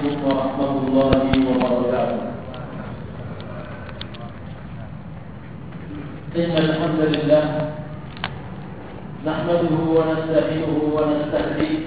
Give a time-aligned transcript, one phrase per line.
[0.00, 2.20] عليكم ورحمة الله وبركاته.
[6.40, 7.44] إن الحمد لله
[9.28, 11.80] نحمده ونستعينه ونستهديه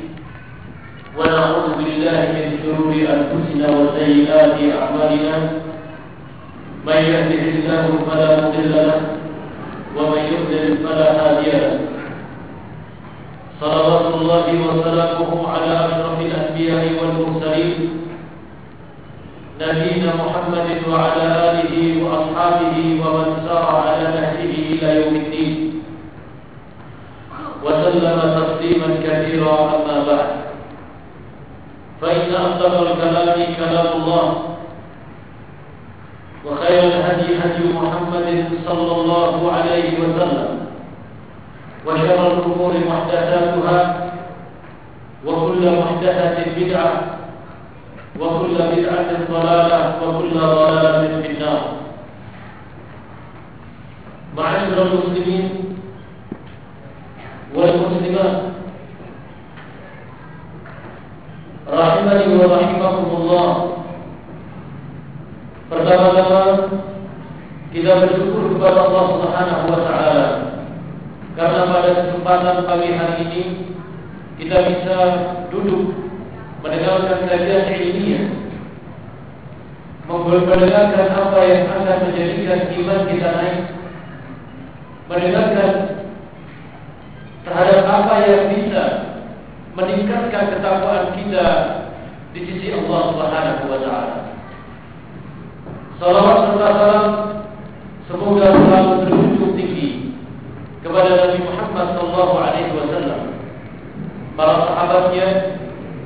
[1.17, 5.35] ونعوذ بالله من شرور أنفسنا وسيئات أعمالنا.
[6.85, 9.02] من يهده الله فلا مضل له
[9.98, 11.75] ومن يضلل فلا هادي له.
[13.57, 18.02] صلوات الله وسلامه على أشرف الأنبياء والمرسلين
[19.62, 25.84] نبينا محمد وعلى آله وأصحابه ومن سار على نهجه إلى يوم الدين.
[27.63, 30.29] وسلم تسليما كثيرا أما بعد.
[32.02, 34.43] فإن أصدق الكلام كلام الله.
[36.45, 40.67] وخير الهدي هدي محمد صلى الله عليه وسلم.
[41.85, 44.09] وشر الأمور محدثاتها.
[45.26, 47.12] وكل محدثة بدعة.
[48.21, 51.62] وكل بدعة ضلالة وكل ضلالة في النار
[54.37, 55.46] معاشر المسلمين
[57.54, 58.37] والمسلمات
[61.68, 63.48] رحمني ورحمكم الله
[65.69, 66.65] Pertama-tama
[67.76, 70.28] kita bersyukur kepada Allah Subhanahu wa taala
[71.37, 73.43] karena pada kesempatan pagi hari ini
[74.41, 74.97] kita bisa
[75.53, 75.93] duduk
[76.63, 78.25] mendengarkan kajian ilmiah
[80.07, 83.61] mendengarkan apa yang akan menjadikan iman kita naik.
[85.07, 85.72] Mendengarkan
[87.44, 88.84] terhadap apa yang bisa
[89.75, 91.47] meningkatkan ketakwaan kita
[92.31, 94.17] di sisi Allah Subhanahu wa taala.
[96.00, 97.11] Salawat serta salam
[98.09, 99.89] semoga selalu terjunjung tinggi
[100.84, 103.22] kepada Nabi Muhammad sallallahu alaihi wasallam,
[104.35, 105.28] para sahabatnya,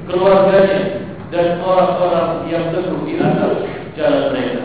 [0.08, 0.80] keluarganya
[1.30, 3.68] dan orang-orang yang teguh di atas
[4.00, 4.64] jalan mereka.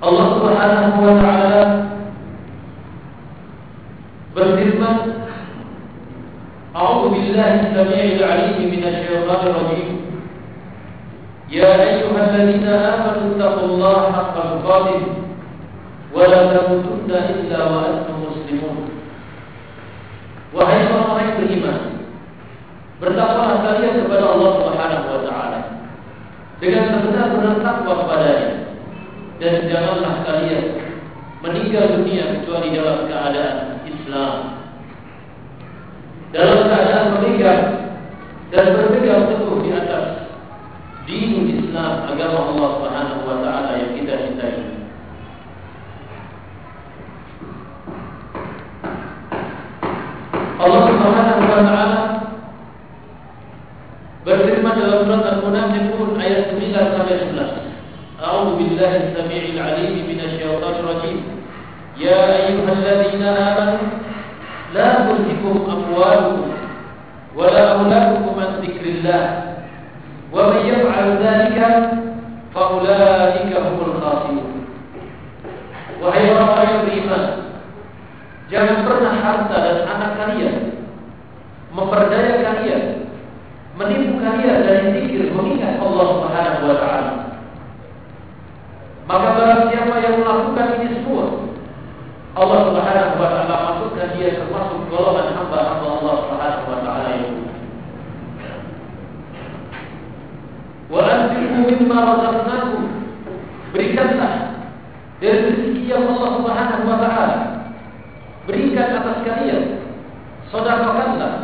[0.00, 1.64] Allah Subhanahu wa taala
[4.32, 4.98] berfirman
[6.70, 9.90] A'udzu billahi as-sami'il 'alim minasy syaithanir rajim
[11.50, 15.02] يا أيها الذين آمنوا اتقوا الله حق تقاته
[16.14, 18.99] ولا تموتن إلا وأنتم مسلمون
[20.50, 21.78] Wahai orang-orang yang beriman,
[22.98, 25.60] bertakwalah kalian kepada Allah Subhanahu wa taala
[26.58, 28.50] dengan sebenar-benar takwa kepadanya
[29.38, 30.64] dan janganlah kalian
[31.40, 33.56] meninggal dunia kecuali dalam keadaan
[33.86, 34.36] Islam.
[36.30, 37.64] Dalam keadaan memegang
[38.50, 40.34] dan berpegang teguh di atas
[41.06, 44.79] dinul Islam agama Allah Subhanahu wa taala yang kita cintai.
[50.60, 51.98] Allah Subhanahu wa taala
[54.28, 56.68] berfirman dalam surat Al-Munafiqun ayat 9
[57.00, 58.20] sampai 11.
[58.20, 60.44] A'udzu billahi as-sami'il 'alim minasy.
[61.96, 63.80] Ya ayyuhalladzina amanu
[64.76, 66.52] la tulhikum amwalukum
[67.32, 69.50] wa la auladukum an dzikrillah
[70.30, 71.58] ومن يفعل ذلك
[72.54, 74.50] فأولئك هم الخاسرون
[76.00, 77.24] orang-orang yang beriman
[78.50, 80.56] Jangan pernah harta dan anak kalian
[81.70, 82.82] Memperdaya kalian
[83.78, 87.12] Menipu kalian dari zikir mengingat Allah Subhanahu wa taala.
[89.08, 91.48] Maka barang siapa yang melakukan ini semua
[92.36, 97.34] Allah Subhanahu wa taala masukkan dia termasuk golongan hamba-hamba Allah Subhanahu wa taala yang
[100.90, 102.82] Wa anfiqu mimma razaqnakum.
[103.72, 104.34] Berikanlah
[105.22, 107.59] dari rezeki yang Allah Subhanahu wa taala
[108.50, 109.62] berikan atas kalian.
[110.50, 111.34] Sedekahkanlah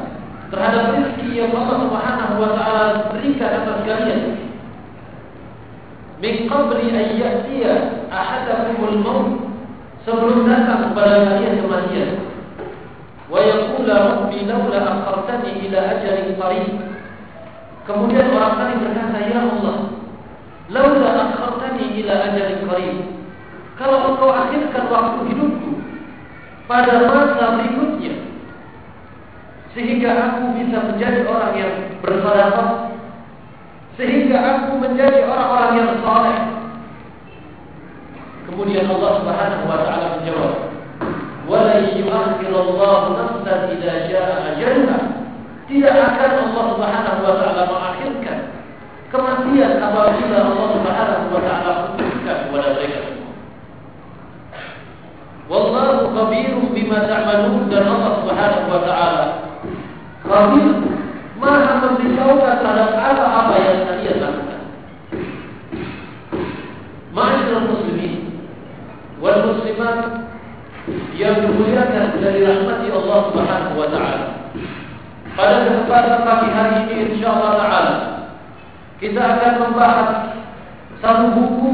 [0.50, 4.22] terhadap rezeki yang Allah Subhanahu wa taala berikan atas kalian.
[6.19, 7.75] Min qabli an ya'tiya
[8.11, 9.28] ahadakumul maut
[10.03, 12.11] sebelum datang kepada kalian kematian.
[13.31, 16.75] Wa yaqulu rabbi laula akhartani ila ajalin qarib
[17.87, 19.76] Kemudian orang tadi berkata, Ya Allah,
[20.75, 22.99] laula akhartani ila ajalin qarib.
[23.79, 25.75] Kalau engkau akhirkan waktu hidupku
[26.67, 28.15] pada masa berikutnya,
[29.71, 32.71] sehingga aku bisa menjadi orang yang bersedekah,
[33.95, 36.39] sehingga aku menjadi orang-orang yang saleh.
[38.47, 40.55] Kemudian Allah Subhanahu wa taala menjawab,
[41.51, 44.99] "Wa la yu'akhirullahu nafsan idza jaa ajalha."
[45.67, 48.39] Tidak akan Allah Subhanahu wa taala mengakhirkan
[49.11, 53.16] kematian apabila Allah Subhanahu wa taala putuskan kepada mereka.
[55.46, 59.25] Wallahu khabirun bima ta'malun dan Allah Subhanahu wa taala
[60.26, 60.75] khabir
[61.38, 64.60] maha memberitahukan terhadap apa-apa yang kalian lakukan.
[67.14, 68.43] Ma'asyiral muslimin
[69.22, 69.98] wal muslimat
[71.14, 74.26] yang dimuliakan dari rahmati Allah Subhanahu wa taala.
[75.38, 77.94] Pada kesempatan pagi hari ini insyaallah taala
[78.98, 80.10] kita akan membahas
[81.04, 81.72] satu buku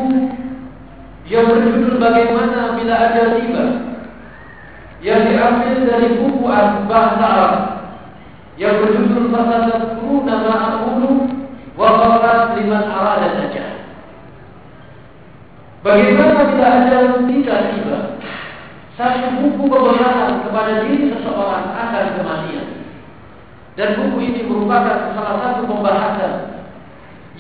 [1.30, 3.64] yang berjudul Bagaimana Bila Ajal Tiba
[5.02, 6.46] yang diambil dari buku
[6.86, 7.54] bahasa Arab
[8.54, 11.10] yang berjudul Fasatadkuruna Ma'amulu
[11.74, 13.66] wa Qarat Liman Arada Saja.
[15.82, 17.98] Bagaimana bila ajal tidak tiba?
[18.94, 22.66] Satu buku kebenaran kepada diri seseorang akan kematian.
[23.74, 26.34] Dan buku ini merupakan salah satu pembahasan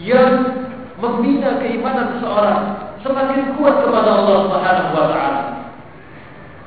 [0.02, 0.30] yang
[0.98, 5.42] membina keimanan seseorang semakin kuat kepada Allah Subhanahu wa taala.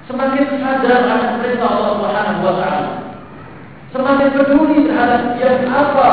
[0.06, 2.92] Semakin sadar akan perintah Allah Subhanahu wa taala.
[3.96, 6.10] Semakin peduli terhadap yang apa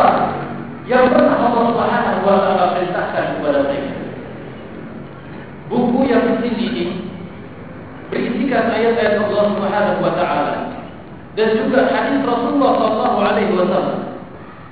[0.86, 3.94] yang pernah Allah Subhanahu wa taala perintahkan kepada mereka.
[5.66, 6.84] Buku yang di sini ini
[8.08, 10.54] berisikan ayat-ayat Allah Subhanahu wa taala
[11.32, 14.00] dan juga hadis Rasulullah sallallahu alaihi wasallam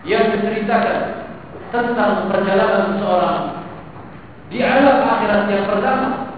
[0.04, 0.98] yang menceritakan
[1.72, 3.59] tentang perjalanan seseorang
[4.50, 6.34] di alam akhirat yang pertama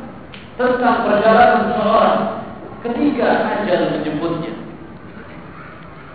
[0.60, 2.20] tentang perjalanan seseorang
[2.84, 4.52] ketika ajal menjemputnya.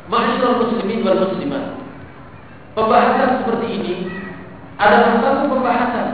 [0.07, 1.65] Masyarakat muslimin wal muslimat.
[2.77, 3.93] Pembahasan seperti ini
[4.77, 6.07] adalah satu pembahasan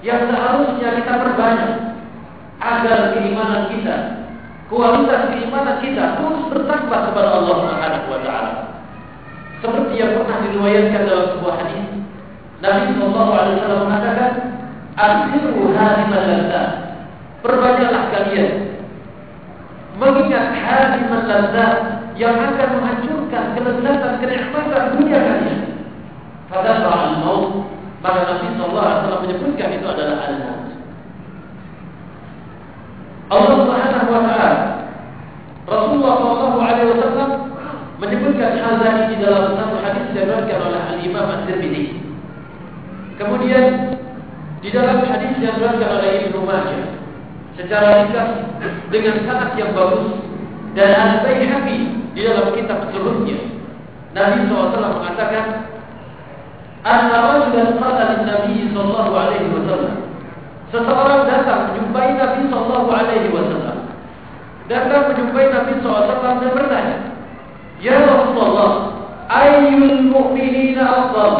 [0.00, 1.72] yang seharusnya kita perbanyak
[2.58, 3.96] agar keimanan kita,
[4.72, 8.52] kualitas keimanan kita terus bertambah kepada Allah Subhanahu wa taala.
[9.60, 11.86] Seperti yang pernah diriwayatkan dalam sebuah hadis,
[12.64, 14.30] Nabi sallallahu alaihi wasallam mengatakan,
[14.96, 16.70] "Akhiru hadimal ladzat."
[17.42, 18.50] Perbanyaklah kalian
[19.98, 21.76] mengingat hadimal ladzat
[22.16, 25.60] yang akan menghancurkan kelezatan kenikmatan dunia kalian.
[26.52, 27.72] Fadalla al-maut
[28.02, 30.68] maka Nabi Wasallam menyebutkan itu adalah al-maut.
[33.32, 34.50] Allah Subhanahu Wa Taala
[35.64, 37.30] Rasulullah Sallallahu Alaihi Wasallam
[38.02, 41.84] menyebutkan hal tadi di dalam satu hadis yang diriwayatkan oleh Al Imam At-Tirmidzi.
[43.16, 43.64] Kemudian
[44.62, 46.86] di dalam hadis yang diriwayatkan oleh Ibnu Majah
[47.58, 48.30] secara ringkas
[48.94, 50.22] dengan sanad yang bagus
[50.78, 51.78] dan Al Baihaqi
[52.14, 53.42] di dalam kitab sebelumnya
[54.14, 55.72] Nabi SAW mengatakan
[56.82, 59.96] Anna rajulan qala Nabi wasallam.
[60.74, 63.78] Seseorang datang menjumpai Nabi wasallam.
[64.66, 66.96] Datang menjumpai Nabi wasallam dan bertanya,
[67.78, 68.98] "Ya Rasulullah,
[69.30, 71.34] ayyul mu'minina afdal?"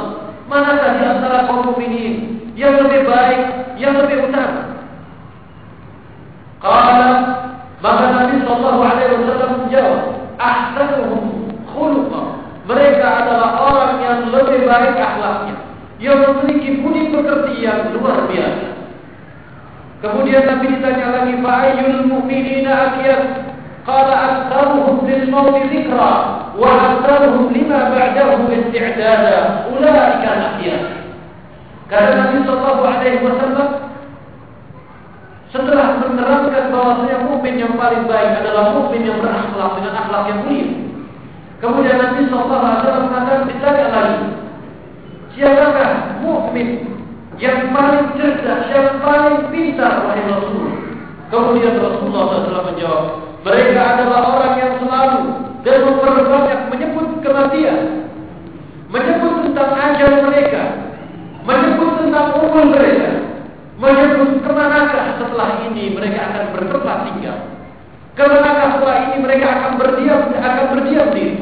[0.46, 3.40] Manakah di antara kaum mukminin yang lebih baik,
[3.80, 4.76] yang lebih utama?
[6.62, 7.10] Qala
[7.82, 10.00] maka Nabi sallallahu alaihi wasallam menjawab,
[10.38, 12.26] "Ahsanuhum khuluqan."
[12.62, 15.58] Mereka adalah orang yang lebih baik akhlaknya,
[15.98, 18.70] yang memiliki budi pekerti yang luar biasa.
[19.98, 23.50] Kemudian Nabi ditanya lagi, "Fa'ayyul mu'minina akyas?"
[23.82, 26.14] Qala aktsaruhum lil maut dzikra
[26.54, 29.66] wa aktsaruhum lima ba'dahu isti'dada.
[29.74, 30.82] Ulaika al-akyas.
[31.92, 33.68] Kata Nabi sallallahu alaihi wasallam
[35.52, 40.68] setelah menerangkan bahwasanya mukmin yang paling baik adalah mukmin yang berakhlak dengan akhlak yang mulia.
[41.60, 44.24] Kemudian Nabi Sallallahu Alaihi Wasallam mengatakan ditanya lagi,
[45.36, 45.90] siapakah
[46.24, 46.68] mukmin
[47.36, 50.72] yang paling cerdas, yang paling pintar wahai Rasul?
[51.28, 53.04] Kemudian Rasulullah SAW menjawab,
[53.44, 55.22] mereka adalah orang yang selalu
[55.62, 57.80] dan memperbanyak menyebut kematian,
[58.88, 60.62] menyebut tentang ajal mereka,
[61.42, 63.10] menyebut tentang umur mereka,
[63.78, 67.38] menyebut ke manakah setelah ini mereka akan bertempat tinggal.
[68.12, 71.36] Ke manakah setelah ini mereka akan berdiam akan berdiam diri.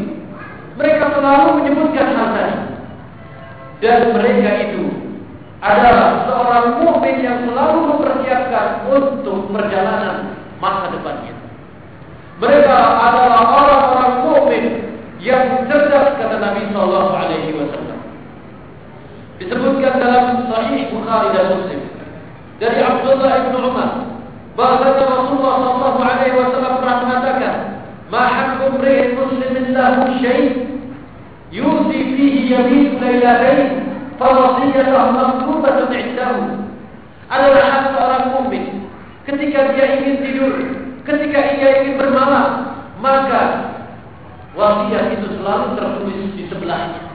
[0.80, 2.56] Mereka selalu menyebutkan hal tadi.
[3.80, 4.84] Dan mereka itu
[5.60, 11.36] adalah seorang mukmin yang selalu mempersiapkan untuk perjalanan masa depannya.
[12.40, 14.64] Mereka adalah orang-orang mukmin
[15.20, 17.89] yang cerdas kata Nabi Shallallahu Alaihi Wasallam.
[19.40, 21.80] Disebutkan dalam Sahih Bukhari dan Muslim
[22.60, 23.90] dari Abdullah bin Umar
[24.52, 27.54] bahwasanya Rasulullah Shallallahu Alaihi Wasallam pernah mengatakan,
[28.12, 30.60] "Mahakum ri'in muslimin lahu syai'
[31.48, 33.68] yusi fihi yamin lailatain
[34.20, 36.44] fawasiyatah maktubatun indahu."
[37.32, 38.64] Adalah hak seorang mukmin
[39.24, 40.52] ketika dia ingin tidur,
[41.08, 43.72] ketika ia ingin bermalam, maka
[44.52, 47.09] wasiat itu selalu tertulis di sebelahnya.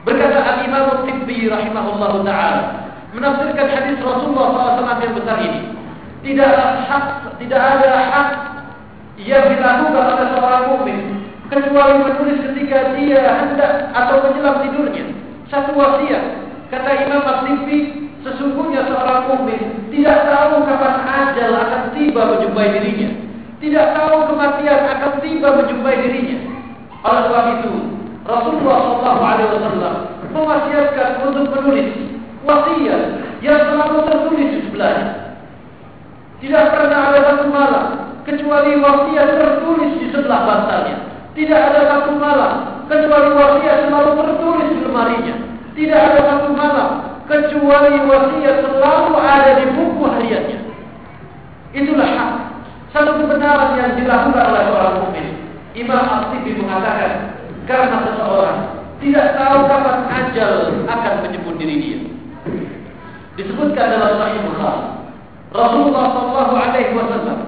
[0.00, 2.62] Berkata Al-Imam Tibbi rahimahullah ta'ala
[3.12, 5.60] menafsirkan hadis Rasulullah SAW yang besar ini.
[6.20, 6.52] Tidak
[6.88, 7.04] hak,
[7.40, 8.28] tidak ada hak
[9.20, 11.00] yang dilakukan oleh seorang mukmin
[11.48, 15.04] kecuali menulis ketika dia hendak atau menjelang tidurnya.
[15.50, 16.46] satu wasiat.
[16.70, 17.78] Kata Imam Al-Tifi,
[18.22, 23.10] sesungguhnya seorang mukmin tidak tahu kapan ajal akan tiba menjumpai dirinya.
[23.58, 26.38] Tidak tahu kematian akan tiba menjumpai dirinya.
[27.02, 27.72] Oleh sebab itu,
[28.24, 29.96] Rasulullah SAW
[30.30, 31.88] mewasiatkan untuk menulis
[32.44, 33.02] wasiat
[33.40, 35.08] yang selalu tertulis di sebelahnya.
[36.40, 37.86] Tidak pernah ada satu malam
[38.24, 40.96] kecuali wasiat tertulis di sebelah bantalnya.
[41.32, 42.52] Tidak ada satu malam
[42.88, 45.34] kecuali wasiat selalu tertulis di lemarinya.
[45.72, 46.88] Tidak ada satu malam
[47.24, 50.58] kecuali wasiat selalu ada di buku hariannya.
[51.70, 52.30] Itulah hak.
[52.90, 55.26] Satu kebenaran yang dilakukan oleh seorang mukmin.
[55.78, 58.58] Imam Al-Tibi mengatakan, karena seseorang
[59.00, 60.52] tidak tahu kapan ajal
[60.84, 62.00] akan menjemput diri dia.
[63.40, 64.84] Disebutkan dalam Sahih Bukhari,
[65.50, 67.38] Rasulullah Shallallahu Alaihi Wasallam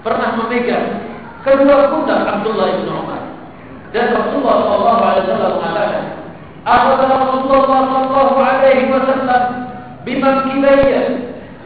[0.00, 0.88] pernah memegang
[1.44, 3.22] kedua pundak Abdullah bin Umar
[3.92, 6.04] dan Rasulullah Shallallahu Alaihi Wasallam mengatakan,
[6.62, 9.42] Akhadha Rasulullah sallallahu alaihi wasallam
[10.06, 11.02] biman kibayya.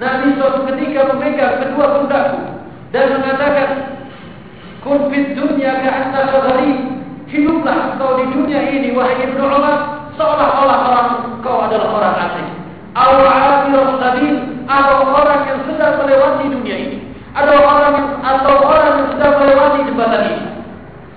[0.01, 2.41] Nabi suatu ketika memegang kedua pundakku
[2.97, 3.71] dan mengatakan,
[4.81, 6.79] "Kun fid dunya ka'annaka gharib."
[7.27, 9.77] Hiduplah engkau di dunia ini wahai Ibnu Umar
[10.15, 12.57] seolah-olah orang engkau adalah orang asing.
[14.07, 14.37] Sabil
[14.71, 16.99] atau orang yang sedang melewati dunia ini.
[17.35, 20.47] Ada orang yang atau orang yang sedang melewati jembatan ini.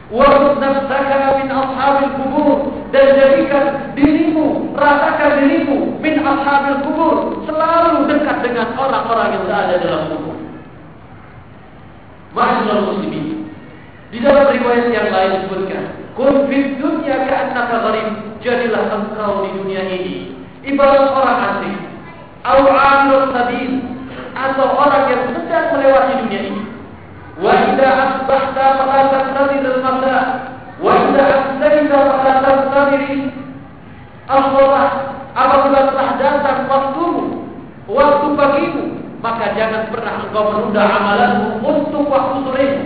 [0.09, 0.25] Wa
[0.57, 2.57] nafsaka min ashabil kubur
[2.89, 10.03] dan jadikan dirimu, rasakan dirimu min ashabil kubur, selalu dekat dengan orang-orang yang berada dalam
[10.09, 10.37] kubur.
[12.33, 13.53] Ma'asyiral muslimin.
[14.09, 15.83] Di dalam riwayat yang lain disebutkan,
[16.19, 18.07] "Kun fid dunya ka'annaka gharib."
[18.43, 20.35] Jadilah engkau di dunia ini
[20.67, 21.75] ibarat orang asing,
[22.43, 23.71] au 'amilus sabil
[24.35, 26.61] atau orang yang sedang melewati dunia ini.
[27.39, 30.15] Wa idza asbahta fala tantadir al-masa
[30.79, 33.31] wa idza amsayta fala tantadir
[34.27, 34.87] al-salah.
[35.29, 37.47] Apabila telah datang waktumu,
[37.87, 38.83] waktu pagimu,
[39.23, 42.83] maka jangan pernah engkau menunda amalanmu untuk waktu soremu.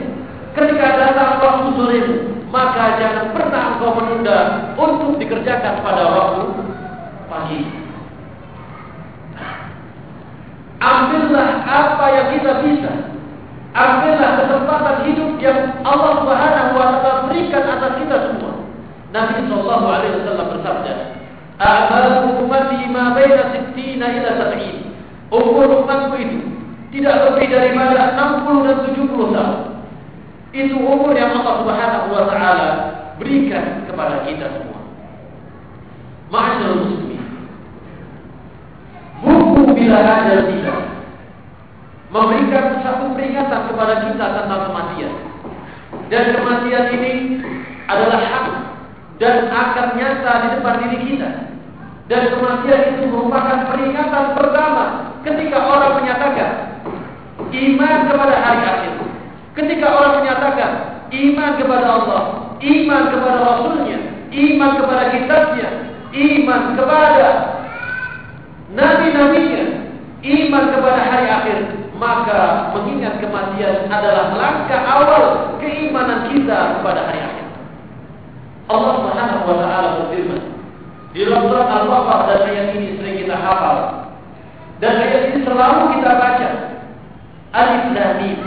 [0.53, 2.15] Ketika datang waktu soremu,
[2.53, 4.39] maka jangan pernah engkau menunda
[4.77, 6.45] untuk dikerjakan pada waktu
[7.25, 7.59] pagi.
[10.77, 12.91] Ambillah apa yang kita bisa
[13.73, 18.53] Ambillah kesempatan hidup yang Allah Subhanahu wa taala berikan atas kita semua.
[19.09, 20.93] Nabi sallallahu alaihi wasallam bersabda,
[21.57, 24.93] "A'malu ummati ma baina 60 ila 70."
[25.33, 26.37] Umur umatku itu
[26.93, 29.72] tidak lebih daripada 60 dan 70 tahun.
[30.53, 32.69] Itu umur yang Allah Subhanahu wa taala
[33.17, 34.85] berikan kepada kita semua.
[36.29, 37.25] Ma'asyiral muslimin.
[39.25, 40.79] Buku bila ada tidak
[42.13, 45.13] memberikan satu peringatan kepada kita tentang kematian.
[46.13, 47.13] Dan kematian ini
[47.89, 48.45] adalah hak
[49.17, 51.29] dan akan nyata di depan diri kita.
[52.05, 54.83] Dan kematian itu merupakan peringatan pertama
[55.25, 56.51] ketika orang menyatakan
[57.49, 59.02] iman kepada hari akhir.
[59.53, 60.71] Ketika orang menyatakan
[61.13, 62.23] iman kepada Allah,
[62.57, 63.99] iman kepada Rasulnya,
[64.33, 65.69] iman kepada kitabnya,
[66.09, 67.27] iman kepada
[68.73, 69.65] nabi-nabinya,
[70.25, 71.57] iman kepada hari akhir,
[72.01, 75.23] maka mengingat kematian adalah langkah awal
[75.61, 77.45] keimanan kita kepada hari akhir.
[78.73, 80.43] Allah Subhanahu wa taala berfirman
[81.13, 84.09] di dalam Al-Baqarah dan ayat ini sering kita hafal.
[84.81, 86.49] Dan ayat ini selalu kita baca.
[87.53, 88.39] Alif Lam Mim.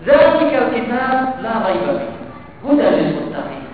[0.00, 2.16] Zalikal kitab la raiba fihi.
[2.64, 3.64] Hudan lil muttaqin.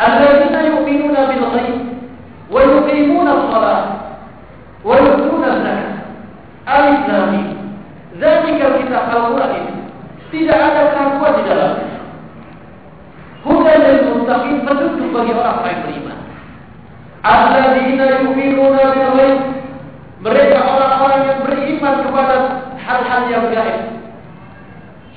[0.00, 1.78] Alladzina yu'minuna bil ghaib
[2.50, 3.80] wa yuqimuna as-salah
[4.82, 5.94] wa yu'tuna az-zakah.
[6.66, 7.48] Alif Lam Mim.
[8.18, 9.74] Zalikal kitab Al-Quran ini
[10.34, 11.98] tidak ada keraguan di dalamnya.
[13.46, 16.18] Hudan lil muttaqin petunjuk bagi orang yang beriman.
[17.22, 19.40] Alladzina yu'minuna bil ghaib.
[20.20, 22.36] Mereka orang-orang yang beriman kepada
[22.76, 23.99] hal-hal yang gaib.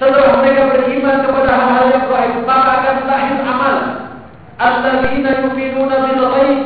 [0.02, 3.78] Setelah mereka beriman kepada hal-hal yang gaib, maka akan lahir amal.
[4.58, 6.60] Alladzina yu'minuna bil ghaib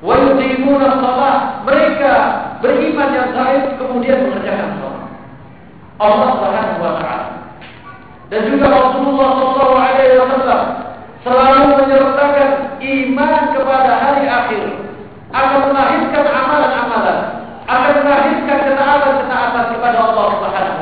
[0.00, 1.36] wa yuqimuna shalah.
[1.68, 2.12] Mereka
[2.64, 5.04] beriman yang gaib kemudian mengerjakan salat.
[6.00, 7.26] Allah Subhanahu wa taala.
[8.32, 10.62] Dan juga Rasulullah sallallahu alaihi wasallam
[11.22, 12.50] selalu menyertakan
[12.80, 14.64] iman kepada hari akhir
[15.34, 17.18] akan melahirkan amalan-amalan,
[17.68, 20.73] akan melahirkan ketaatan-ketaatan kepada Allah Subhanahu.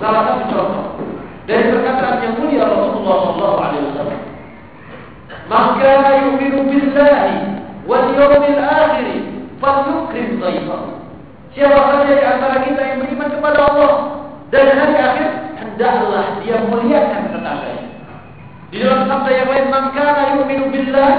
[0.00, 0.86] Salah satu contoh
[1.44, 4.20] dari perkataan yang mulia Rasulullah sallallahu alaihi wasallam.
[5.44, 5.92] Maka
[6.24, 7.36] yu'minu billahi
[7.84, 9.08] wal yawmil akhir
[9.60, 10.88] falyukrim dhaifahu.
[11.52, 13.92] Siapa saja di antara kita yang beriman kepada Allah
[14.48, 15.28] dan hari akhir,
[15.60, 17.86] hendaklah dia muliakan tetangganya.
[18.70, 21.12] Di dalam sabda yang lain, "Man kana yu'minu billah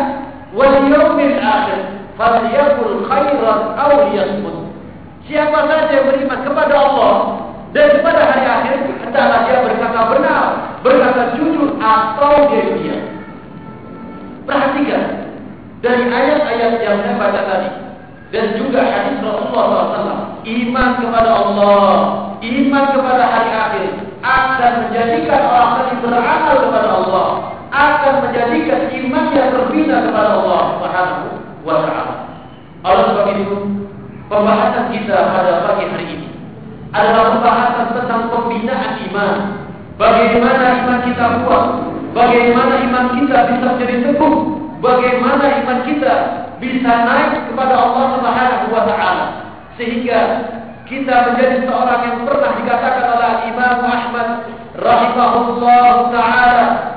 [0.58, 1.80] wal yaumil akhir
[2.18, 4.74] falyakul khairan aw liyasmut.
[5.30, 7.16] Siapa saja yang beriman kepada Allah
[7.72, 10.44] dan kepada hari akhir, hendaklah dia berkata benar,
[10.84, 12.98] berkata jujur atau dia.
[14.44, 15.32] Perhatikan
[15.80, 17.70] dari ayat-ayat yang saya baca tadi
[18.36, 21.88] dan juga hadis Rasulullah SAW, iman kepada Allah,
[22.44, 23.88] iman kepada hari akhir
[24.20, 27.28] akan menjadikan orang tadi beramal kepada Allah,
[27.72, 31.28] akan menjadikan iman yang terbina kepada Allah Subhanahu
[31.64, 32.16] wa taala.
[32.84, 33.58] Oleh sebab itu,
[34.28, 36.31] pembahasan kita pada pagi hari ini
[36.92, 39.36] adalah pembahasan tentang pembinaan iman.
[39.96, 41.66] Bagaimana iman kita kuat,
[42.12, 44.36] bagaimana iman kita bisa menjadi teguh,
[44.84, 46.14] bagaimana iman kita
[46.60, 49.26] bisa naik kepada Allah Subhanahu wa taala?
[49.80, 50.20] Sehingga
[50.90, 54.28] kita menjadi seorang yang pernah dikatakan oleh Imam Ahmad
[54.76, 56.91] rahimahullah taala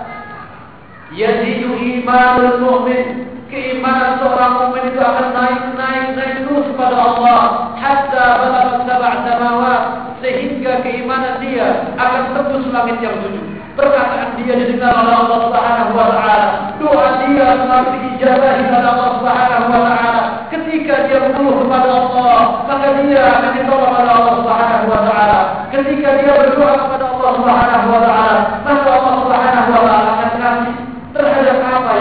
[1.14, 3.06] yazidu imanul mu'min.
[3.54, 7.40] Keimanan seorang mukmin itu akan naik naik naik terus kepada Allah.
[7.78, 9.82] Hatta balagha sab'a samawat.
[10.18, 13.46] Sehingga keimanan dia akan tembus langit yang tujuh.
[13.78, 16.48] Perkataan dia didengar oleh Allah Subhanahu wa taala.
[16.82, 20.22] Doa dia selalu diijabahi oleh Allah Subhanahu wa taala.
[20.50, 25.40] Ketika dia mengeluh kepada Allah maka dia akan ditolong oleh Allah Subhanahu wa taala.
[25.70, 30.83] Ketika dia berdoa kepada Allah Subhanahu wa taala maka Allah Subhanahu wa taala akan kasih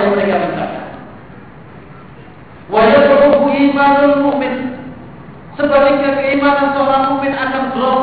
[0.03, 0.65] yang mereka minta.
[2.67, 4.55] Wajatuhu imanul mu'min.
[5.55, 8.01] Sebaliknya keimanan seorang mukmin akan drop,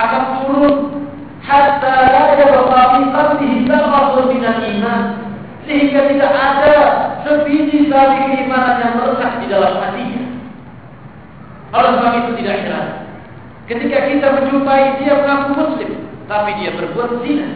[0.00, 0.76] akan turun.
[1.44, 5.02] Hatta la yabqa fi qalbihi dzarratun min iman
[5.68, 6.76] sehingga tidak ada
[7.28, 10.24] sebiji dari keimanan yang melekat di dalam hatinya.
[11.76, 12.88] Oleh sebab itu tidak heran.
[13.68, 15.92] Ketika kita menjumpai dia mengaku muslim
[16.24, 17.48] tapi dia berbuat zina,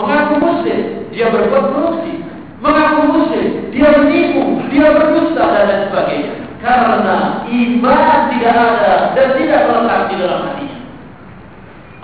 [0.00, 0.80] mengaku muslim
[1.12, 2.23] dia berbuat korupsi,
[2.62, 6.34] mengaku muslim, dia menipu, dia berdusta dan lain sebagainya.
[6.64, 10.78] Karena iman tidak ada dan tidak melekat di dalam hatinya.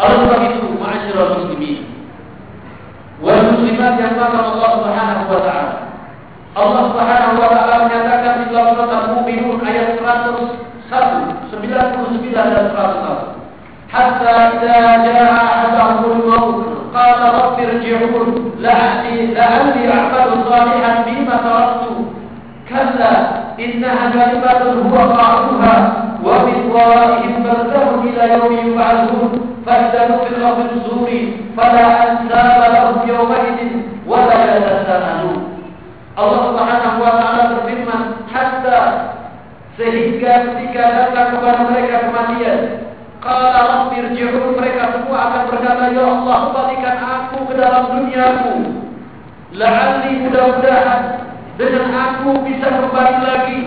[0.00, 1.78] Oleh sebab itu, ma'asyiral muslimin,
[3.20, 5.74] wal muslimat yang makan Allah Subhanahu wa taala.
[6.50, 13.38] Allah Subhanahu wa taala menyatakan di dalam surat Al-Mu'minun ayat 101, 99 dan 101.
[13.90, 21.86] Hatta idza jaa ahadahumul maut قال رب ارجعون لعلي, لعلي أعمل صالحا فيما تركت.
[22.68, 23.12] كلا
[23.58, 25.76] إنها كلمة هو قائلها
[26.24, 29.30] ومن ورائهم برزه إلى يوم يبعثون.
[29.66, 31.10] نفخ في الصور
[31.56, 33.58] فلا أنساب لهم يومئذ
[34.06, 35.40] ولا يتساءلون.
[36.20, 38.80] Allah Subhanahu wa taala berfirman hatta
[39.78, 42.79] sehingga ketika datang kepada mereka kematian
[43.20, 48.54] Qala rabbi irji'un mereka semua akan berkata ya Allah balikan aku ke dalam duniaku.
[49.60, 51.00] La'alli mudah-mudahan
[51.60, 53.60] dengan aku bisa kembali lagi,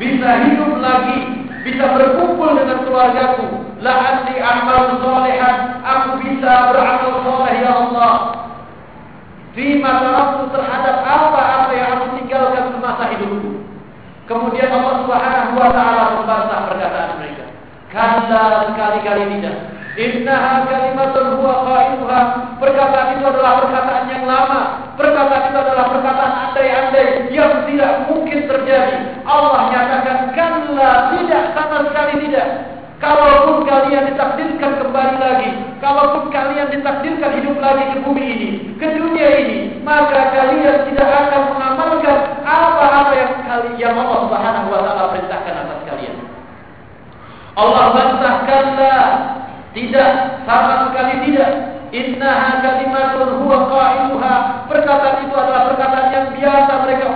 [0.00, 1.20] bisa hidup lagi,
[1.68, 3.76] bisa berkumpul dengan keluargaku.
[3.84, 8.14] La'alli amal solehan, aku bisa beramal soleh ya Allah.
[9.52, 13.52] Fima taraktu terhadap apa-apa yang aku tinggalkan semasa hidupku.
[14.24, 17.43] Kemudian Allah Subhanahu wa taala membantah perkataan mereka.
[17.94, 19.56] Kalla sekali-kali tidak.
[19.94, 22.20] Innaha kalimatun huwa qailuha.
[22.58, 24.62] Perkataan itu adalah perkataan yang lama.
[24.98, 29.22] Perkataan itu adalah perkataan andai-andai yang tidak mungkin terjadi.
[29.22, 32.48] Allah nyatakan kalla tidak sama sekali tidak.
[32.98, 39.28] Kalaupun kalian ditakdirkan kembali lagi, kalaupun kalian ditakdirkan hidup lagi ke bumi ini, ke dunia
[39.44, 45.53] ini, maka kalian tidak akan mengamalkan apa-apa yang kalian Allah Subhanahu wa taala perintahkan.
[47.54, 49.02] Allah bantahkanlah
[49.74, 50.10] tidak
[50.46, 51.50] sama sekali tidak.
[51.94, 54.66] Innaha kalimatun huwa qailuha.
[54.66, 57.06] Perkataan itu adalah perkataan yang biasa mereka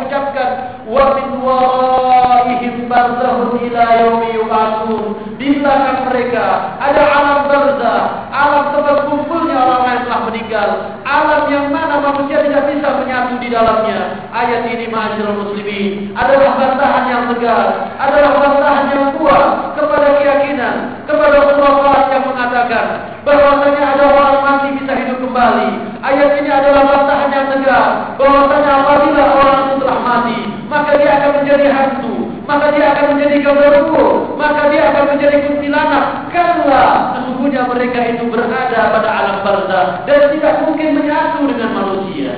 [0.88, 5.05] min waraihim barzakhun ila yaumi yub'atsun
[5.37, 6.46] di belakang mereka?
[6.81, 10.68] Ada alam barzah alam tempat kumpulnya orang yang telah meninggal.
[11.05, 14.29] Alam yang mana manusia tidak bisa menyatu di dalamnya.
[14.33, 19.46] Ayat ini ma'asyiral muslimin adalah bantahan yang tegas adalah bantahan yang kuat
[19.77, 20.74] kepada keyakinan
[21.05, 22.87] kepada Allah yang mengatakan
[23.24, 25.70] bahwasanya ada orang mati bisa hidup kembali.
[26.01, 31.31] Ayat ini adalah bantahan yang tegas bahwasanya apabila orang itu telah mati maka dia akan
[31.42, 36.85] menjadi hantu maka dia akan menjadi genderuwo maka dia akan menjadi kuntilanak karena
[37.16, 42.33] sesungguhnya mereka itu berada pada alam barzah dan tidak mungkin menyatu dengan manusia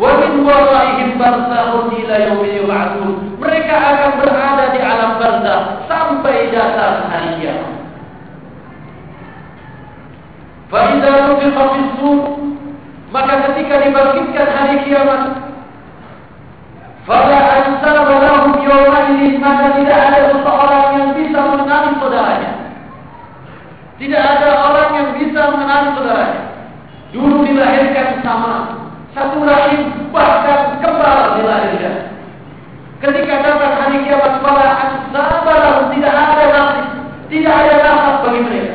[0.00, 2.72] Wa min waraihim barzakhun ila yaumil.
[3.36, 7.76] Mereka akan berada di alam barzah sampai datang hari kiamat.
[10.72, 11.64] Fa idza nufiqa
[13.10, 15.49] maka ketika dibangkitkan hari kiamat
[17.08, 22.52] Fala ansaba lahum yawmaidin maka tidak ada seseorang yang bisa mengenali saudaranya.
[23.96, 26.42] Tidak ada orang yang bisa mengenali saudaranya.
[27.10, 28.54] Dulu dilahirkan sama,
[29.16, 31.96] satu rahim bahkan kembar dilahirkan.
[33.00, 36.88] Ketika datang hari kiamat fala ansaba tidak ada nasib,
[37.32, 38.74] tidak ada nasab bagi mereka.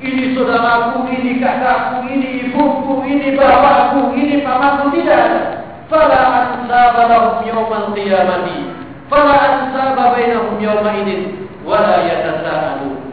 [0.00, 5.59] Ini saudaraku, ini kakakku, ini ibuku, ini bapakku, ini pamanku tidak ada.
[5.90, 8.70] Ansaba lahum yawmal qiyamati.
[9.10, 13.10] Fala ansaba bainahum yawma idin wala yatasaalun.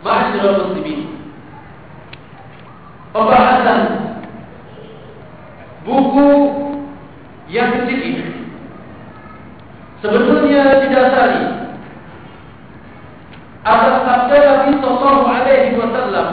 [0.00, 1.12] Ma'asyiral muslimin.
[3.12, 3.80] Pembahasan
[5.84, 6.28] buku
[7.52, 7.84] yang
[10.00, 10.80] sebetulnya
[13.62, 16.28] atas sabda Nabi Sallallahu Alaihi Wasallam.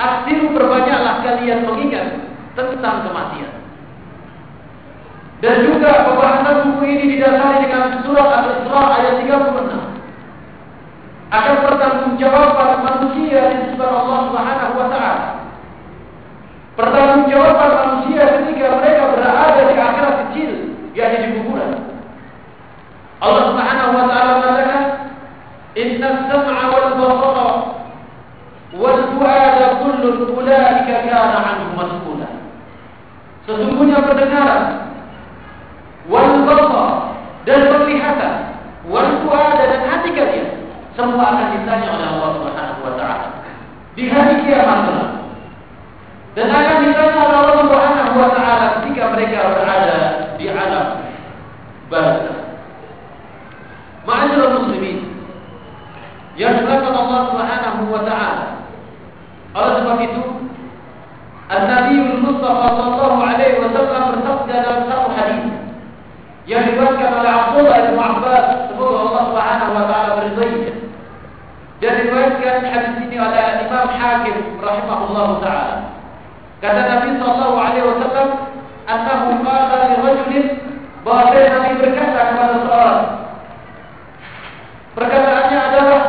[0.00, 2.21] Aksiru berbanyaklah kalian mengingat
[2.52, 3.62] tentang kematian.
[5.42, 9.82] Dan juga pembahasan buku ini didasari dengan surat Al-Isra ayat 36.
[11.34, 15.28] Akan pertanggungjawaban manusia di sisi Allah Subhanahu wa taala.
[16.78, 20.50] Pertanggungjawaban manusia ketika mereka berada di akhirat kecil,
[20.94, 21.90] yakni di kuburan.
[23.18, 24.82] Allah Subhanahu wa taala mengatakan,
[25.74, 27.50] "Inna as-sam'a wal basara
[28.78, 32.11] wal fu'ada kullu ulaika kana 'anhu mas'ul."
[33.42, 34.62] Sesungguhnya pendengaran
[36.06, 36.46] wal
[37.42, 38.34] dan penglihatan
[38.86, 39.10] wal
[39.58, 40.62] dan hati kalian
[40.94, 43.28] semua akan ditanya oleh Allah Subhanahu wa taala
[43.96, 44.88] di hari kiamat.
[46.32, 50.00] Dan akan ditanya oleh Allah Subhanahu wa taala ketika mereka berada
[50.36, 50.86] di alam
[51.88, 52.40] barzakh.
[54.02, 54.98] Ma'asyiral muslimin,
[56.34, 58.46] yang dilakukan Allah Subhanahu wa taala.
[59.52, 60.22] Oleh sebab itu,
[61.52, 63.01] An-Nabi Mustafa sallallahu
[64.42, 65.44] bersabda dalam satu hadis
[66.50, 70.74] yang diriwayatkan oleh Abdullah bin Abbas semoga Allah Subhanahu wa taala beridhainya.
[71.78, 75.76] Dan diriwayatkan hadis ini oleh Imam Hakim rahimahullah taala.
[76.58, 78.28] Kata Nabi sallallahu alaihi wasallam,
[78.86, 80.46] "Annahu qala li rajulin"
[81.02, 83.02] bahwa Nabi berkata kepada seorang
[84.92, 86.02] Perkataannya adalah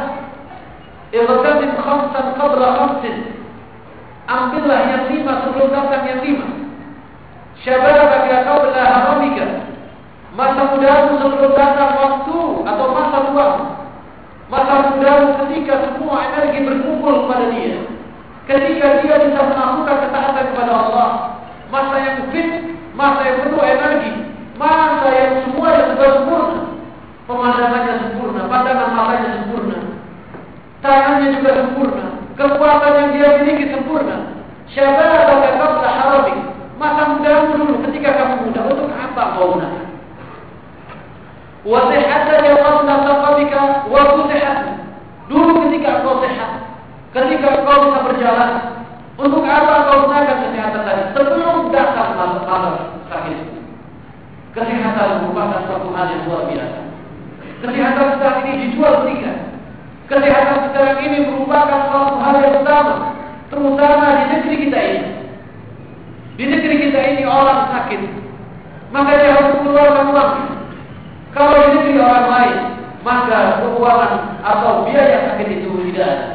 [1.10, 3.15] Irtadim khamsan qabla khamsin
[4.30, 6.53] Ambillah yang lima sebelum datang yang lima
[7.63, 9.47] Syababaka qabla haramika
[10.36, 13.58] Masa mudamu sebelum datang waktu Atau masa luang
[14.52, 17.88] Masa mudamu ketika semua energi berkumpul kepada dia
[18.43, 21.10] Ketika dia bisa melakukan ketaatan kepada Allah
[21.71, 22.49] Masa yang fit
[22.93, 24.12] Masa yang penuh energi
[24.60, 26.73] Masa yang semua yang sudah sempurna
[27.23, 29.80] Pemandangannya sempurna, pandangan matanya sempurna.
[30.84, 32.06] Tangannya juga sempurna.
[32.36, 34.43] Kekuatan yang dia miliki sempurna.
[34.76, 36.53] Syababaka qabla haramik.
[36.84, 39.88] Masa mudamu dulu ketika kamu muda untuk apa kau gunakan?
[41.63, 44.84] Wa sihhataka qabla saqamika wa sehat.
[45.32, 46.52] Dulu ketika kau sehat,
[47.15, 48.52] ketika kau bisa berjalan,
[49.15, 53.39] untuk apa kau gunakan kesehatan tadi sebelum datang masalah sakit?
[54.52, 56.80] Kesehatan merupakan suatu hal yang luar biasa.
[57.63, 59.56] Kesehatan sekarang ini dijual belikan.
[60.12, 63.15] Kesehatan sekarang ini merupakan suatu hal yang utama,
[63.48, 65.23] terutama di negeri kita ini.
[66.34, 68.02] Di negeri kita ini orang sakit,
[68.89, 70.34] maka dia harus keluarkan uang.
[71.34, 72.58] Kalau di negeri orang lain,
[73.06, 76.30] maka keuangan atau biaya sakit itu tidak ada.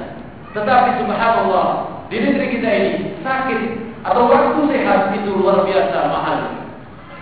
[0.54, 1.66] Tetapi subhanallah,
[2.06, 2.92] di negeri kita ini
[3.26, 3.60] sakit
[4.06, 6.38] atau waktu sehat itu luar biasa mahal.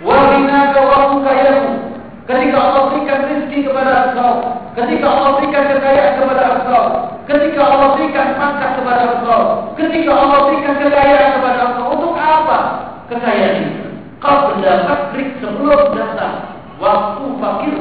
[0.05, 1.87] Wa ghinaka wa fukayahu
[2.27, 4.35] Ketika Allah berikan rezeki kepada engkau,
[4.75, 6.85] ketika Allah berikan kekayaan kepada engkau,
[7.31, 9.43] ketika Allah berikan pangkat kepada engkau,
[9.79, 11.96] ketika Allah berikan kekayaan kepada engkau,
[12.27, 12.59] apa
[13.07, 13.73] kekayaan ini?
[14.19, 17.77] Kau mendapat fakrik sebelum datang waktu fakir.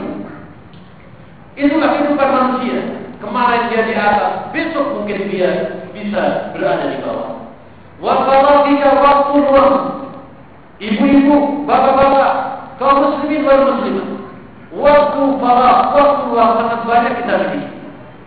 [1.56, 2.80] Itulah kehidupan manusia.
[3.24, 7.50] Kemarin dia di atas, besok mungkin dia bisa berada di bawah.
[7.98, 9.76] Wafarakika waktu luang.
[10.76, 12.32] Ibu-ibu, bapak-bapak,
[12.76, 14.16] kaum muslimin wal muslimat
[14.76, 17.72] waktu para waktu yang sangat banyak kita miliki.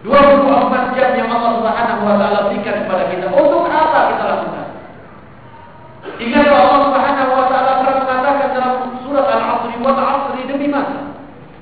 [0.07, 3.26] 24 jam yang Allah Subhanahu wa taala berikan kepada kita.
[3.28, 3.58] Untuk?
[6.18, 8.74] Ingat Allah Subhanahu wa taala telah mengatakan dalam
[9.07, 11.14] surat Al-Asr wa al-'asri demi masa.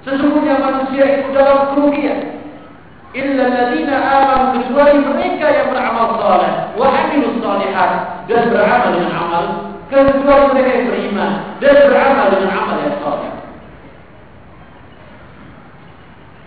[0.09, 2.41] Sesungguhnya manusia itu dalam kerugian.
[3.13, 7.91] Illa alladziina amanu kecuali mereka yang beramal saleh wa amilus salihat
[8.29, 9.45] dan beramal dengan amal
[9.93, 13.33] kecuali mereka yang beriman dan beramal dengan amal yang saleh.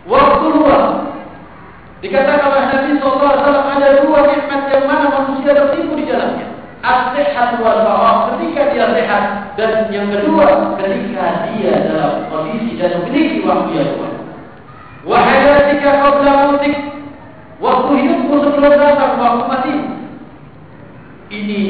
[0.09, 0.89] Waktu luang.
[1.99, 3.43] Dikatakan oleh Nabi SAW
[3.75, 6.48] ada dua nikmat yang mana manusia tertipu di jalannya.
[6.79, 7.83] As-sihhat wal
[8.35, 9.23] ketika dia sehat
[9.59, 14.15] dan yang kedua ketika dia dalam kondisi dan memiliki waktu yang kuat.
[15.03, 16.75] Wa hayatika qabla mautik
[17.59, 19.75] waktu hidupmu sebelum datang waktu mati.
[21.29, 21.61] Ini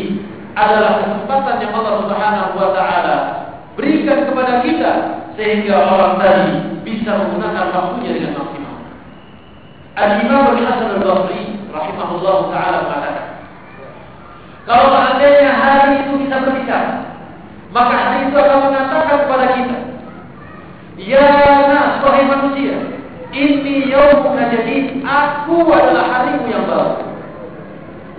[0.56, 3.18] adalah kesempatan yang Allah Subhanahu wa taala
[3.76, 4.92] berikan kepada kita
[5.36, 6.52] sehingga orang tadi
[6.86, 8.76] bisa menggunakan waktunya dengan maksimal.
[10.00, 11.42] Al-Imam Al-Hasan Al-Basri
[11.74, 13.29] rahimahullah taala mengatakan
[14.68, 16.94] kalau seandainya hari itu kita berbicara,
[17.70, 19.78] maka hari itu akan mengatakan kepada kita,
[21.00, 21.32] Ya
[21.72, 22.76] nas, wahai manusia,
[23.32, 27.08] ini yaumuna jadi aku adalah harimu yang baru.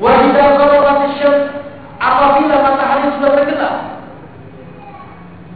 [0.00, 1.28] Wa idza gharabat asy
[2.00, 3.76] apabila matahari sudah tergelam,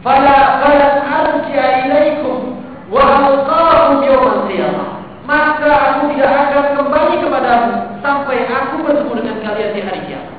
[0.05, 2.61] fala fala arji'a ilaikum
[2.93, 5.01] wa alqakum yawm qiyamah.
[5.25, 7.73] Maka aku tidak akan kembali kepadamu
[8.05, 10.34] sampai aku bertemu dengan kalian di hari kiamat.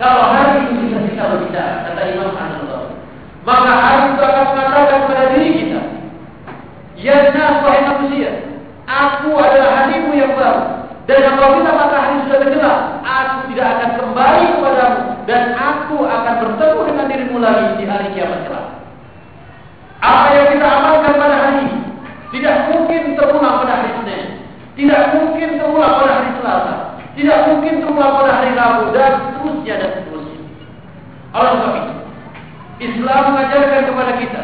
[0.00, 2.96] Kalau hari itu bisa kita berbicara, kata Imam Hanbal,
[3.44, 5.80] maka hari itu akan mengatakan kepada diri kita,
[6.96, 8.32] Ya nas, wahai manusia,
[8.88, 10.88] aku adalah harimu yang baru.
[11.04, 17.06] Dan apabila matahari sudah tenggelam, aku tidak akan kembali kepadamu dan aku akan bertemu dengan
[17.08, 18.68] dirimu lagi di hari kiamat kelak.
[20.00, 21.76] Apa yang kita amalkan pada hari ini
[22.32, 24.24] tidak mungkin terulang pada hari Senin,
[24.80, 26.74] tidak mungkin terulang pada hari Selasa,
[27.18, 30.40] tidak mungkin terulang pada hari Rabu dan seterusnya dan seterusnya.
[31.34, 31.94] Oleh sebab itu,
[32.80, 34.42] Islam mengajarkan kepada kita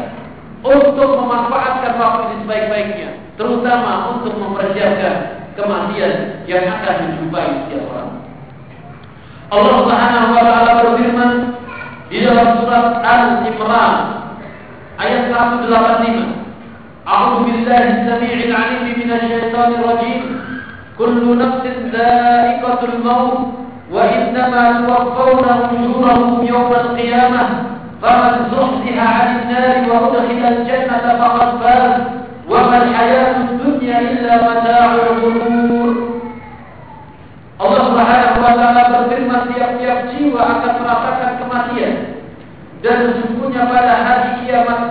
[0.61, 5.15] untuk memanfaatkan waktu ini sebaik-baiknya, terutama untuk mempersiapkan
[5.57, 8.11] kematian yang akan menjumpai setiap orang.
[9.47, 11.31] Allah Subhanahu wa taala berfirman
[12.11, 13.95] di dalam surat Al-Imran
[14.99, 16.47] ayat 185.
[17.07, 20.19] A'udzu billahi as-sami'il 'alim minasy syaithanir rajim.
[20.97, 23.37] كل نفس ذائقة الموت
[23.91, 27.43] وإنما توفون أجورهم يوم القيامة
[28.01, 32.01] فمن زحزح عن النار وأدخل الجنة فقد فاز
[32.49, 35.93] وما الحياة الدنيا إلا متاع الغرور.
[37.61, 41.93] الله سبحانه وتعالى berfirman tiap-tiap jiwa akan merasakan kematian.
[42.85, 44.81] Dan sesungguhnya pada hari kiamat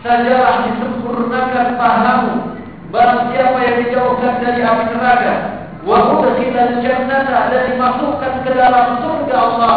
[0.00, 2.53] sajalah disempurnakan pahamu
[2.94, 5.34] barang siapa yang dijauhkan dari api neraka
[5.82, 9.74] wa udkhilal jannata dan dimasukkan ke dalam surga Allah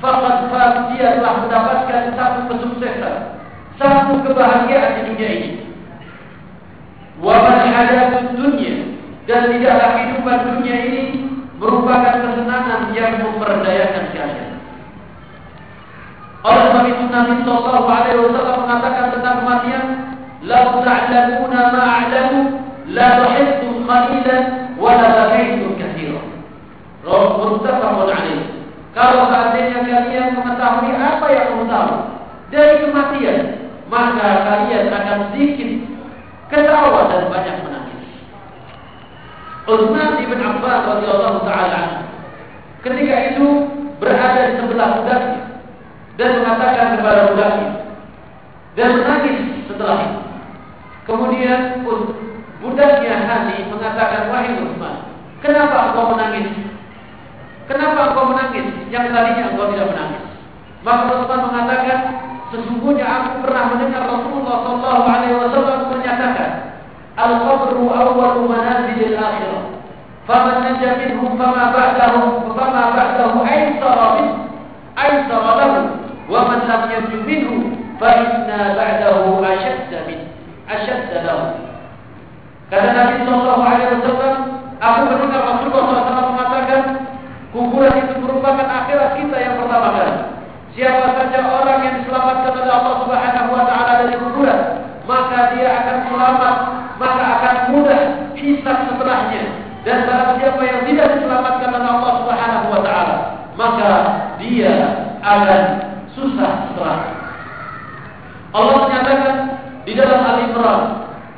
[0.00, 0.48] Fakat
[0.96, 3.44] dia telah mendapatkan satu kesuksesan,
[3.76, 5.50] satu kebahagiaan di dunia ini.
[7.20, 8.96] Waman hayatud dunia
[9.28, 11.02] dan tidaklah kehidupan dunia ini
[11.60, 14.52] merupakan kesenangan yang memperdayakan kalian.
[16.48, 19.84] Oleh sebab itu Nabi Sallallahu Alaihi Wasallam mengatakan tentang kematian,
[20.40, 22.40] "Lau ta'lamuna ma a'lamu,
[22.92, 24.44] la tuhibbu qalilan
[24.80, 26.28] wa la bakaitu katsiran."
[27.04, 28.44] Rawi muttafaqun alaih.
[28.90, 31.94] Kalau seandainya kalian mengetahui apa yang kamu tahu
[32.50, 33.38] dari kematian,
[33.86, 35.70] maka kalian akan sedikit
[36.50, 38.06] ketawa dan banyak menangis.
[39.70, 42.10] Utsman bin Affan radhiyallahu taala
[42.82, 43.46] ketika itu
[44.02, 45.40] berada di sebelah budaknya
[46.18, 47.68] dan mengatakan kepada budaknya
[48.74, 49.38] dan menangis
[49.70, 50.29] setelah itu.
[51.10, 51.82] Kemudian
[52.62, 55.10] budaknya Hani mengatakan wahai Utsman,
[55.42, 56.54] kenapa engkau menangis?
[57.66, 58.70] Kenapa engkau menangis?
[58.94, 60.22] Yang tadinya engkau tidak menangis.
[60.86, 61.98] Maka Rasulullah mengatakan,
[62.54, 66.50] sesungguhnya aku pernah mendengar Rasulullah Shallallahu Alaihi Wasallam menyatakan,
[67.18, 69.64] Al-qabru awwalu manazilil akhirah.
[70.30, 74.28] Faman naja minhum fama ba'dahu fama ba'dahu aysara min
[74.94, 75.80] aysara lahu
[76.30, 79.42] wa man lam yanju minhu fa inna ba'dahu
[80.80, 81.44] ashadda lahu.
[82.72, 84.36] Kata Nabi Shallallahu Alaihi Wasallam,
[84.80, 86.82] aku mendengar Rasulullah SAW mengatakan,
[87.50, 90.14] Kuburan itu merupakan akhirat kita yang pertama kali.
[90.78, 94.60] Siapa saja orang yang diselamatkan oleh Allah Subhanahu wa taala dari kuburan,
[95.10, 96.56] maka dia akan selamat,
[97.02, 98.02] maka akan mudah
[98.38, 99.44] hisab setelahnya.
[99.82, 103.16] Dan barang siapa yang tidak diselamatkan oleh Allah Subhanahu wa taala,
[103.58, 103.90] maka
[104.38, 104.74] dia
[105.18, 105.62] akan
[106.14, 107.12] susah setelahnya.
[108.54, 109.34] Allah menyatakan
[109.90, 110.82] di dalam Al-Imran,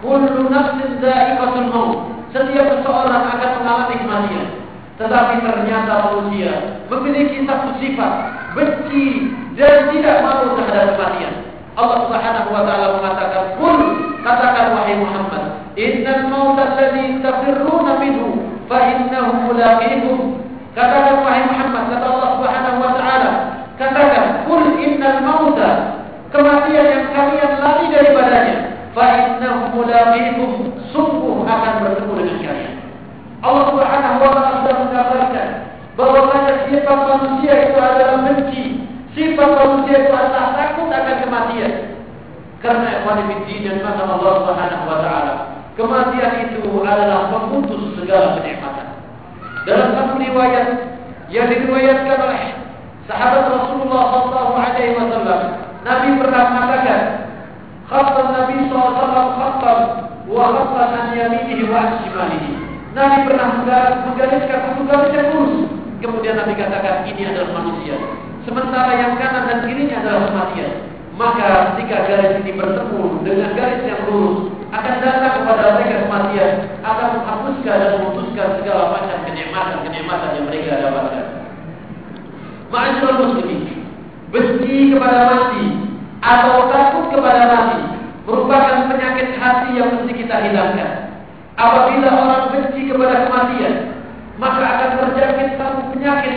[0.05, 4.49] "Kullu nafsin dha'iqatul maut." Setiap seseorang akan mengalami kematian.
[5.01, 8.13] Tetapi ternyata manusia memiliki satu sifat
[8.53, 11.49] benci dan tidak malu terhadap kematian.
[11.81, 13.79] Allah Subhanahu wa taala mengatakan, "Qul
[14.21, 15.45] katakan wahai Muhammad,
[15.81, 20.45] innal mauta alladhi tafirruna minhu fa innahu mulaqikum."
[20.77, 23.31] Katakan wahai Muhammad, kata Allah Subhanahu wa taala,
[23.81, 25.92] katakan, "Qul innal mauta
[26.33, 28.57] kematian yang kalian lari daripadanya,
[28.97, 30.51] fa innahu mulaqikum."
[30.93, 32.75] Sungguh akan bertemu dengan kalian.
[33.41, 34.51] Allah Subhanahu wa taala
[34.85, 35.47] sudah
[35.97, 36.33] bahwa
[36.69, 37.79] sifat manusia itu
[38.25, 38.65] benci.
[39.13, 41.73] Sifat manusia itu adalah takut akan kematian.
[42.65, 45.35] Karena ikhwanifidin dan mata Allah Subhanahu wa taala.
[45.77, 48.89] Kematian itu adalah pemutus segala kenikmatan.
[49.65, 50.69] Dalam satu riwayat
[51.33, 52.43] yang diriwayatkan oleh
[53.09, 55.41] sahabat Rasulullah sallallahu alaihi wasallam,
[55.83, 57.01] Nabi pernah mengatakan,
[57.91, 59.79] "Khattan Nabi sallallahu khattan
[60.31, 62.51] wa khattan an yaminihi wa an shimalihi."
[62.95, 63.47] Nabi pernah
[64.07, 65.67] menggariskan satu garis yang lurus.
[65.99, 67.99] Kemudian Nabi katakan, "Ini adalah manusia."
[68.47, 70.73] Sementara yang kanan dan kirinya adalah kematian.
[71.19, 77.07] Maka ketika garis ini bertemu dengan garis yang lurus, akan datang kepada mereka kematian, akan
[77.21, 81.27] menghapuskan dan memutuskan segala macam kenikmatan-kenikmatan yang mereka dapatkan.
[82.73, 83.82] Ma'asyiral muslimin,
[84.33, 85.65] benci kepada mati
[86.25, 87.81] atau takut kepada mati
[88.25, 91.13] merupakan penyakit hati yang mesti kita hilangkan.
[91.61, 93.75] Apabila orang benci kepada kematian,
[94.41, 96.37] maka akan terjangkit satu penyakit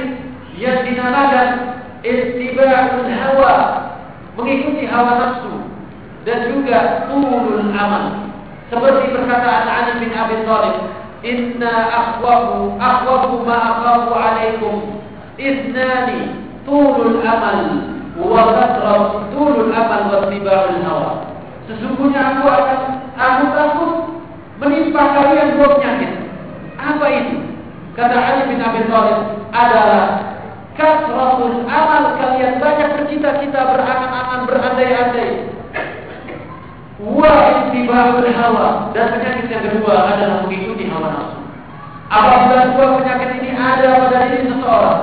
[0.59, 3.55] yang dinamakan istiba'ul hawa,
[4.35, 5.55] mengikuti hawa nafsu
[6.27, 8.27] dan juga tulul amal.
[8.67, 10.75] Seperti perkataan Ali bin Abi Thalib,
[11.21, 14.75] "Inna akhwafu akhwafu ma akhafu alaikum
[15.37, 17.59] idnani tulul amal
[18.19, 21.11] wa kasrat tulul amal wa tiba'ul hawa."
[21.65, 22.79] Sesungguhnya aku akan
[23.17, 23.91] aku takut
[24.59, 26.11] menimpa kalian dua penyakit.
[26.77, 27.37] Apa itu?
[27.95, 29.19] Kata Ali bin Abi Thalib
[29.55, 30.35] adalah
[30.75, 35.31] kasratul amal kalian banyak bercita-cita berangan-angan berandai-andai
[36.99, 41.39] wa intibahul hawa dan penyakit yang kedua adalah mengikuti hawa nafsu
[42.11, 45.01] apabila dua penyakit ini ada pada diri seseorang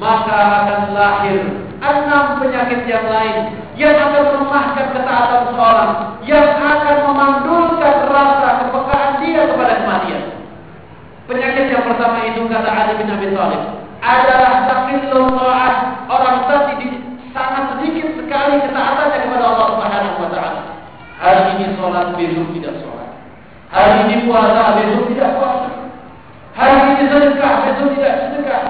[0.00, 1.40] maka akan lahir
[1.84, 3.36] enam penyakit yang lain
[3.74, 5.92] yang akan melemahkan ketaatan seseorang
[6.24, 10.22] yang akan memandulkan rasa kepekaan dia kepada kematian
[11.30, 15.74] penyakit yang pertama itu kata Ali bin Abi Thalib adalah takfirul ta'at.
[16.04, 16.88] Orang tadi di
[17.32, 20.62] sangat sedikit sekali ketaatannya kepada Allah Subhanahu wa taala.
[21.18, 23.10] Hari ini sholat, besok tidak sholat.
[23.72, 25.68] Hari ini puasa, besok tidak puasa.
[26.54, 28.62] Hari ini sedekah, besok tidak sedekah.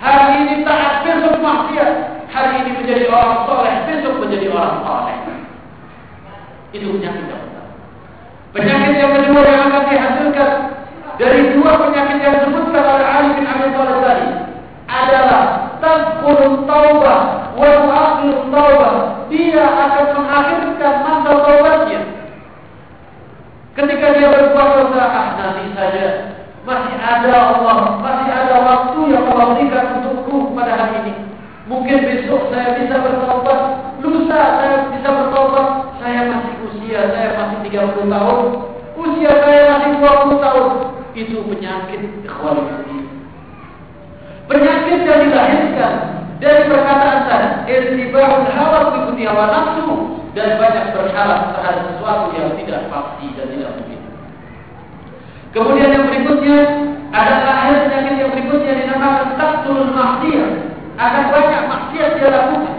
[0.00, 1.92] Hari ini taat, besok maksiat.
[2.32, 5.16] Hari ini menjadi orang soleh, besok menjadi orang soleh.
[6.72, 7.70] Itu penyakit yang pertama.
[8.54, 10.50] Penyakit yang kedua yang akan dihasilkan
[11.20, 14.26] dari dua penyakit yang disebutkan oleh Ali bin Abi Thalib tadi
[14.88, 15.42] adalah
[15.82, 17.20] tazkurun taubah
[17.58, 18.92] wa tuakhirun taubah.
[19.28, 22.00] Dia akan mengakhirkan masa taubatnya.
[23.76, 26.06] Ketika dia berbuat dosa, ah nanti saja
[26.66, 31.14] masih ada Allah, masih ada waktu yang Allah berikan untukku pada hari ini.
[31.90, 33.60] Mungkin besok saya bisa bertobat,
[33.98, 35.66] lusa saya bisa bertobat.
[35.98, 38.46] Saya masih usia, saya masih 30 tahun,
[38.94, 40.68] usia saya masih 20 tahun.
[41.18, 42.62] Itu penyakit ikhwan
[44.46, 45.94] Penyakit yang dilahirkan
[46.38, 49.90] dari perkataan tadi, istibahul hawa mengikuti hawa nafsu
[50.38, 54.00] dan banyak berharap terhadap sesuatu yang tidak pasti dan tidak mungkin.
[55.50, 56.58] Kemudian yang berikutnya
[57.10, 60.70] adalah lahir penyakit yang berikutnya dinamakan taktul maksiat.
[61.00, 62.76] Akan banyak maksiat dia lakukan.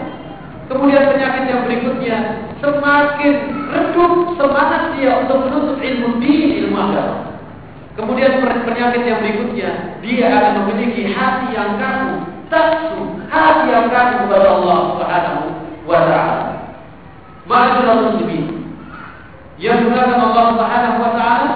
[0.72, 2.16] Kemudian penyakit yang berikutnya
[2.64, 3.34] semakin
[3.68, 7.16] redup semangat dia untuk menuntut ilmu din, ilmu agama.
[7.92, 14.48] Kemudian penyakit yang berikutnya, dia akan memiliki hati yang kaku, taksu, hati yang kaku kepada
[14.48, 15.44] Allah Subhanahu
[15.84, 16.46] wa taala.
[17.44, 18.64] Ma'asyiral muslimin.
[19.60, 21.50] Yang Allah Subhanahu wa taala,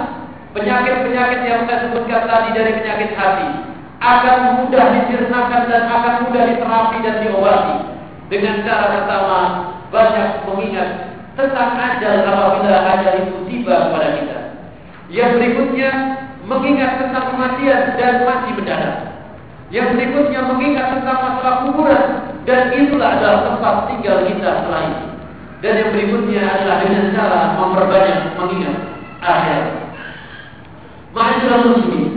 [0.53, 3.66] penyakit-penyakit yang saya sebutkan tadi dari penyakit hati
[3.97, 7.75] akan mudah dicernakan dan akan mudah diterapi dan diobati
[8.29, 9.39] dengan cara pertama
[9.89, 10.89] banyak mengingat
[11.33, 14.39] tentang ajal apabila ajal itu tiba kepada kita.
[15.07, 15.89] Yang berikutnya
[16.43, 18.97] mengingat tentang kematian dan mati mendadak.
[19.71, 22.05] Yang berikutnya mengingat tentang masalah kuburan
[22.47, 25.05] dan itulah adalah tempat tinggal kita setelah ini.
[25.57, 28.77] Dan yang berikutnya adalah dengan cara memperbanyak mengingat
[29.23, 29.61] akhir.
[31.17, 32.16] Ma'asyiral muslimin.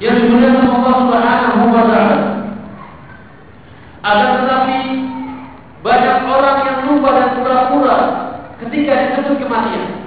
[0.00, 2.18] Yang dimuliakan Allah Subhanahu wa taala.
[4.00, 4.78] Akan tetapi
[5.84, 7.96] banyak orang yang lupa dan pura-pura
[8.64, 10.00] ketika disebut kematian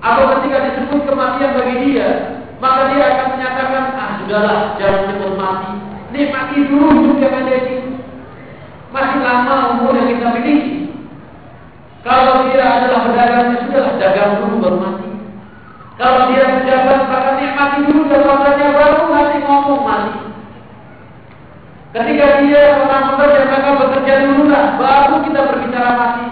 [0.00, 2.08] atau ketika disebut kematian bagi dia,
[2.56, 5.72] maka dia akan menyatakan, ah sudahlah, jangan cepat mati.
[6.08, 7.56] Nikmati dulu hidup yang ada.
[8.88, 10.76] Masih lama umur yang kita miliki.
[12.00, 15.07] Kalau dia adalah pedagang, ya sudahlah dagang dulu baru mati.
[15.98, 20.14] Kalau dia pejabat, maka nikmati dulu jabatannya baru nanti ngomong mati.
[21.90, 26.26] Ketika dia orang bekerja, maka bekerja dulu lah, baru kita berbicara mati.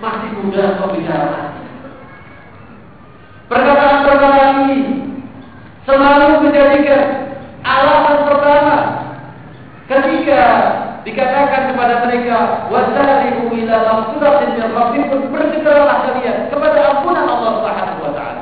[0.00, 1.60] Masih muda kok bicara mati.
[3.52, 4.80] Perkataan-perkataan ini
[5.84, 7.04] selalu menjadikan
[7.60, 9.02] alasan pertama
[11.02, 12.36] dikatakan kepada mereka
[12.70, 18.41] wasari'u ila maghfiratin min rabbikum bersegeralah kalian kepada ampunan Allah Subhanahu wa taala.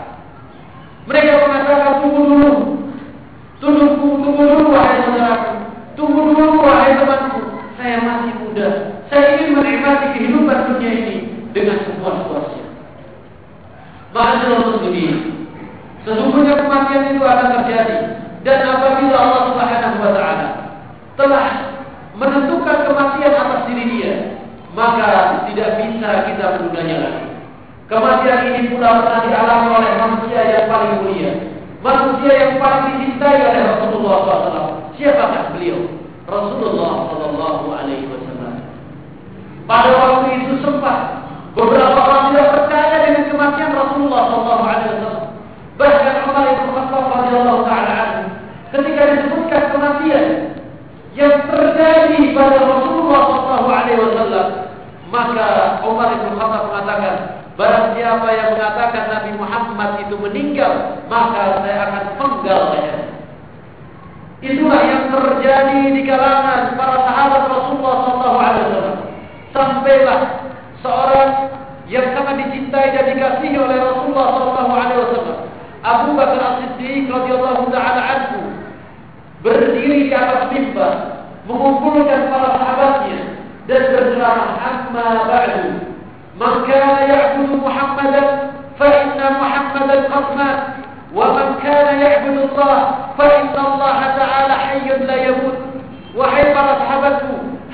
[1.11, 2.53] Mereka mengatakan tunggu dulu.
[3.59, 5.53] Tunggu tunggu dulu wahai saudaraku.
[5.99, 7.43] Tunggu dulu wahai temanku.
[7.75, 8.69] Saya masih muda.
[9.11, 11.17] Saya ingin menikmati kehidupan dunia ini
[11.51, 12.65] dengan sepuas-puasnya.
[14.15, 15.51] Ma'asyiral muslimin.
[16.07, 17.99] Sesungguhnya kematian itu akan terjadi
[18.41, 20.49] dan apabila Allah Subhanahu wa taala
[21.21, 21.47] telah
[22.17, 24.15] menentukan kematian atas diri dia,
[24.73, 27.30] maka tidak bisa kita menundanya lagi.
[27.91, 31.33] Kematian ini pula pernah dialami oleh manusia yang paling mulia,
[31.83, 34.95] manusia yang paling dicintai oleh Rasulullah SAW.
[34.95, 35.91] Siapakah beliau?
[36.23, 38.63] Rasulullah Sallallahu Alaihi Wasallam.
[39.67, 41.19] Pada waktu itu sempat
[41.59, 45.27] beberapa orang tidak percaya dengan kematian Rasulullah Sallallahu Alaihi Wasallam.
[45.75, 47.99] Bahkan Umar bin Khattab radhiyallahu taala
[48.71, 50.27] ketika disebutkan kematian
[51.19, 54.47] yang terjadi pada Rasulullah Sallallahu Alaihi Wasallam,
[55.11, 55.47] maka
[55.83, 62.05] Umar bin Khattab mengatakan, Barang siapa yang mengatakan Nabi Muhammad itu meninggal, maka saya akan
[62.17, 62.73] penggal.
[64.41, 68.97] Itulah yang terjadi di kalangan para sahabat Rasulullah SAW.
[69.53, 70.21] Sampailah
[70.81, 71.31] seorang
[71.85, 75.45] yang sangat dicintai dan dikasihi oleh Rasulullah SAW.
[75.85, 78.41] Abu Bakar As-Siddiq radhiyallahu taala anhu
[79.45, 83.21] berdiri di atas mimbar mengumpulkan para sahabatnya
[83.69, 85.90] dan berceramah amma ba'du
[86.37, 88.23] من كان يعبد محمدا
[88.79, 90.63] فإن محمدا قد مات.
[91.15, 92.79] ومن كان يعبد الله
[93.19, 95.59] فإن الله تعالى حي لا يموت.
[96.17, 97.19] وحفر أصحابه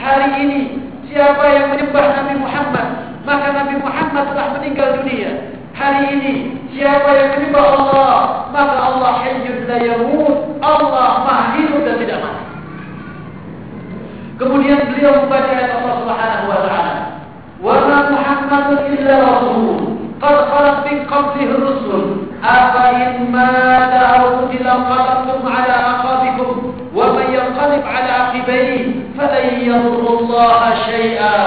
[0.00, 0.78] هاريني
[1.08, 2.88] سيابا يمنبه نبي محمد.
[3.26, 5.32] مكة نبي محمد رح منقل دنيا
[5.76, 6.36] هاريني
[6.72, 8.44] سيابا يمنبه الله.
[8.54, 10.36] مكة الله حي لا يموت.
[10.64, 12.32] الله مهيد لا تدمع
[14.36, 16.95] Kemudian beliau membaca ayat Allah Subhanahu wa taala.
[17.61, 22.03] "Wa ma Muhammadun illa rasul." قد خلت من قبله الرسل
[22.43, 28.85] أفإن مات أو قتل انقلبتم على أعقابكم ومن ينقلب على عقبيه
[29.17, 31.37] فلن يضر الله شيئا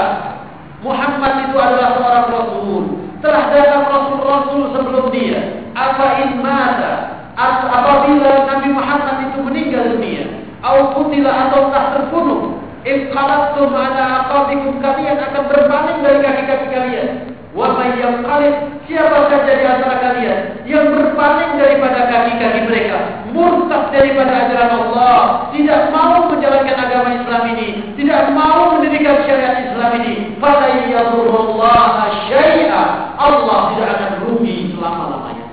[0.84, 2.82] Muhammad itu adalah seorang Rasul.
[3.24, 5.64] Telah datang Rasul-Rasul sebelum dia.
[5.72, 7.24] Apa in mata?
[7.40, 10.28] Apabila Nabi Muhammad itu meninggal dunia.
[10.61, 12.57] Au kutila atau tak terbunuh.
[12.89, 17.09] Inqalabtum ala aqabikum kalian akan berpaling dari kaki-kaki kalian.
[17.53, 22.97] Wa may yanqalib siapa saja di antara kalian yang berpaling daripada kaki-kaki mereka,
[23.29, 29.91] murtad daripada ajaran Allah, tidak mau menjalankan agama Islam ini, tidak mau mendirikan syariat Islam
[30.01, 32.83] ini, fala yadurullah syai'a.
[33.17, 35.45] Allah tidak akan rugi selama-lamanya.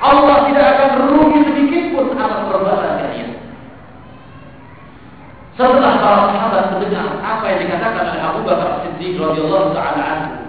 [0.00, 2.89] Allah tidak akan rugi sedikit pun atas perbuatan.
[5.60, 10.40] Setelah para sahabat mendengar apa yang dikatakan oleh Abu Bakar Siddiq radhiyallahu taala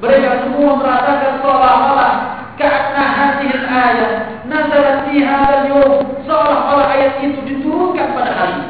[0.00, 2.12] mereka semua merasakan seolah-olah
[2.56, 4.12] karena hasil ayat
[4.48, 5.92] nazalat fi hadzal yawm
[6.24, 8.60] seolah-olah ayat itu diturunkan pada hari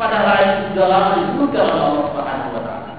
[0.00, 2.92] pada hari itu sudah lama disebutkan oleh Allah Subhanahu wa taala.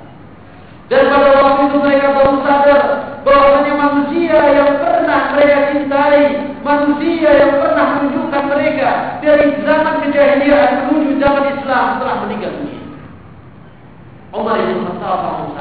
[0.94, 2.82] Dan pada waktu itu mereka baru sadar
[3.26, 6.24] bahwasanya manusia yang pernah mereka cintai,
[6.62, 8.90] manusia yang pernah menunjukkan mereka
[9.26, 12.84] dari zaman kejahiliaan menuju zaman Islam telah meninggal dunia.
[14.36, 15.56] Umar bin Khattab langsung.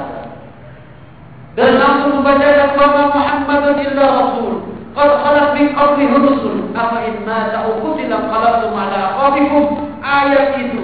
[1.53, 4.53] Dan langsung membacakan bahwa Muhammadun illa Rasul.
[4.93, 6.57] Qad khalat min qablihi rusul.
[6.73, 9.21] Afa in mata aw qutila qalabtum ala.
[10.03, 10.83] Ayat itu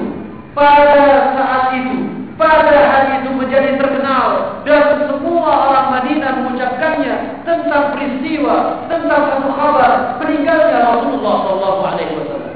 [0.54, 8.86] pada saat itu pada hari itu menjadi terkenal dan semua orang Madinah mengucapkannya tentang peristiwa
[8.86, 12.47] tentang satu kabar meninggalnya Rasulullah Shallallahu Alaihi Wasallam.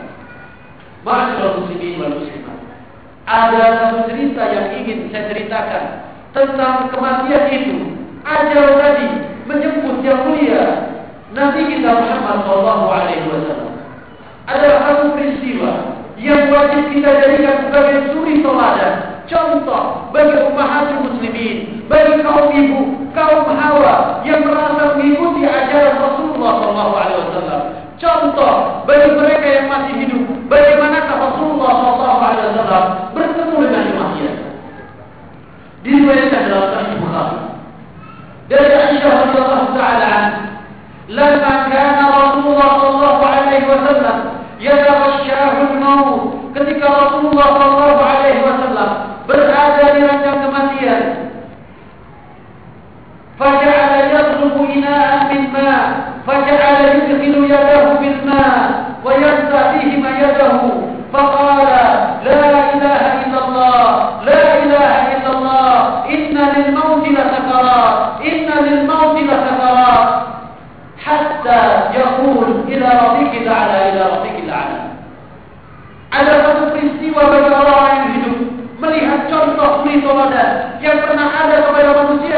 [1.03, 2.59] Masyaallah muslimin wal muslimat.
[3.26, 5.84] Ada satu cerita yang ingin saya ceritakan
[6.30, 7.76] tentang kematian itu.
[8.22, 9.09] Ajal tadi
[9.50, 10.94] menyebut yang mulia
[11.34, 13.74] Nabi kita Muhammad Shallallahu Alaihi Wasallam.
[14.46, 15.70] Adalah satu peristiwa
[16.22, 23.50] yang wajib kita jadikan sebagai suri teladan, contoh bagi ummahatul muslimin, bagi kaum ibu, kaum
[23.50, 31.72] hawa yang merasa mengikuti ajaran Rasulullah SAW Contoh bagi mereka yang masih hidup, bagaimanakah Rasulullah
[31.97, 32.86] SAW
[33.18, 34.36] bertemu dengan kematian.
[35.82, 37.38] Diriwayatkan dalam Sahih Bukhari.
[38.47, 40.14] Dari Aisyah radhiyallahu taala
[41.08, 44.18] lama kana Rasulullah sallallahu alaihi wasallam
[44.60, 46.22] yatabashshahu al-maut
[46.55, 48.89] ketika Rasulullah sallallahu alaihi wasallam
[49.28, 51.03] berada di ranjang kematian
[53.38, 58.61] فجعل يطلب إناء من ماء فجعل يدخل يده بالماء
[59.05, 60.61] ويرزع بهما يده.
[61.12, 61.66] فقال
[62.25, 63.85] لا إله إلا الله
[64.25, 65.77] لا إله إلا الله
[66.09, 70.09] إن للموت لسكرات إن للموت لسكرات
[71.05, 71.62] حتى
[72.01, 74.81] يقول إلى ربك الأعلى إلى ربك الأعلى
[76.12, 78.33] على فضل السوى بجراء يهدو
[78.83, 82.35] melihat contoh perintah yang pernah ada kepada manusia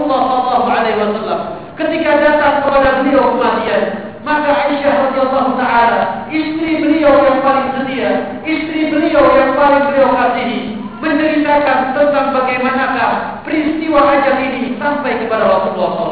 [0.00, 1.40] الله صلى الله عليه وسلم.
[1.80, 3.84] ketika datang kepada beliau kematian.
[4.20, 10.76] Maka Aisyah radhiyallahu taala, istri beliau yang paling setia, istri beliau yang paling beliau kasihi,
[11.00, 16.09] menceritakan tentang bagaimanakah peristiwa ajal ini sampai kepada Rasulullah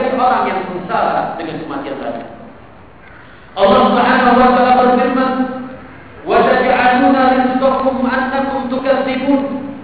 [0.00, 2.24] menjadi orang yang sengsara dengan kematian tadi.
[3.60, 5.32] Allah Subhanahu wa taala berfirman,
[6.24, 9.40] "Wa taj'aluna rizqakum annakum tukadzibun."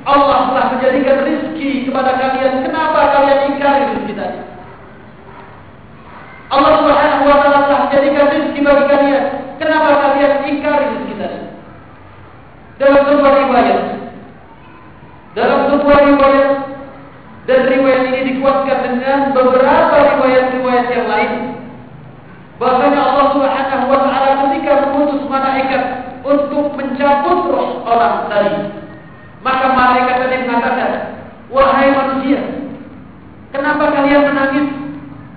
[0.07, 2.63] Allah telah menjadikan rizki kepada kalian.
[2.65, 4.41] Kenapa kalian ingkari rezeki tadi?
[6.49, 9.25] Allah Subhanahu wa taala telah menjadikan rizki bagi kalian.
[9.61, 11.41] Kenapa kalian ingkari rezeki tadi?
[12.77, 13.81] Dalam sebuah riwayat,
[15.37, 16.56] dalam sebuah riwayat
[17.47, 21.33] dan riwayat ini dikuatkan dengan beberapa riwayat-riwayat yang lain.
[22.59, 25.83] Bahwasanya Allah Subhanahu wa taala ketika mengutus malaikat
[26.27, 28.75] untuk mencabut roh orang tadi,
[29.47, 30.91] maka malaikat tadi mengatakan,
[31.55, 32.43] "Wahai manusia,
[33.55, 34.67] kenapa kalian menangis?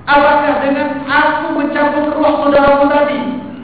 [0.10, 3.20] Apakah dengan aku mencabut roh saudaramu tadi,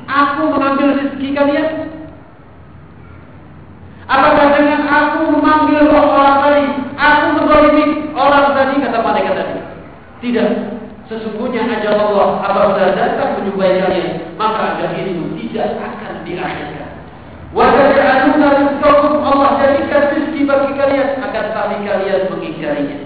[0.06, 1.70] aku mengambil rezeki kalian?"
[4.06, 8.05] Apakah dengan aku memanggil roh orang tadi, aku menggolimi?
[8.26, 9.58] Orang tadi kata malaikat tadi?
[10.26, 10.50] Tidak.
[11.06, 16.90] Sesungguhnya ajal Allah apabila datang menjumpai kalian, maka ajal itu tidak akan diakhirkan.
[17.54, 22.98] Wajahnya rizqakum Allah jadikan rezeki bagi kalian akan tapi kalian mengingkarinya.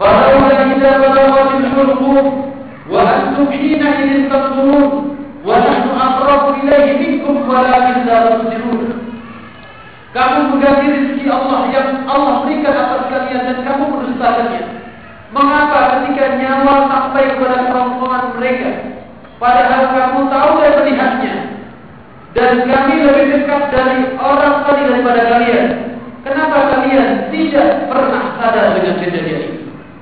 [0.00, 2.26] Falaula idza balaghatil hulqum
[2.88, 7.88] wa antum hina idin tanzurun wa nahnu aqrabu ilayhi minkum walakin.
[10.08, 14.62] Kamu mengganti rezeki Allah yang Allah berikan atas kalian dan kamu mendustakannya.
[15.28, 18.70] Mengapa ketika nyawa sampai kepada kerongkongan mereka,
[19.36, 21.34] padahal kamu tahu dan melihatnya,
[22.32, 25.66] dan kami lebih dekat dari orang tadi daripada kalian.
[26.24, 29.58] Kenapa kalian tidak pernah sadar dengan kejadian ini?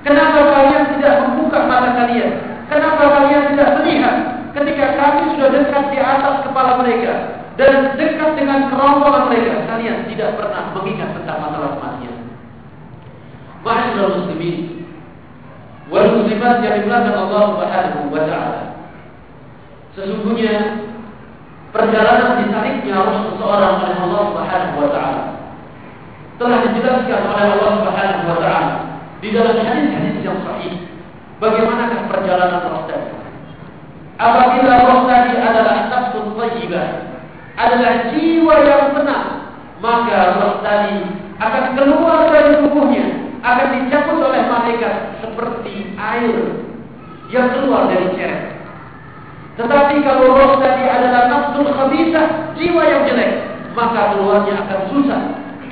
[0.07, 2.31] Kenapa kalian tidak membuka mata kalian?
[2.71, 4.17] Kenapa kalian tidak melihat
[4.55, 7.46] ketika kami sudah dekat di atas kepala mereka?
[7.57, 12.17] Dan dekat dengan kerongkongan mereka, kalian tidak pernah mengingat tentang masalah kematian.
[13.65, 14.85] Ma'asyiral muslimin
[15.89, 18.63] wal muslimat yang dimuliakan Allah Subhanahu wa taala.
[19.97, 20.55] Sesungguhnya
[21.73, 25.23] perjalanan ditariknya roh seseorang oleh Allah Subhanahu wa taala
[26.37, 28.75] telah dijelaskan oleh Allah Subhanahu wa taala
[29.25, 30.85] di dalam hadis-hadis yang sahih.
[31.41, 33.17] Bagaimanakah perjalanan roh tadi?
[34.21, 37.16] Apabila roh tadi adalah nafsu thayyibah,
[37.57, 39.29] adalah jiwa yang tenang,
[39.81, 41.09] maka roh tadi
[41.41, 43.07] akan keluar dari tubuhnya,
[43.41, 44.95] akan dicabut oleh malaikat
[45.25, 46.37] seperti air
[47.33, 48.61] yang keluar dari ceret.
[49.57, 53.33] Tetapi kalau roh tadi adalah nafsu khabisah, jiwa yang jelek,
[53.73, 55.23] maka keluarnya akan susah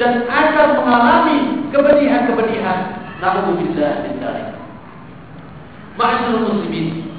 [0.01, 1.37] dan akan mengalami
[1.71, 3.05] kepedihan-kepedihan.
[3.25, 4.53] Min dzalik.
[5.97, 7.14] Ma'asyiral muslimin,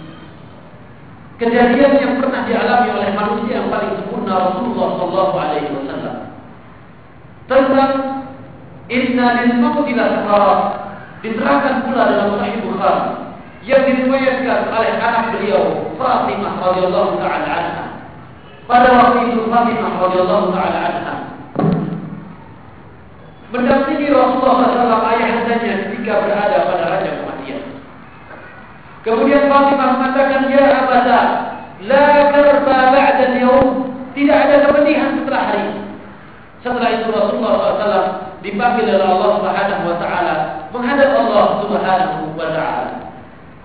[1.35, 6.15] kejadian yang pernah dialami oleh manusia yang paling sempurna Rasulullah Shallallahu Alaihi Wasallam
[7.45, 7.93] tentang
[8.85, 10.05] Inna lil mauti la
[11.25, 13.09] diterangkan pula dalam Sahih Bukhari
[13.65, 17.85] yang diriwayatkan oleh anak beliau Fatimah radhiyallahu taala anha.
[18.69, 21.15] Pada waktu itu Fatimah radhiyallahu taala anha
[23.55, 26.84] mendampingi Rasulullah SAW ayahandanya ketika berada pada.
[29.05, 31.21] Kemudian Fatimah mengatakan, Ya abada,
[31.85, 33.93] la karba ba'da yaum.
[34.17, 35.69] Tidak ada kepedihan setelah hari.
[36.65, 38.07] Setelah itu Rasulullah SAW
[38.41, 40.35] dipanggil oleh Allah Subhanahu wa taala
[40.73, 42.91] menghadap Allah Subhanahu wa taala.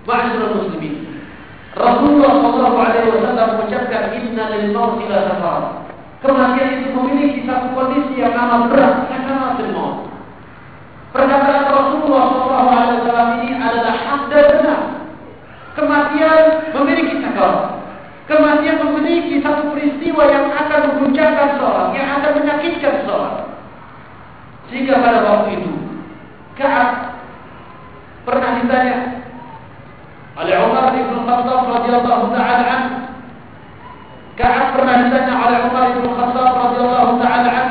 [0.05, 1.09] Ma'asyiral muslimin.
[1.71, 5.61] Rasulullah sallallahu alaihi wasallam mengucapkan inna lil mauti la safar.
[6.21, 9.97] Kematian itu memiliki satu kondisi yang amat berat, sakaratul maut.
[11.15, 14.81] Perkataan Rasulullah sallallahu alaihi wasallam ini adalah hak dan benar.
[15.71, 17.79] Kematian memiliki sakar.
[18.27, 23.47] Kematian memiliki satu peristiwa yang akan mengguncangkan seorang, yang akan menyakitkan seorang.
[24.71, 25.71] Sehingga pada waktu itu,
[26.55, 27.19] Ka'ab
[28.23, 28.97] pernah ditanya
[30.39, 32.83] oleh Umar bin Khattab radhiyallahu taala an.
[34.39, 37.67] Ka'ab pernah ditanya oleh Umar bin Khattab radhiyallahu taala an.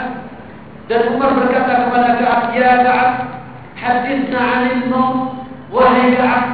[0.93, 3.11] Dan Umar berkata kepada Ka'ab, "Ya Ka'ab,
[3.81, 5.17] hadithna 'anil maut."
[5.71, 6.45] Wahai Ka'ab,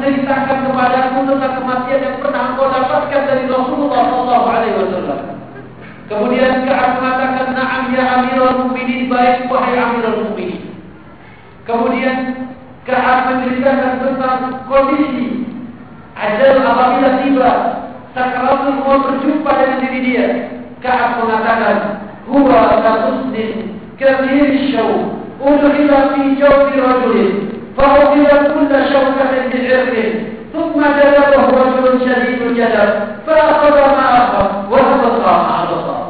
[0.00, 5.20] Beritahukan, ceritakan kepadaku tentang kematian yang pernah engkau dapatkan dari Rasulullah Sallallahu Alaihi Wasallam.
[6.08, 10.72] Kemudian Ka'ab mengatakan, Naam ya Amirul Mukminin, baik wahai Amirul Mukminin.
[11.68, 12.16] Kemudian
[12.88, 15.44] Ka'ab menceritakan tentang kondisi
[16.16, 17.52] ajal apabila tiba
[18.16, 20.26] sakaratul maut berjumpa dengan diri dia.
[20.80, 21.76] Ka'ab mengatakan,
[22.24, 25.12] Huwa katusnin kathir syaw,
[25.44, 27.39] udhila fi jawfi rajulin
[27.79, 29.93] فأخذ كل شوكة بعرق
[30.53, 32.89] ثم جلبه رجل شديد الجلب
[33.27, 36.05] فأخذ ما أخذ وهبط مع البصر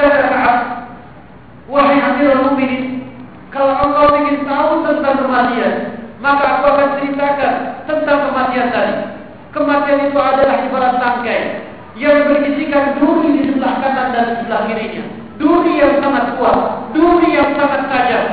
[0.00, 0.56] kata Ka'ab
[1.68, 3.04] wahai Amirul Mukminin
[3.52, 5.74] kalau engkau ingin tahu tentang kematian
[6.24, 7.54] maka aku akan ceritakan
[7.84, 8.96] tentang kematian tadi
[9.52, 11.40] kematian itu adalah ibarat tangkai
[12.00, 15.04] yang berisikan duri di sebelah kanan dan di sebelah kirinya
[15.36, 16.56] duri yang sangat kuat
[16.96, 18.24] duri yang sangat tajam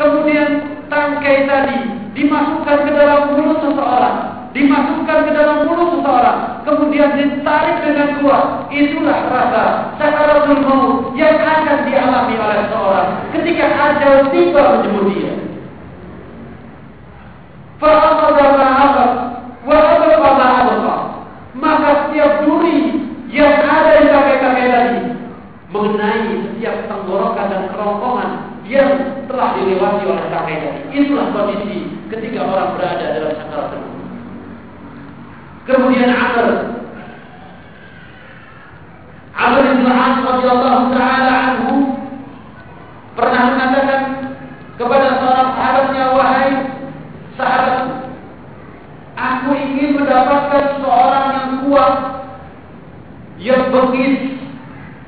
[0.00, 0.48] kemudian
[0.91, 1.79] tangkai tadi
[2.15, 4.17] dimasukkan ke dalam mulut seseorang,
[4.55, 8.45] dimasukkan ke dalam mulut seseorang, kemudian ditarik dengan kuat.
[8.71, 9.63] Itulah rasa
[9.99, 15.33] sakaratul maut yang akan dialami oleh seseorang ketika ajal tiba menjemput dia.
[21.55, 22.99] Maka setiap duri
[23.31, 24.99] yang ada di tangkai-tangkai tadi
[25.73, 30.81] mengenai setiap tenggorokan dan kerongkongan yang telah dilewati oleh kakek tadi.
[30.93, 34.03] Itulah kondisi ketika orang berada dalam sakaratul maut.
[35.65, 36.49] Kemudian Amr
[39.35, 41.73] Amr bin As radhiyallahu taala anhu
[43.13, 44.01] pernah mengatakan
[44.75, 46.51] kepada seorang sahabatnya wahai
[47.35, 47.79] sahabat
[49.15, 51.95] aku ingin mendapatkan seorang yang kuat
[53.39, 54.19] yang bengis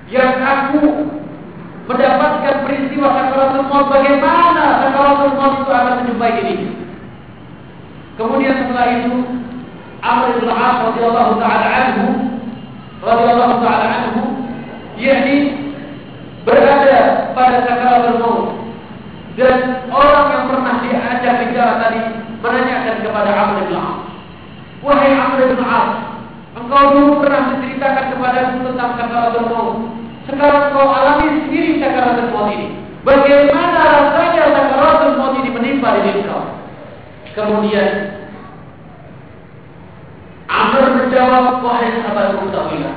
[0.08, 0.84] yang aku
[1.88, 6.56] mendapatkan peristiwa sakaratul maut bagaimana sakaratul maut itu akan menjumpai diri.
[8.20, 9.14] Kemudian setelah itu
[10.04, 12.08] Amr bin As radhiyallahu taala anhu
[13.00, 14.22] radhiyallahu taala anhu
[15.00, 15.38] yakni
[16.44, 18.48] berada pada sakaratul maut
[19.40, 22.02] dan orang yang pernah diajak bicara tadi
[22.44, 24.00] menanyakan kepada Amr bin As
[24.84, 25.90] wahai Amr bin As
[26.58, 29.97] engkau dulu pernah menceritakan kepadaku tentang sakaratul maut
[30.28, 32.68] sekarang kau alami sendiri sakaratul maut ini.
[33.08, 36.44] Bagaimana rasanya sakaratul maut ini menimpa diri kau?
[37.32, 38.20] Kemudian
[40.48, 42.96] Amr menjawab, wahai sahabatku ketahuilah.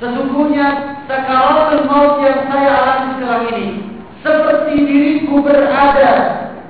[0.00, 0.66] Sesungguhnya
[1.04, 3.66] sakaratul maut yang saya alami sekarang ini
[4.24, 6.12] seperti diriku berada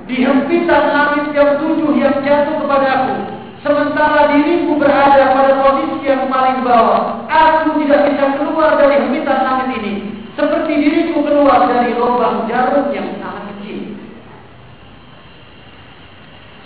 [0.07, 6.61] di hempitan langit yang tujuh yang jatuh kepadaku Sementara diriku berada pada posisi yang paling
[6.61, 7.25] bawah.
[7.25, 9.93] Aku tidak bisa keluar dari hempitan langit ini.
[10.37, 13.97] Seperti diriku keluar dari lubang jarum yang sangat kecil.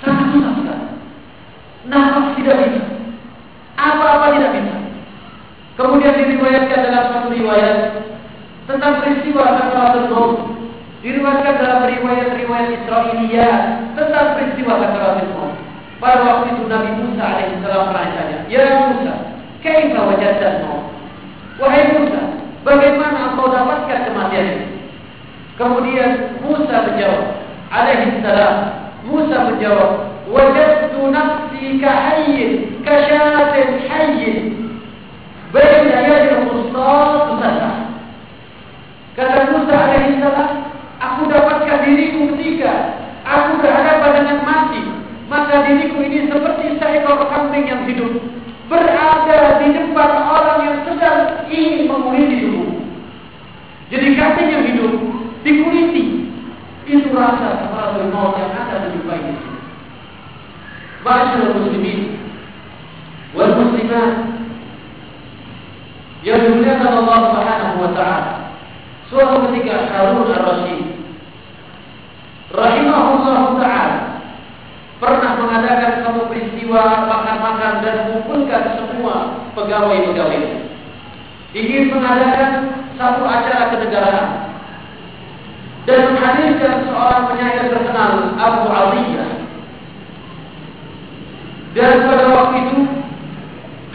[0.04, 0.88] Sangat susah sekali.
[1.88, 2.84] Nafas tidak bisa.
[3.80, 4.76] Apa-apa tidak bisa.
[5.80, 7.78] Kemudian diriwayatkan dalam satu riwayat
[8.68, 10.38] tentang peristiwa sakaratul maut.
[11.02, 13.56] Diriwayatkan dalam riwayat-riwayat Israiliyah
[13.96, 15.61] tentang peristiwa sakaratul maut.
[16.02, 19.14] Pada waktu itu Nabi Musa alaihissalam pernah tanya, Ya Musa,
[19.62, 20.90] kaifa wajadta maut?
[21.62, 24.68] Wahai Musa, bagaimana engkau dapatkan kematian ini?
[25.62, 28.56] Kemudian Musa menjawab, alaihissalam,
[29.06, 29.92] Musa menjawab,
[30.26, 34.38] wajadtu nafsi kahayyin, kasyatin hayyin,
[35.54, 37.76] baina yadil khustas tusasah.
[39.14, 40.50] Kata Musa alaihissalam,
[40.98, 42.74] aku dapatkan diriku ketika
[43.22, 45.01] aku berhadapan dengan mati,
[45.32, 48.20] maka diriku ini seperti seekor kambing yang hidup
[48.68, 52.84] berada di depan orang yang sedang ingin menguliti tubuh.
[53.88, 54.92] Jadi kambing yang hidup
[55.48, 56.28] dikuliti.
[56.84, 59.60] Itu rasa kepala maut yang ada di jumpai di sini.
[61.08, 62.00] Masyaallah muslimin
[63.32, 64.12] wal muslimat
[66.28, 68.34] yang dimuliakan Allah Subhanahu wa taala.
[69.08, 70.84] Suatu ketika Harun ar-Rasyid
[72.52, 73.71] rahimahullah taala
[75.02, 80.42] pernah mengadakan satu peristiwa makan-makan dan mengumpulkan semua pegawai-pegawai.
[81.58, 82.52] Ingin mengadakan
[83.02, 84.28] satu acara kenegaraan
[85.90, 89.32] dan menghadirkan seorang penyair terkenal Abu Aliyah.
[91.74, 92.80] Dan pada waktu itu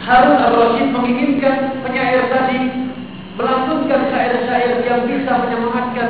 [0.03, 1.55] Harun al-Rashid menginginkan
[1.87, 2.83] penyair tadi
[3.39, 6.09] melantunkan syair-syair yang bisa menyemangatkan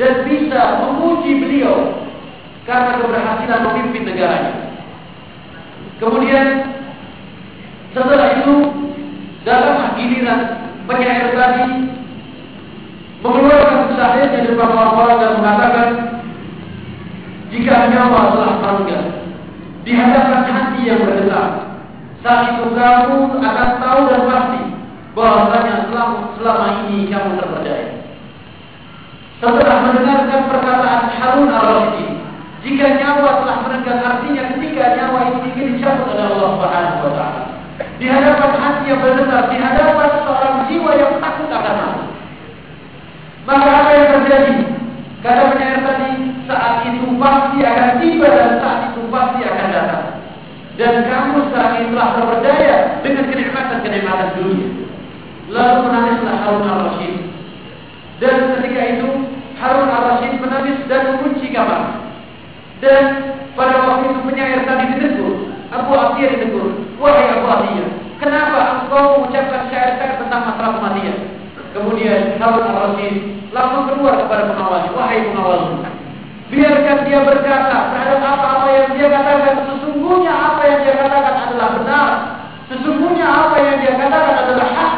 [0.00, 2.01] dan bisa memuji beliau
[2.68, 4.54] karena keberhasilan memimpin negaranya.
[5.98, 6.46] Kemudian
[7.94, 8.54] setelah itu
[9.46, 10.40] datanglah giliran
[10.86, 11.66] penyair tadi
[13.22, 13.90] mengeluarkan
[14.34, 15.88] di depan orang-orang dan mengatakan
[17.54, 19.08] jika nyawa telah merenggang
[19.86, 21.72] di hadapan hati yang bergetar
[22.22, 24.62] saat itu kamu akan tahu dan pasti
[25.12, 27.90] bahwasanya selama, selama ini kamu terperdaya.
[29.42, 32.11] Setelah mendengarkan perkataan Harun al-Rasyid,
[32.62, 37.42] jika nyawa telah menenggang artinya ketika nyawa itu ingin dicabut oleh Allah Subhanahu wa taala.
[37.98, 42.06] Di hadapan hati yang bergetar, di hadapan seorang jiwa yang takut akan mati.
[43.42, 44.54] Maka apa yang terjadi?
[45.22, 46.10] Kata penyair tadi,
[46.46, 50.06] saat itu pasti akan tiba dan saat itu pasti akan datang.
[50.78, 54.68] Dan kamu saat ini telah terperdaya dengan kenikmatan-kenikmatan dunia.
[55.50, 57.14] Lalu menangislah Harun al-Rashid.
[58.22, 59.08] Dan ketika itu
[59.58, 62.01] Harun al-Rashid menangis dan mengunci kamar.
[62.82, 63.04] Dan
[63.54, 69.70] pada waktu itu penyair tadi ditegur, Abu Atiyah ditegur, wahai Abu Atiyah, kenapa engkau mengucapkan
[69.70, 71.30] syair-syair tentang masalah kematian?
[71.70, 75.78] Kemudian Harun al-Rashid langsung keluar kepada pengawalnya, wahai pengawal,
[76.50, 82.08] biarkan dia berkata terhadap apa-apa yang dia katakan, sesungguhnya apa yang dia katakan adalah benar,
[82.66, 84.92] sesungguhnya apa yang dia katakan adalah hak.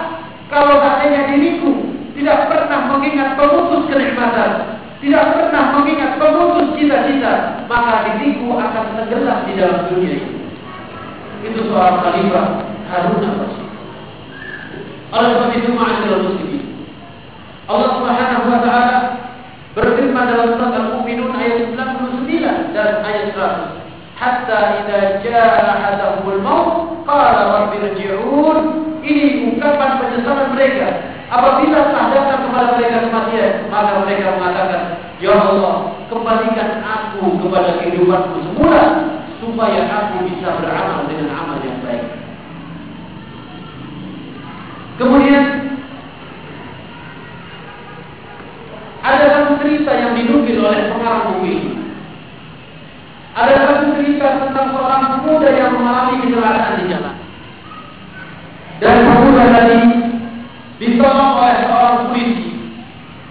[0.48, 1.84] Kalau seandainya diriku
[2.16, 4.73] tidak pernah mengingat pemutus kenikmatan,
[5.04, 10.32] tidak pernah mengingat pemutus cita-cita, maka diriku akan tenggelam di dalam dunia ini.
[11.44, 13.68] Itu soal khalifah Harun al-Rasyid.
[15.12, 16.64] Oleh sebab itu, ma'asyiral muslimin.
[17.68, 18.96] Allah Subhanahu wa taala
[19.76, 23.84] berfirman dalam surat Al-Mu'minun ayat 99 dan ayat 100.
[24.16, 28.58] Hatta idza jaa ahadahumul maut qala rabbi raji'un.
[29.04, 34.82] Ini ungkapan penyesalan mereka apabila telah datang kepada mereka kematian maka mereka mengatakan
[35.18, 38.82] ya Allah kembalikan aku kepada kehidupanku semula
[39.42, 42.06] supaya aku bisa beramal dengan amal yang baik
[44.94, 45.42] kemudian
[49.04, 51.72] ada satu cerita yang dinukil oleh pengarang buku ini
[53.34, 57.16] ada satu cerita tentang seorang pemuda yang mengalami kecelakaan di jalan.
[58.78, 60.03] Dan pemuda tadi
[60.84, 62.48] ditolong oleh seorang polisi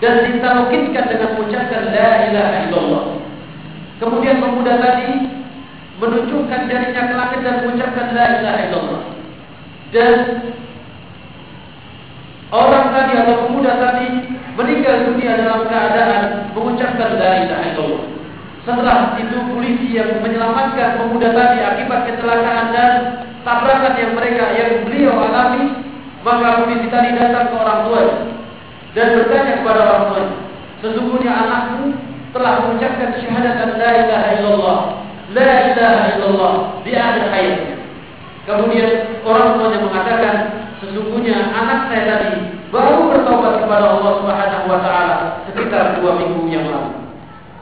[0.01, 3.03] dan ditalkinkan dengan mengucapkan la ilaha illallah.
[4.01, 5.09] Kemudian pemuda tadi
[6.01, 9.01] menunjukkan jarinya ke langit dan mengucapkan la ilaha illallah.
[9.93, 10.15] Dan
[12.49, 14.07] orang tadi atau pemuda tadi
[14.57, 18.03] meninggal dunia dalam keadaan mengucapkan la ilaha illallah.
[18.63, 22.91] Setelah itu polisi yang menyelamatkan pemuda tadi akibat kecelakaan dan
[23.43, 25.92] tabrakan yang mereka yang beliau alami,
[26.23, 28.01] maka polisi tadi datang ke orang tua
[28.95, 30.23] dan bertanya kepada orang tua,
[30.79, 31.85] sesungguhnya anakmu
[32.31, 34.79] telah mengucapkan syahadat la ilaha illallah,
[35.35, 36.53] la ilaha illallah
[36.87, 37.75] di akhir hayatnya.
[38.43, 38.89] Kemudian
[39.23, 40.35] orang tuanya mengatakan,
[40.83, 42.31] sesungguhnya anak saya tadi
[42.71, 45.15] baru bertobat kepada Allah Subhanahu wa taala
[45.51, 46.91] sekitar dua minggu yang lalu.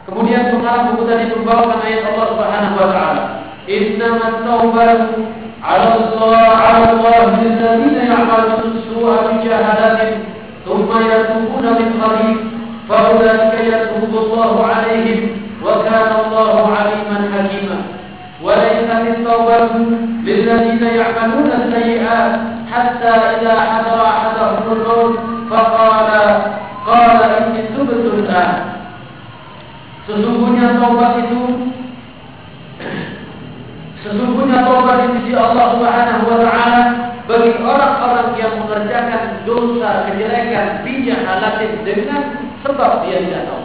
[0.05, 3.23] Kemudian pengarang buku tadi membawakan ayat Allah Subhanahu wa taala,
[3.69, 5.30] "Innamat taubatu
[5.63, 10.17] على الله على الله للذين يعملون السوء بجهالة
[10.65, 12.37] ثم يتوبون من قريب
[12.89, 15.19] فأولئك يتوب الله عليهم
[15.65, 17.77] وكان الله عليما حكيما.
[18.43, 19.69] وليس من توبة
[20.25, 22.33] للذين يعملون السيئات
[22.73, 25.15] حتى إذا حضر أحدهم الموت
[25.51, 26.09] فقال
[26.87, 28.81] قال إني تبت الآن.
[30.09, 31.70] Sesungguhnya taubat itu
[34.01, 36.81] Sesungguhnya taubat di sisi Allah Subhanahu wa taala
[37.29, 42.21] bagi orang-orang yang mengerjakan dosa kejelekan bijahalatin dengan
[42.65, 43.61] sebab dia tidak tahu.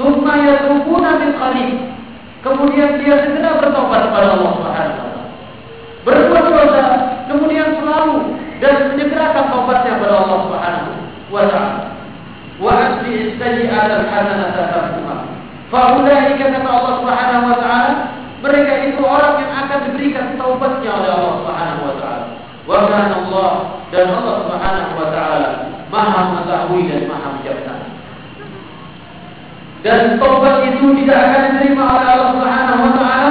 [0.00, 1.70] Tsumma yatubuna min qarib.
[2.40, 5.32] Kemudian dia segera bertobat kepada Allah Subhanahu wa taala.
[6.04, 6.84] Berbuat dosa,
[7.28, 8.16] kemudian selalu
[8.64, 10.92] dan menyegerakan taubatnya kepada Allah Subhanahu
[11.28, 11.80] wa taala.
[12.56, 15.16] Wa asbi sayyi'at al-hasanata tamhuha.
[15.68, 17.92] Faulai kata Allah Subhanahu wa taala,
[18.44, 22.26] mereka itu orang yang akan diberikan taubatnya oleh Allah Subhanahu wa taala.
[22.68, 23.50] Wa kana Allah
[23.88, 25.50] dan Allah Subhanahu wa taala
[25.88, 27.86] Maha mengetahui dan Maha bijaksana.
[29.80, 33.30] Dan taubat itu tidak akan diterima oleh Allah Subhanahu wa taala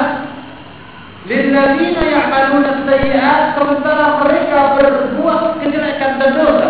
[1.29, 6.69] lilladzina ya'maluna as-sayyi'at sementara mereka berbuat kejelekan dan dosa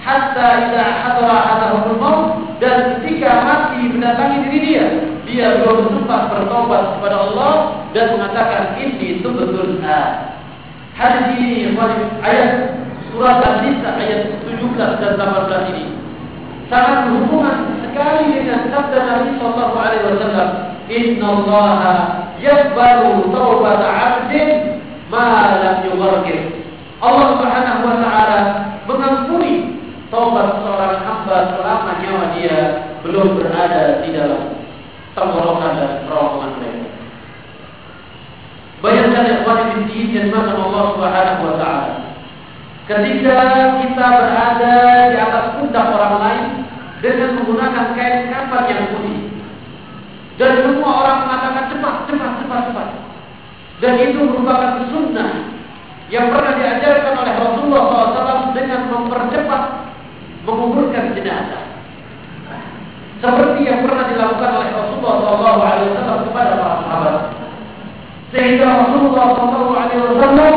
[0.00, 2.26] hatta idza hadara ahaduhum maut
[2.62, 4.86] dan ketika mati mendatangi diri dia
[5.28, 7.52] dia belum sempat bertobat kepada Allah
[7.90, 9.82] dan mengatakan ini itu betul
[10.94, 11.74] hadis ini
[12.22, 12.76] ayat
[13.10, 15.84] surat An-Nisa ayat 17 dan 18 ini
[16.70, 20.48] sangat berhubungan sekali dengan sabda Nabi sallallahu alaihi wasallam
[20.86, 21.80] inna Allah
[22.38, 24.78] yaqbalu taubat 'abdin
[25.10, 26.62] ma lam yughargir
[27.00, 28.40] Allah Subhanahu wa taala
[28.84, 29.80] mengampuni
[30.12, 32.58] taubat seorang hamba selama nyawa dia
[33.00, 34.60] belum berada di dalam
[35.16, 36.89] tenggorokan dan kerongkongan mereka.
[38.80, 41.92] Bayangkan ikhwan binti dan mana Allah Subhanahu wa taala.
[42.88, 43.36] Ketika
[43.76, 44.76] kita berada
[45.12, 46.46] di atas pundak orang lain
[47.04, 49.20] dengan menggunakan kain kapan yang putih.
[50.40, 52.88] Dan semua orang mengatakan cepat, cepat, cepat, cepat.
[53.84, 55.32] Dan itu merupakan sunnah
[56.08, 57.82] yang pernah diajarkan oleh Rasulullah
[58.16, 59.62] SAW dengan mempercepat
[60.48, 61.64] menguburkan jenazah.
[63.20, 67.16] Seperti yang pernah dilakukan oleh Rasulullah SAW kepada para sahabat.
[68.30, 70.54] Sehingga Rasulullah SAW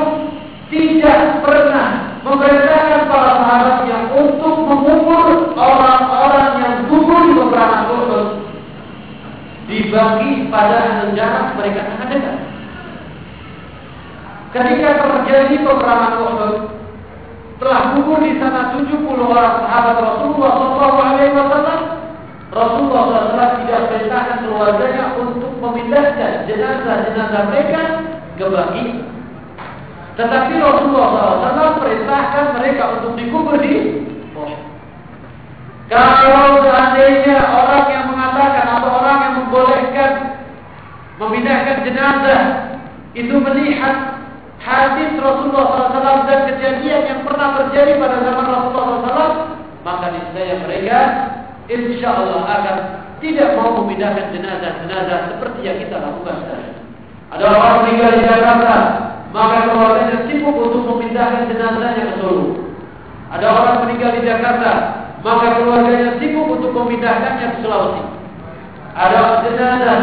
[0.69, 8.27] tidak pernah memerintahkan para sahabatnya untuk mengubur orang-orang yang gugur di beberapa kutub
[9.65, 12.37] dibagi pada negara mereka sangat dekat.
[14.53, 16.53] Ketika terjadi beberapa kutub
[17.57, 20.53] telah gugur di sana 70 orang sahabat Rasulullah
[21.33, 21.92] Wasallam.
[22.53, 27.81] Rasulullah SAW tidak perintahkan keluarganya untuk memindahkan jenazah-jenazah mereka
[28.37, 28.85] ke bagi.
[30.13, 34.05] Tetapi Rasulullah SAW perintahkan mereka untuk dikubur di
[35.89, 40.11] Kalau seandainya orang yang mengatakan atau orang yang membolehkan
[41.17, 42.41] memindahkan jenazah
[43.13, 44.25] itu melihat
[44.61, 49.33] hadis Rasulullah SAW dan kejadian yang pernah terjadi pada zaman Rasulullah SAW,
[49.85, 50.99] maka niscaya mereka
[51.71, 52.77] insya Allah akan
[53.23, 56.75] tidak mau memindahkan jenazah-jenazah seperti yang kita lakukan sekarang.
[57.33, 58.75] Ada orang meninggal di Jakarta,
[59.31, 62.45] maka keluarganya sibuk untuk memindahkan jenazahnya ke Solo.
[63.33, 64.71] Ada orang meninggal di Jakarta,
[65.23, 68.03] maka keluarganya sibuk untuk memindahkannya ke Sulawesi.
[68.93, 69.99] Ada jenazah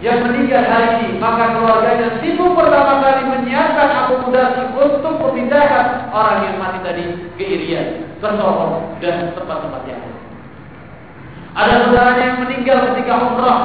[0.00, 6.56] yang meninggal hari ini, maka keluarganya sibuk pertama kali menyiapkan akomodasi untuk memindahkan orang yang
[6.56, 7.04] mati tadi
[7.36, 10.19] ke Irian, ke Solo, dan tempat-tempat yang lain.
[11.50, 13.60] Ada saudaranya yang meninggal ketika umrah,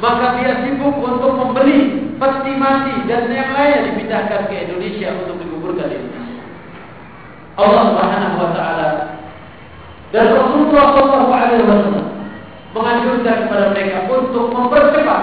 [0.00, 5.86] maka dia sibuk untuk membeli peti mati dan yang lainnya dipindahkan ke Indonesia untuk dikuburkan
[5.92, 6.42] di Indonesia.
[7.58, 8.88] Allah Subhanahu wa taala
[10.14, 12.06] dan Rasulullah sallallahu alaihi wasallam
[12.72, 15.22] menganjurkan kepada mereka untuk mempercepat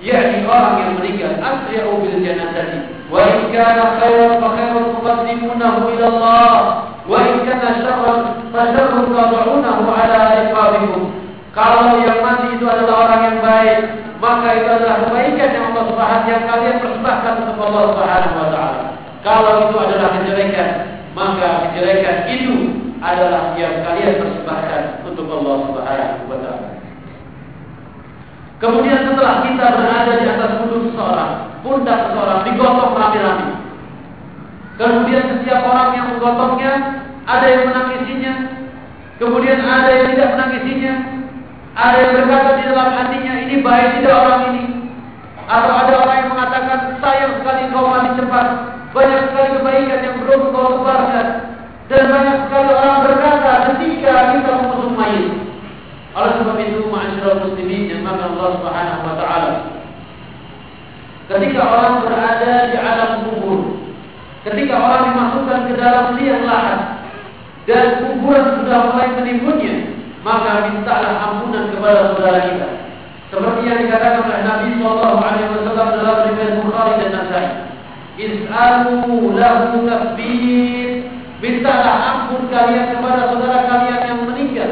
[0.00, 2.78] yakni orang yang meninggal asri'u bil janazati
[3.10, 6.54] wa in kana khairan fa khairun tuqaddimunahu ila Allah
[7.04, 8.20] wa in kana syarran
[8.54, 11.17] fa syarrun tad'unahu ala riqabikum
[11.58, 13.78] kalau yang mati itu adalah orang yang baik,
[14.22, 18.84] maka itu adalah kebaikan yang Allah Subhanahu yang kalian persembahkan untuk Allah Subhanahu wa taala.
[19.26, 20.70] Kalau itu adalah kejelekan,
[21.18, 22.54] maka kejelekan itu
[23.02, 26.68] adalah yang kalian persembahkan untuk Allah Subhanahu wa taala.
[28.62, 31.32] Kemudian setelah kita berada di atas pundak seseorang,
[31.66, 33.48] pundak seseorang digotong rapi-rapi.
[34.78, 36.72] Kemudian setiap orang yang menggotongnya
[37.26, 38.32] ada yang menangisinya,
[39.18, 41.17] kemudian ada yang tidak menangisinya,
[41.74, 44.64] ada yang berkata di dalam hatinya ini baik tidak orang ini.
[45.48, 48.46] Atau ada orang yang mengatakan sayang sekali kau mati cepat.
[48.92, 51.26] Banyak sekali kebaikan yang belum kau sebarkan.
[51.88, 55.28] Dan banyak sekali orang berkata ketika kita mengusung mayit.
[56.16, 59.52] Oleh sebab itu ma'asyiral muslimin yang maka Allah Subhanahu wa taala.
[61.28, 63.60] Ketika orang berada di alam kubur,
[64.48, 66.80] ketika orang dimasukkan ke dalam liang lahat
[67.68, 69.97] dan kuburan sudah mulai menimbunnya,
[70.28, 72.68] maka mintalah ampunan kepada saudara kita.
[73.32, 77.48] Seperti yang dikatakan oleh Nabi Shallallahu Alaihi Wasallam dalam riwayat Bukhari dan Nasai.
[78.20, 81.08] Is'alu lahu tasbih.
[81.38, 84.70] Mintalah ampun kalian kepada saudara kalian yang meninggal.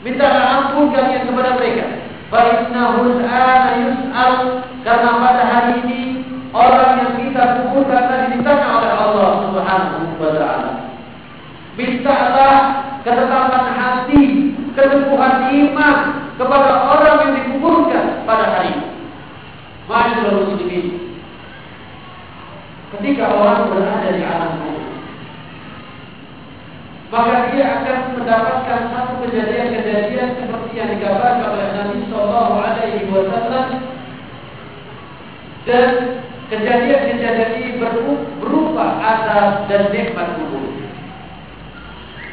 [0.00, 1.86] Mintalah ampun kalian kepada mereka.
[2.32, 4.34] Fa'innahu al-ana yus'al
[4.82, 6.02] karena pada hari ini
[6.54, 10.72] orang yang kita kuburkan tadi ditanya oleh Allah Subhanahu wa taala.
[11.74, 12.54] Mintalah
[13.02, 13.65] ketetapan
[16.46, 18.86] kepada orang yang dikuburkan pada hari ini.
[19.90, 20.86] Masyaallah muslimin.
[22.94, 24.94] Ketika orang berada di alam kubur,
[27.10, 33.66] maka dia akan mendapatkan satu kejadian-kejadian seperti yang dikabarkan oleh Nabi Shallallahu Alaihi Wasallam
[35.66, 35.88] dan
[36.46, 37.70] kejadian-kejadian ini
[38.38, 40.70] berupa azab dan nikmat kubur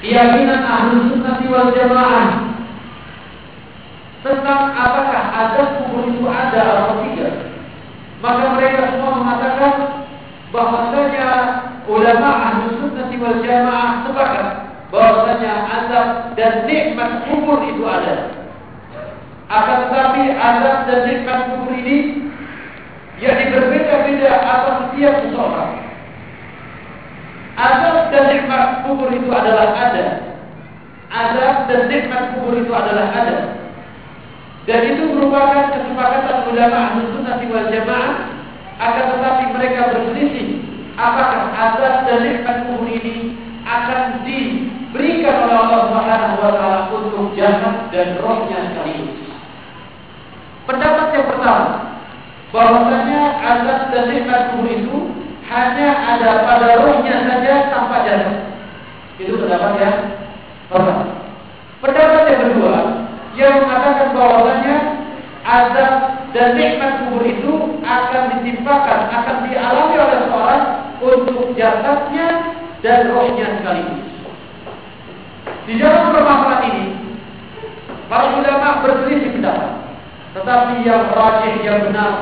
[0.05, 2.52] keyakinan ahlu sunnah wal jamaah
[4.23, 7.33] tentang apakah ada kubur itu ada atau tidak.
[8.23, 9.73] Maka mereka semua mengatakan
[10.55, 11.29] bahwasanya
[11.91, 14.47] ulama ahlu sunnah wal jamaah sepakat
[14.95, 16.07] bahwasanya azab
[16.39, 18.31] dan nikmat kubur itu ada.
[19.51, 22.31] Akan tetapi azab dan nikmat kubur ini
[23.19, 25.71] yang berbeda-beda atas setiap seseorang.
[27.59, 30.05] Azab dan nikmat kubur itu adalah ada.
[31.11, 33.62] Azab dan nikmat kubur itu adalah ada.
[34.63, 38.15] Dan itu merupakan kesepakatan ulama ahli sunnah wal jamaah
[38.79, 40.63] akan tetapi mereka berselisih
[40.95, 43.35] apakah azab dan nikmat kubur ini
[43.67, 49.19] akan diberikan oleh Allah Subhanahu wa taala untuk jasad dan rohnya sekaligus.
[50.63, 51.67] Pendapat yang pertama
[52.55, 54.95] bahwasanya azab dan nikmat kubur itu
[55.51, 58.37] hanya ada pada rohnya saja tanpa jasad.
[59.19, 59.97] Itu pendapat yang
[60.71, 61.19] pertama.
[61.83, 62.75] Pendapat yang kedua
[63.33, 64.75] yang mengatakan bahwasanya
[65.43, 65.93] azab
[66.31, 67.53] dan nikmat kubur itu
[67.83, 70.63] akan ditimpakan, akan dialami oleh seorang
[71.03, 72.27] untuk jasadnya
[72.79, 74.07] dan rohnya sekaligus.
[75.63, 76.85] Di dalam permasalahan ini,
[78.07, 79.71] para ulama berselisih pendapat.
[80.33, 82.13] Tetapi yang rajih, yang benar,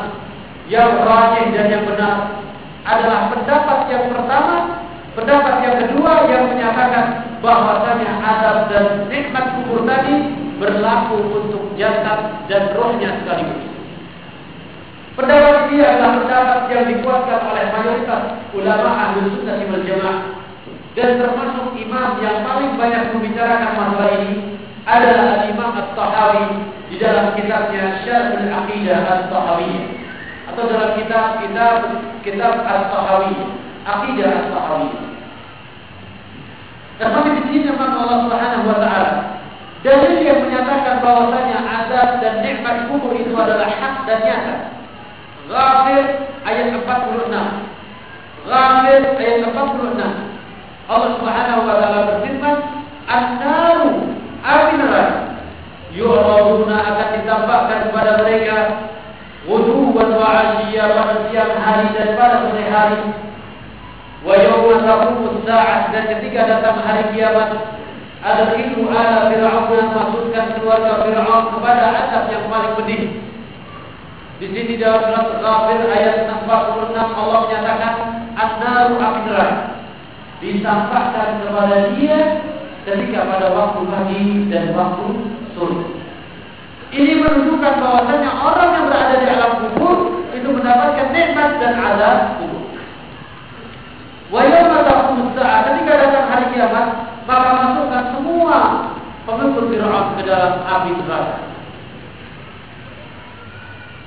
[0.67, 2.43] yang rajih dan yang benar
[2.83, 4.55] adalah pendapat yang pertama,
[5.15, 7.05] pendapat yang kedua yang menyatakan
[7.39, 13.65] bahwasanya azab dan nikmat kubur tadi berlaku untuk jasad dan rohnya sekaligus.
[15.17, 20.19] Pendapat ini adalah pendapat yang dikuatkan oleh mayoritas ulama ahli sunnah wal jamaah
[20.93, 24.33] dan termasuk imam yang paling banyak membicarakan masalah ini
[24.85, 26.47] adalah Imam At-Tahawi
[26.93, 30.01] di dalam kitabnya Syarh Al-Aqidah At-Tahawiyah
[30.51, 31.75] atau dalam kitab kitab
[32.27, 33.35] kitab As-Sahawi,
[33.87, 34.91] Aqidah As-Sahawi.
[36.99, 39.11] Tetapi di sini memang Allah Subhanahu wa taala
[39.81, 44.55] dalil yang menyatakan bahwasanya azab dan nikmat kubur itu adalah hak dan nyata.
[45.49, 46.05] Ghafir
[46.45, 47.33] ayat 46.
[48.45, 50.31] Ghafir ayat 46.
[50.91, 52.57] Allah Subhanahu wa taala berfirman,
[53.09, 54.11] "An-naru
[54.41, 55.31] api neraka
[55.91, 58.55] yu'raduna akan ditampakkan kepada mereka
[59.49, 63.01] wuduhan wa 'ashiyya pada siang hari dan pada sore hari
[64.21, 67.80] wa yawma taqumu as dan ketika datang hari kiamat
[68.21, 73.03] adkhilu ala fir'aun masukkan keluarga Fir'aun kepada azab yang paling pedih
[74.41, 77.93] di sini dalam surat Ghafir ayat 46 Allah menyatakan
[78.33, 79.81] an-naru neraka
[80.41, 82.41] disampaikan kepada dia
[82.81, 85.07] ketika pada waktu pagi dan waktu
[85.53, 86.01] sore.
[86.89, 92.65] Ini menunjukkan bahwasanya orang yang berada di alam kubur itu mendapatkan nikmat dan azab kubur.
[94.33, 94.81] Wa yawma
[95.69, 96.87] ketika datang hari kiamat,
[97.31, 98.59] maka masukkan semua
[99.23, 101.37] pengikut Fir'aun ke dalam api neraka.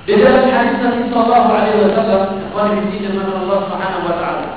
[0.05, 2.23] Di dalam hadis Nabi sallallahu alaihi wasallam,
[2.53, 4.47] Allah Subhanahu wa taala,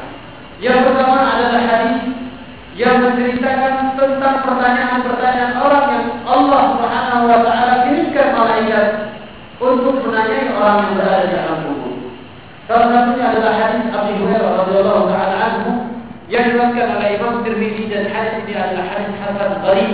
[0.60, 2.12] yang pertama adalah hadis
[2.76, 8.86] yang menceritakan tentang pertanyaan-pertanyaan orang yang Allah Subhanahu wa taala kirimkan malaikat
[9.56, 11.96] untuk menanyai orang yang berada di alam kubur.
[12.68, 15.88] Salah satunya adalah hadis Abu Hurairah radhiyallahu taala anhu
[16.29, 19.93] yang diriwayatkan oleh Imam Tirmizi dan hadis ini adalah hadis hasan gharib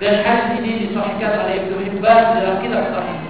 [0.00, 3.20] dan hadis ini disahihkan oleh Ibnu Hibban dalam kitab sahih.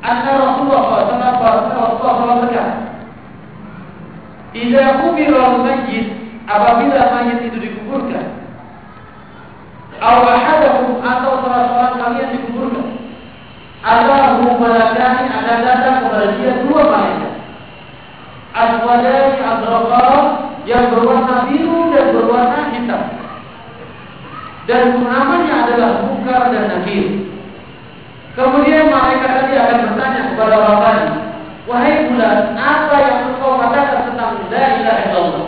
[0.00, 1.08] Anna Rasulullah alaihi
[2.00, 2.64] wasallam berkata,
[4.56, 6.06] Idza kubira mayyit
[6.48, 8.26] apabila itu dikuburkan
[10.00, 12.88] aw atau salah seorang kalian dikuburkan
[13.84, 17.32] Allahu malakani ada datang kepada dia dua malaikat
[18.56, 23.02] Aswadani adraqa yang berwarna biru dan berwarna hitam
[24.66, 27.30] dan namanya adalah Mukar dan Nakir.
[28.34, 31.06] Kemudian malaikat tadi akan bertanya kepada tadi,
[31.66, 35.46] Wahai bulan, apa yang engkau katakan tentang la ilaha illallah?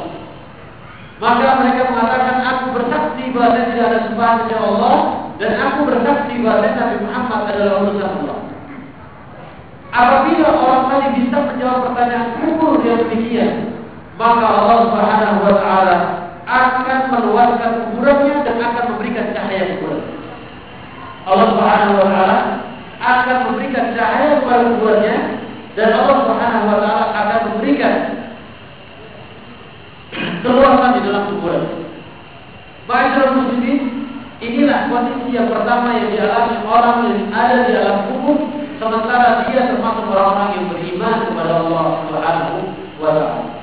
[1.18, 4.98] Maka mereka mengatakan, aku bersaksi bahwa tidak ada sembahan Allah
[5.38, 8.38] dan aku bersaksi bahwa Nabi Muhammad adalah utusan Allah.
[9.88, 13.52] Apabila orang tadi bisa menjawab pertanyaan kubur yang demikian,
[14.18, 15.96] maka Allah Subhanahu wa taala
[16.42, 20.02] akan meluaskan kuburannya dan akan memberikan cahaya kuburan.
[21.22, 22.38] Allah Subhanahu wa taala
[22.98, 25.16] akan memberikan cahaya kepada kuburannya
[25.78, 27.94] dan Allah Subhanahu wa taala akan memberikan
[30.42, 31.64] keluasan di dalam kuburan.
[32.90, 33.80] Ma'asyiral muslimin,
[34.42, 38.36] inilah kondisi yang pertama yang dialami orang yang ada di dalam kubur
[38.82, 42.56] sementara dia termasuk orang-orang yang beriman kepada Allah Subhanahu
[42.98, 43.57] wa taala.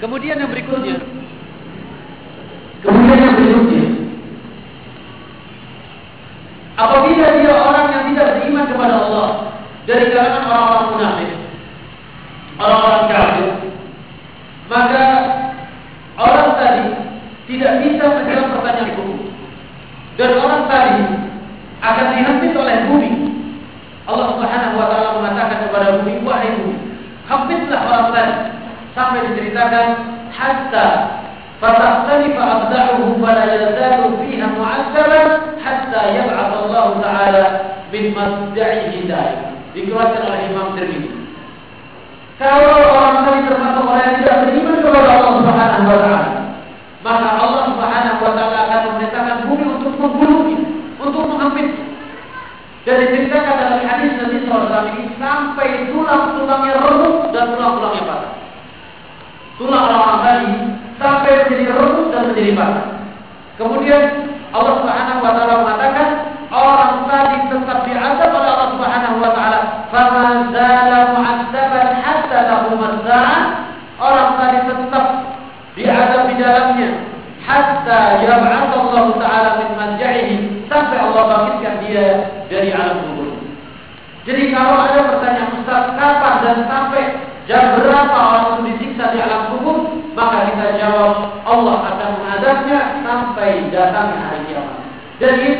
[0.00, 0.96] Kemudian yang berikutnya,
[2.80, 3.84] kemudian yang berikutnya,
[6.80, 9.28] apabila dia orang yang tidak beriman kepada Allah
[9.84, 11.30] dari kalangan orang-orang munafik,
[12.56, 13.48] orang-orang kafir,
[14.72, 15.04] maka
[16.16, 16.84] orang tadi
[17.52, 19.20] tidak bisa menjawab pertanyaan hukum
[20.16, 21.04] dan orang tadi
[21.84, 23.10] akan dihempit oleh bumi.
[24.08, 26.76] Allah Subhanahu wa taala mengatakan kepada bumi, wahai bumi,
[27.28, 28.59] hempitlah orang tadi
[28.96, 29.86] sampai diceritakan
[30.34, 30.88] hatta
[31.60, 35.22] فتختلف أبدعه فلا يزال فيها معذبا
[35.64, 37.44] حتى يبعث الله تعالى
[37.92, 41.14] من مبدعه ذلك dikeluarkan oleh Imam Tirmidzi.
[42.40, 45.98] Kalau orang tadi termasuk orang yang tidak beriman kepada Allah Subhanahu wa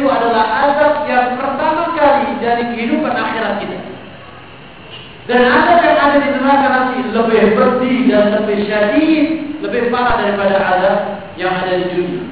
[0.00, 3.76] itu adalah azab yang pertama kali dari kehidupan akhirat kita.
[5.28, 9.24] Dan azab yang ada di neraka nanti lebih pedih dan lebih syadid,
[9.60, 10.96] lebih parah daripada azab
[11.36, 12.24] yang ada di dunia.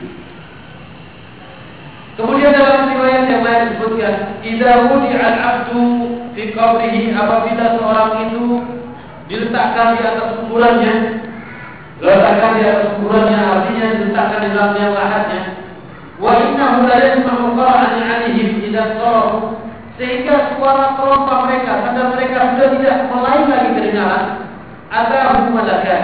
[2.17, 5.85] Kemudian dalam riwayat yang lain disebutkan, "Idza wudi'al 'abdu
[6.33, 8.45] fi qabrihi apabila seorang itu
[9.29, 10.95] diletakkan di atas kuburannya
[11.99, 15.43] Letakkan di atas kuburannya artinya diletakkan di dalam yang lahatnya.
[16.23, 16.99] Wa innahu la
[18.69, 19.59] idza sarafu
[19.99, 24.25] sehingga suara terompa mereka tanda mereka sudah tidak mulai lagi kedengaran
[24.89, 26.03] ada malakat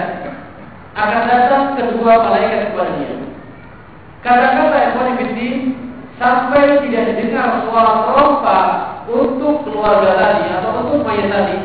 [0.95, 3.19] akan datang kedua malaikat kepada dia.
[4.23, 5.75] Kata-kata Fiddin
[6.15, 8.59] sampai tidak didengar suara terompa
[9.05, 11.57] untuk keluarga tadi atau untuk mayat tadi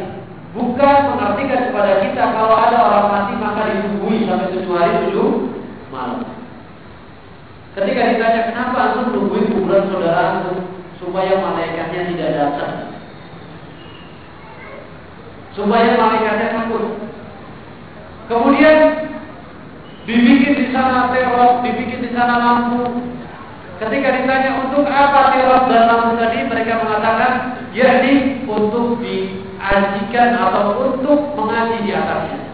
[0.51, 5.31] bukan mengartikan kepada kita kalau ada orang mati maka ditungguin sampai tujuh hari tujuh
[5.95, 6.40] malam.
[7.81, 10.69] Ketika ditanya kenapa antum nungguin kuburan saudara antum
[11.01, 12.75] supaya malaikatnya tidak datang.
[15.57, 17.01] Supaya malaikatnya takut.
[18.29, 18.77] Kemudian
[20.05, 23.01] dibikin di sana teror, dibikin di sana lampu.
[23.81, 31.33] Ketika ditanya untuk apa teror dan lampu tadi, mereka mengatakan yakni untuk diajikan atau untuk
[31.33, 32.45] mengaji di atasnya.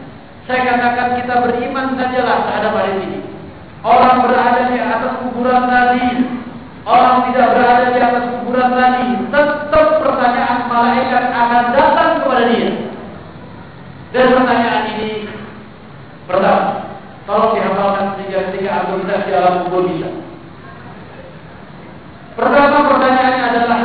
[0.47, 3.26] Saya katakan kita beriman sajalah terhadap hal ini.
[3.87, 6.07] Orang berada di atas kuburan tadi
[6.83, 12.71] orang tidak berada di atas kuburan tadi, tetap pertanyaan malaikat akan datang kepada dia.
[14.11, 15.11] Dan pertanyaan ini
[16.27, 16.99] pertama,
[17.31, 20.11] tolong dihafalkan aku tidak di alam kubur bisa.
[22.35, 23.81] Pertama pertanyaannya adalah,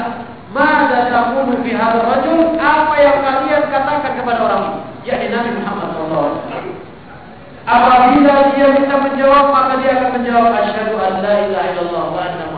[0.51, 1.71] Mada takunu fi?
[1.79, 4.79] Apa yang kalian katakan kepada orang ini?
[5.07, 6.43] Ya Nabi Muhammad SAW.
[7.71, 12.51] Apabila dia bisa menjawab, maka dia akan menjawab asyhadu an la ilaha illallah wa anna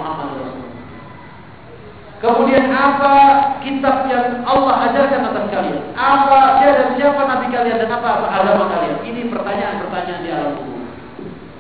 [2.24, 3.16] Kemudian apa
[3.60, 5.92] kitab yang Allah ajarkan atas kalian?
[5.92, 9.04] Apa dia dan siapa nabi kalian dan apa, apa agama kalian?
[9.04, 10.88] Ini pertanyaan-pertanyaan di alam kubur.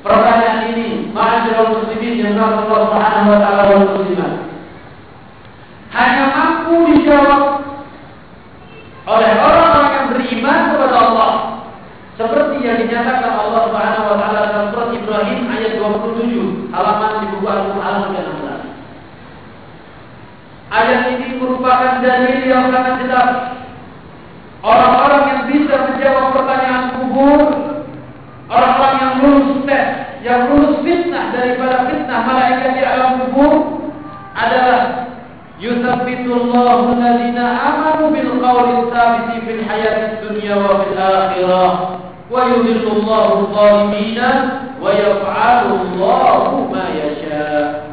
[0.07, 4.33] Pertanyaan ini, ma'asyiral muslimin yang Allah Subhanahu wa taala muslimat.
[5.91, 7.43] Hanya mampu dijawab
[9.03, 11.31] oleh orang-orang yang beriman kepada Allah.
[12.15, 17.47] Seperti yang dinyatakan Allah Subhanahu wa taala dalam surat Ibrahim ayat 27, halaman di buku
[17.51, 17.95] Al-Qur'an
[20.73, 23.29] Ayat ini merupakan dalil yang sangat jelas.
[24.65, 27.41] Orang-orang yang bisa menjawab pertanyaan kubur,
[28.49, 29.85] orang-orang yang lulus tes,
[30.25, 33.53] yang lulus fitnah daripada fitnah malaikat di alam kubur
[34.31, 35.11] adalah
[35.59, 41.71] yuthabbitullahu alladhina amanu bil qawli thabiti fil hayati dunya wa fil akhirah
[42.31, 44.29] wa yudhillullahu adh-dhalimina
[44.79, 47.91] wa yaf'alu Allahu ma yasha'.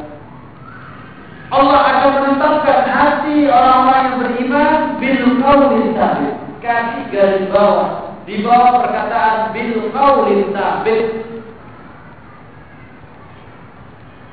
[1.51, 6.35] Allah akan menetapkan hati orang-orang yang beriman bil qaulin sabit.
[6.63, 11.30] Kaki garis bawah di bawah perkataan bil qaulin sabit.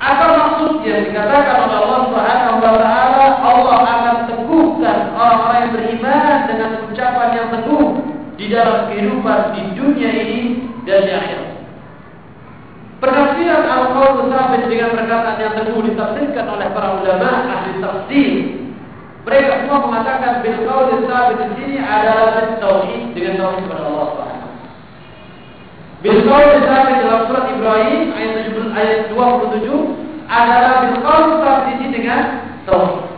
[0.09, 6.71] Apa maksudnya dikatakan oleh Allah Subhanahu wa taala Allah akan teguhkan orang-orang yang beriman dengan
[6.89, 7.87] ucapan yang teguh
[8.41, 10.41] di dalam kehidupan di dunia ini
[10.89, 11.51] dan di akhirat.
[13.05, 18.33] Penafsiran al-qaul sabit dengan perkataan yang teguh ditafsirkan oleh para ulama ahli tafsir.
[19.29, 24.51] Mereka semua mengatakan bil qaul sabit di sini adalah tauhid dengan tauhid kepada Allah Subhanahu
[25.99, 29.98] Bil qaul sabit dalam surat Ibrahim ayat 7 ayat 27
[30.29, 32.21] adalah sabit di sini dengan
[32.69, 33.09] tauhid.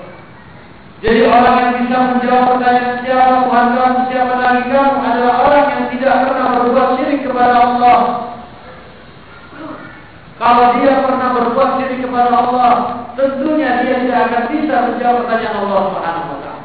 [1.01, 5.85] Jadi orang yang bisa menjawab pertanyaan siapa Tuhan kamu, siapa Nabi kamu adalah orang yang
[5.97, 7.99] tidak pernah berbuat syirik kepada Allah
[10.41, 12.73] kalau dia pernah berbuat diri kepada Allah,
[13.13, 16.57] tentunya dia tidak akan bisa menjawab pertanyaan Allah Subhanahu wa.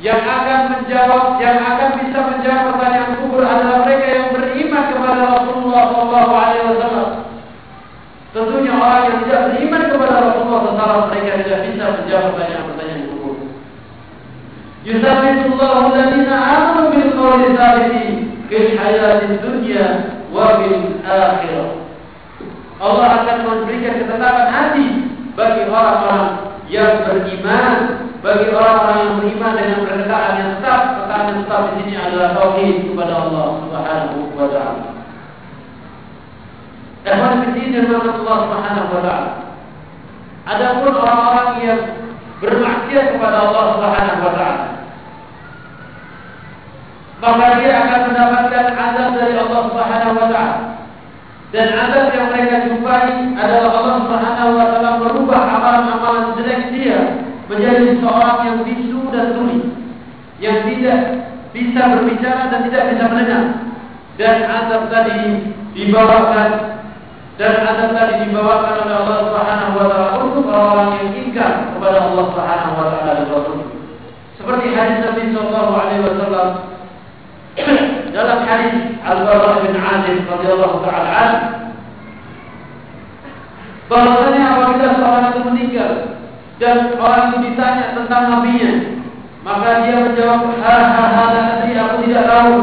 [0.00, 5.84] Yang akan menjawab, yang akan bisa menjawab pertanyaan kubur adalah mereka yang beriman kepada Rasulullah
[6.72, 6.87] Wasallam.
[8.78, 13.36] Orang yang tidak beriman kepada Rasulullah SAW mereka tidak bisa menjawab pertanyaan-pertanyaan kubur.
[14.86, 18.06] Yusabitullahu alladhina amanu bil qawli thabiti
[18.46, 19.86] fil hayatid dunya
[20.30, 21.70] wa bil akhirah.
[22.78, 24.86] Allah akan memberikan ketetapan hati
[25.34, 26.26] bagi orang-orang
[26.70, 27.74] yang beriman,
[28.22, 30.80] bagi orang-orang yang beriman dengan perkataan yang tetap.
[30.94, 34.97] Perkataan yang tetap di sini adalah tauhid kepada Allah Subhanahu wa taala.
[37.08, 39.30] Ikhwan fillah dan Allah Subhanahu wa taala.
[40.48, 41.80] Adapun orang-orang yang
[42.40, 44.64] bermaksiat kepada Allah Subhanahu wa taala,
[47.18, 50.56] maka dia akan mendapatkan azab dari Allah Subhanahu wa taala.
[51.48, 53.08] Dan azab yang mereka jumpai
[53.40, 57.00] adalah Allah Subhanahu wa taala merubah amalan-amalan jelek dia
[57.48, 59.60] menjadi seorang yang bisu dan tuli,
[60.44, 61.00] yang tidak
[61.56, 63.44] bisa berbicara dan tidak bisa mendengar.
[64.18, 66.77] Dan azab tadi dibawakan
[67.38, 72.24] dan azab tadi dibawakan oleh Allah Subhanahu wa taala untuk orang yang ingkar kepada Allah
[72.34, 73.58] Subhanahu wa taala dan Rasul.
[74.34, 76.48] Seperti hadis Nabi sallallahu alaihi wasallam
[78.18, 78.74] dalam hadis
[79.06, 81.32] Al-Bara bin Azib radhiyallahu taala an
[83.86, 85.92] bahwasanya apabila seorang itu meninggal
[86.58, 88.72] dan orang itu ditanya tentang nabinya
[89.46, 92.54] maka dia menjawab ha ha ha nanti aku tidak tahu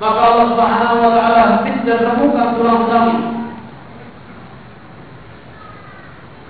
[0.00, 1.40] maka Allah Subhanahu wa taala
[1.84, 3.29] dan terbuka tulang-tulang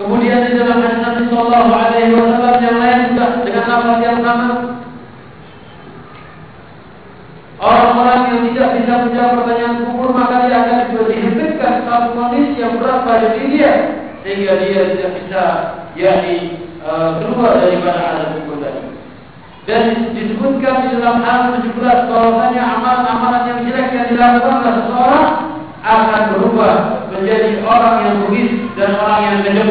[0.01, 4.49] Kemudian di dalam hadis Nabi Sallallahu Alaihi Wasallam yang lain juga dengan lafaz yang sama,
[7.61, 13.05] Orang-orang yang tidak bisa menjawab pertanyaan kubur maka dia akan dihentikan satu kondisi yang berat
[13.05, 13.73] pada diri dia
[14.25, 15.43] sehingga dia tidak bisa
[15.93, 18.81] yakni uh, keluar daripada alam kubur tadi.
[19.69, 21.77] Dan disebutkan di dalam hal 17
[22.09, 25.50] bahwasanya amalan-amalan yang jelek yang dilakukan oleh seseorang
[25.81, 26.75] akan berubah
[27.09, 29.71] menjadi orang yang bugis dan orang yang kejam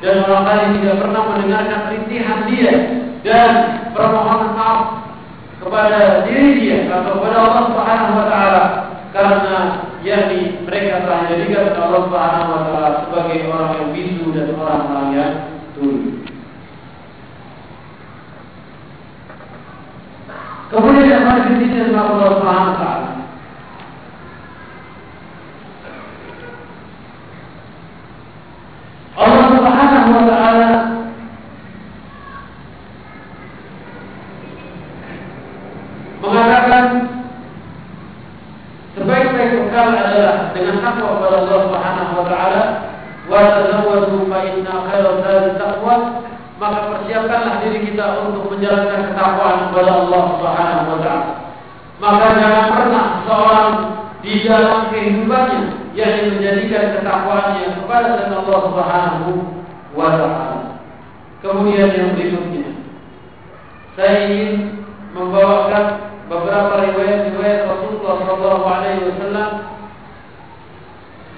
[0.00, 2.72] dan orang lain tidak pernah mendengarkan rintihan dia
[3.20, 3.50] dan
[3.92, 4.80] permohonan maaf
[5.60, 8.64] kepada diri dia atau kepada Allah Subhanahu wa taala
[9.12, 9.56] karena
[10.00, 15.32] yakni mereka telah menjadikan Allah Subhanahu wa taala sebagai orang yang bisu dan orang-orang yang
[15.76, 16.00] tuli.
[20.70, 23.10] Kemudian yang sama Allah Subhanahu wa taala.
[29.20, 30.70] Allah Subhanahu wa taala
[36.24, 36.84] mengatakan
[38.96, 42.62] sebaik-baik bekal adalah dengan takwa kepada Allah Subhanahu wa taala
[43.28, 45.96] wa tazawwadu fa inna khairal zadi taqwa.
[46.60, 51.50] Maka persiapkanlah diri kita untuk menjalankan ketakwaan kepada Allah Subhanahu wa taala
[52.00, 53.72] maka jangan pernah seorang
[54.24, 59.30] di dalam kehidupannya yang menjadikan ketakwaannya kepada Allah Subhanahu
[59.92, 60.58] wa taala.
[61.40, 62.70] Kemudian yang berikutnya
[64.00, 64.80] saya ingin
[65.12, 69.50] membawakan beberapa riwayat-riwayat Rasulullah Shallallahu Alaihi Wasallam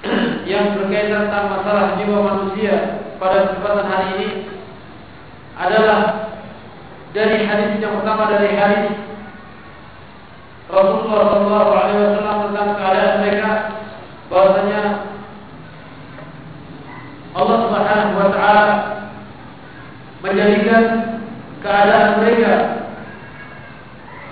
[0.51, 2.73] yang berkaitan tentang masalah jiwa manusia
[3.17, 4.29] pada kesempatan hari ini
[5.57, 5.99] adalah
[7.13, 8.93] dari hadis yang pertama dari hadis
[10.69, 12.32] Rasulullah Shallallahu Alaihi Wasallam
[14.33, 14.81] bahwasanya
[17.37, 18.67] Allah Subhanahu Wa Taala
[20.25, 20.83] menjadikan
[21.61, 22.83] keadaan mereka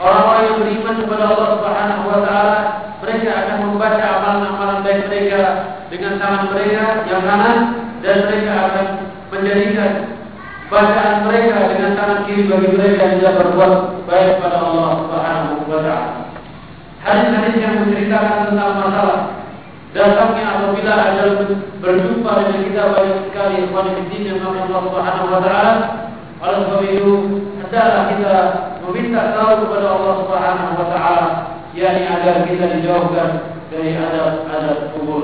[0.01, 2.57] Orang-orang yang beriman kepada Allah Subhanahu wa taala,
[3.05, 5.41] mereka akan membaca amalan-amalan baik mereka
[5.93, 7.57] dengan tangan mereka yang kanan
[8.01, 8.85] dan mereka akan
[9.29, 9.91] menjadikan
[10.73, 13.73] bacaan mereka dengan tangan kiri bagi mereka yang tidak berbuat
[14.09, 16.09] baik kepada Allah Subhanahu wa taala.
[17.05, 19.19] Hadis-hadis yang menceritakan tentang masalah
[19.91, 21.23] datangnya apabila ada
[21.84, 25.73] berjumpa dengan kita banyak sekali ikhwan fillah yang Allah Subhanahu wa taala.
[26.41, 27.13] Oleh sebab itu,
[27.61, 28.35] hendaklah kita
[28.81, 31.27] meminta tahu kepada Allah Subhanahu wa taala
[31.76, 33.30] yakni agar kita dijauhkan
[33.68, 35.23] dari adab-adab kubur.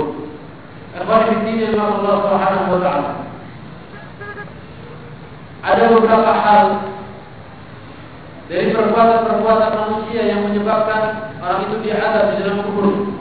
[1.00, 3.12] Ikhwan fillah Allah Subhanahu wa taala.
[5.68, 6.66] Ada beberapa hal
[8.48, 13.17] dari perbuatan-perbuatan manusia yang menyebabkan orang itu diadab di dalam kubur.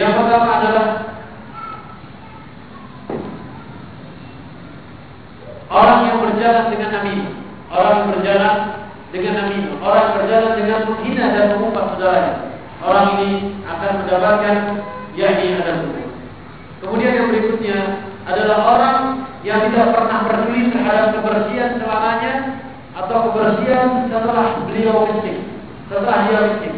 [0.00, 0.86] Yang pertama adalah
[5.70, 7.14] Orang yang berjalan dengan Nabi,
[7.70, 8.54] orang yang berjalan
[9.14, 12.34] dengan Nabi, orang yang berjalan dengan menghina dan mengumpat saudaranya.
[12.82, 13.30] Orang ini
[13.70, 14.56] akan mendapatkan
[15.14, 15.86] yakni ada
[16.82, 17.78] Kemudian yang berikutnya
[18.26, 18.98] adalah orang
[19.46, 22.32] yang tidak pernah peduli terhadap kebersihan celananya
[22.98, 25.38] atau kebersihan setelah beliau kencing,
[25.86, 26.76] setelah dia kencing.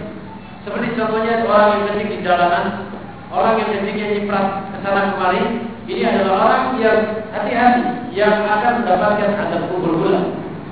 [0.68, 2.91] Seperti contohnya orang yang kencing di jalanan,
[3.32, 5.42] orang yang kencingnya nyiprat ke sana kemari,
[5.88, 6.98] ini adalah orang yang
[7.32, 10.20] hati-hati yang akan mendapatkan azab kubur pula.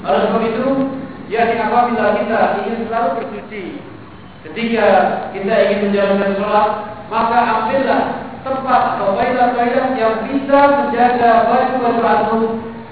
[0.05, 0.67] Oleh sebab itu,
[1.33, 3.65] ya apabila kita ingin selalu bersuci,
[4.45, 4.87] ketika
[5.33, 6.69] kita ingin menjalankan sholat,
[7.09, 8.03] maka ambillah
[8.41, 12.43] tempat atau toilet-toilet yang bisa menjaga baju-baju antum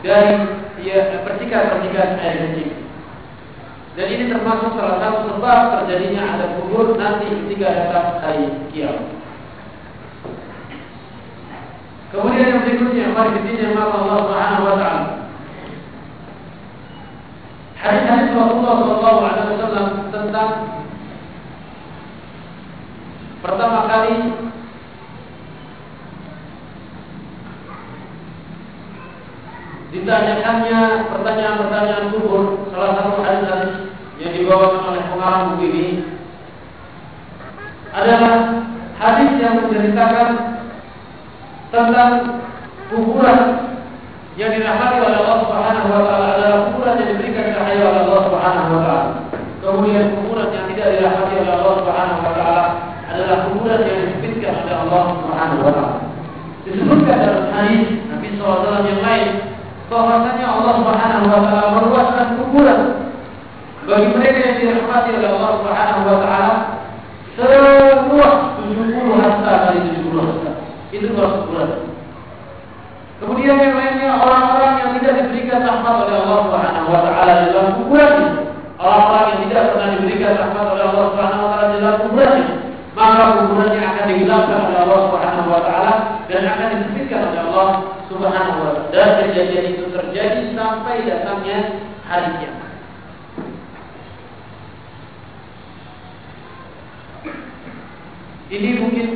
[0.00, 0.36] dari
[0.84, 2.72] ya, percikan-percikan air kencing.
[3.98, 9.18] Dan ini termasuk salah satu sebab terjadinya ada kubur nanti ketika datang hari kiamat.
[12.08, 15.02] Kemudian yang berikutnya mari kita Allah Subhanahu wa taala.
[17.78, 20.50] Hadis-hadis Rasulullah sallallahu alaihi wasallam tentang
[23.38, 24.16] pertama kali
[29.94, 30.80] ditanyakannya
[31.12, 33.74] pertanyaan-pertanyaan kubur salah satu hadis-hadis
[34.18, 35.86] yang dibawakan oleh pengarang buku ini
[37.94, 38.34] adalah
[38.98, 40.57] hadis yang menceritakan
[41.68, 42.40] tentang
[42.88, 43.40] kuburan
[44.38, 48.70] yang dirahmati oleh Allah Subhanahu wa taala adalah kuburan yang diberikan cahaya oleh Allah Subhanahu
[48.70, 49.06] wa taala.
[49.58, 52.64] Kemudian kuburan yang tidak dirahmati oleh Allah Subhanahu wa taala
[53.10, 55.96] adalah kuburan yang disempitkan oleh Allah Subhanahu wa taala.
[56.64, 59.28] Disebutkan dalam hadis Nabi SAW yang lain
[59.88, 62.80] bahwasanya Allah Subhanahu wa taala meluaskan kuburan
[63.88, 66.52] bagi mereka yang dirahmati oleh Allah Subhanahu wa taala
[67.38, 70.47] seluas 70 hasta kali 70 hasta.
[70.88, 71.70] Itu luas kuburan.
[73.18, 78.14] Kemudian yang lainnya orang-orang yang tidak diberikan rahmat oleh Allah Subhanahu wa taala dalam kuburan.
[78.78, 82.40] Orang-orang yang tidak pernah diberikan rahmat oleh Allah Subhanahu wa taala dalam kuburan.
[82.94, 85.92] Maka kuburannya akan digelapkan oleh Allah Subhanahu wa taala
[86.30, 87.68] dan akan disempitkan oleh Allah
[88.06, 88.90] Subhanahu wa taala.
[88.94, 91.58] Dan kejadian itu terjadi sampai datangnya
[92.06, 92.70] hari kiamat.
[98.48, 99.08] Ini mungkin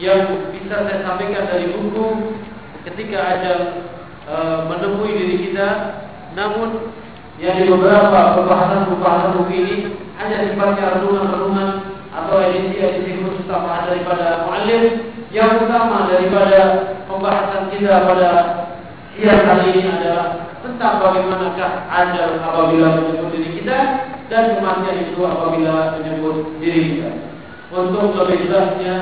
[0.00, 2.32] yang bisa saya sampaikan dari buku
[2.88, 3.54] ketika ada
[4.24, 5.68] e, menemui diri kita,
[6.32, 6.88] namun
[7.36, 9.76] yang di beberapa pembahasan-pembahasan buku ini
[10.16, 11.68] hanya sifatnya renungan-renungan
[12.10, 16.58] atau edisi-edisi khusus tambahan daripada muallim yang utama daripada
[17.06, 18.30] pembahasan kita pada
[19.14, 23.78] siang kali ini adalah tentang bagaimanakah ajal apabila menyebut diri kita
[24.32, 27.10] dan kematian itu apabila menyebut diri kita.
[27.70, 28.94] Untuk lebih jelasnya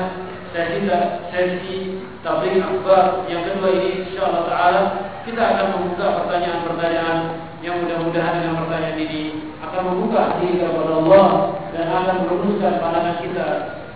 [0.67, 0.91] sesi
[1.31, 1.77] sesi
[2.19, 4.81] tabligh akbar yang kedua ini insyaallah taala
[5.23, 7.17] kita akan membuka pertanyaan-pertanyaan
[7.63, 9.23] yang mudah-mudahan dengan pertanyaan ini
[9.63, 11.27] akan membuka hati kepada Allah
[11.71, 13.47] dan akan merumuskan pandangan kita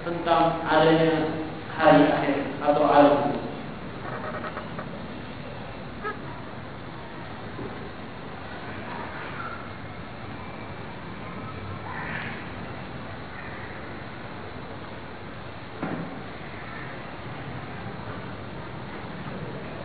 [0.03, 1.11] tentang adanya
[1.76, 3.43] hari akhir atau alam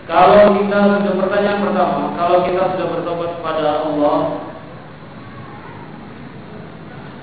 [0.09, 4.41] Kalau kita sudah pertanyaan pertama, kalau kita sudah bertobat kepada Allah,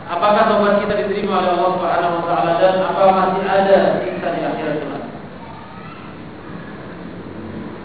[0.06, 4.42] apakah tobat kita diterima oleh Allah Subhanahu wa taala dan apa masih ada siksa di
[4.46, 5.04] akhirat kelak?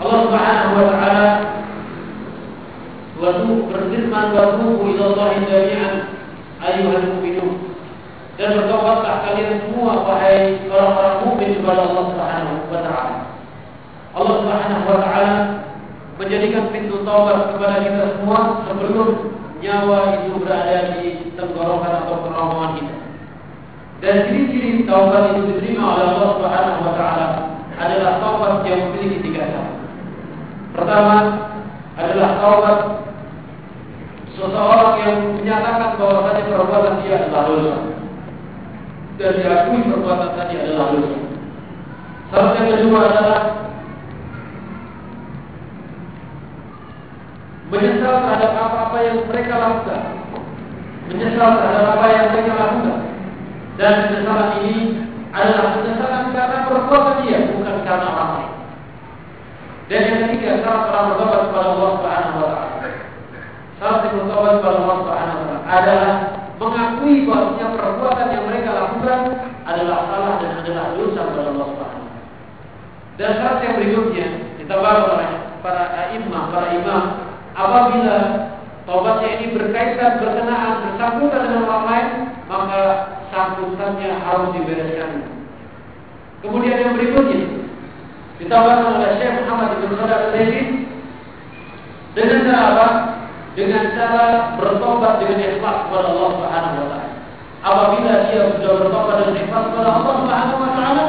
[0.05, 1.29] Allah Subhanahu wa taala
[3.73, 5.95] berfirman wa tubu ila Allah jami'an
[6.61, 7.73] ayyuhal mu'minun
[8.37, 13.30] dan bertobatlah kalian semua wahai orang-orang mukmin kepada Allah Subhanahu wa taala.
[14.11, 15.35] Allah Subhanahu wa taala
[16.19, 19.09] menjadikan pintu taubat kepada kita semua sebelum
[19.63, 22.97] nyawa itu berada di tenggorokan atau kerongkongan kita.
[24.01, 27.29] Dan ciri-ciri taubat itu diterima oleh Allah Subhanahu wa taala
[27.81, 29.77] adalah taubat yang memiliki tiga syarat.
[30.75, 31.17] Pertama
[31.95, 32.79] adalah taubat
[34.35, 37.77] seseorang yang menyatakan bahwa tadi perbuatan dia adalah dosa
[39.21, 41.19] dan diakui perbuatan tadi adalah dosa.
[42.33, 43.60] Syarat yang kedua adalah
[47.71, 50.03] menyesal terhadap apa-apa yang mereka lakukan,
[51.07, 52.99] menyesal terhadap apa yang mereka lakukan,
[53.79, 54.77] dan penyesalan ini
[55.31, 58.53] adalah penyesalan karena perbuatan dia, bukan karena orang lain.
[59.87, 62.91] Dan yang ketiga, syarat orang bertobat kepada Allah Subhanahu wa taala.
[63.79, 66.15] Syarat bertobat kepada Allah Subhanahu wa taala adalah
[66.59, 69.21] mengakui bahwa perbuatan yang mereka lakukan
[69.65, 72.09] adalah salah dan adalah dosa kepada Allah Subhanahu.
[73.19, 74.27] Dan syarat yang berikutnya
[74.59, 75.31] ditambah oleh
[75.63, 75.85] para
[76.19, 78.17] imam, para imam apabila
[78.85, 82.09] tobatnya ini berkaitan berkenaan bersangkutan dengan orang lain
[82.51, 82.83] maka
[83.31, 85.11] sangkutannya harus dibereskan
[86.43, 87.61] kemudian yang berikutnya
[88.41, 90.25] ditambahkan oleh Syekh Muhammad bin Shalih al
[92.11, 92.89] dengan cara apa?
[93.59, 97.09] dengan cara bertobat dengan ikhlas kepada Allah Subhanahu wa taala.
[97.61, 101.05] Apabila dia sudah bertobat dengan ikhlas kepada Allah Subhanahu wa taala,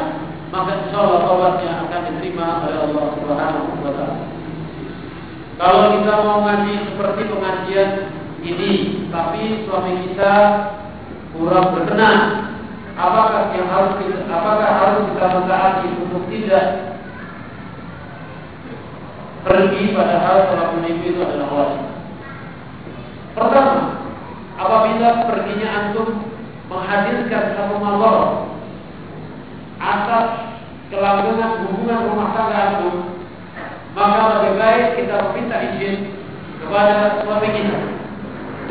[0.50, 4.16] maka insyaallah tobatnya akan diterima oleh Allah Subhanahu wa taala.
[5.62, 7.90] Kalau kita mau ngaji seperti pengajian
[8.42, 8.72] ini,
[9.14, 10.34] tapi suami kita
[11.38, 12.50] kurang berkenan,
[12.98, 16.66] apakah yang harus kita, apakah harus kita mentaati untuk tidak
[19.46, 21.82] pergi padahal sholat mimpi itu adalah wajib.
[23.38, 23.78] Pertama,
[24.58, 26.26] apabila perginya antum
[26.66, 28.50] menghadirkan satu malor
[29.78, 30.26] atas
[30.90, 33.21] kelanggengan hubungan rumah tangga antum
[33.92, 35.96] maka lebih baik kita meminta izin
[36.64, 37.76] kepada suami kita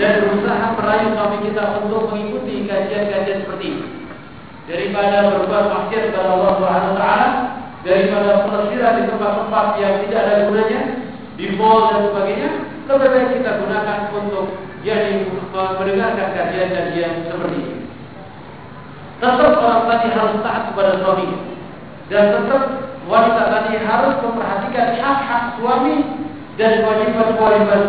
[0.02, 3.86] dan berusaha merayu suami kita untuk mengikuti kajian-kajian seperti ini.
[4.66, 7.28] Daripada berbuat maksiat kepada Allah Subhanahu taala
[7.82, 10.82] daripada pelesiran di tempat-tempat yang tidak ada gunanya
[11.38, 12.50] di mall dan sebagainya
[12.86, 14.46] lebih baik kita gunakan untuk
[14.82, 15.12] jadi
[15.54, 17.76] mendengarkan kajian-kajian seperti ini.
[19.22, 21.30] Tetap orang tadi harus taat kepada suami
[22.10, 25.96] dan tetap wanita tadi harus memperhatikan hak-hak suami
[26.56, 27.84] dan kewajiban-kewajiban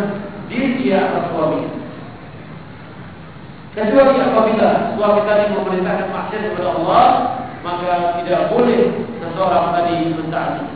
[0.50, 1.62] diri dia atas suami.
[3.72, 7.06] Kecuali apabila suami tadi memerintahkan maksiat kepada Allah,
[7.62, 8.90] maka tidak boleh
[9.22, 10.66] seseorang tadi mentaati.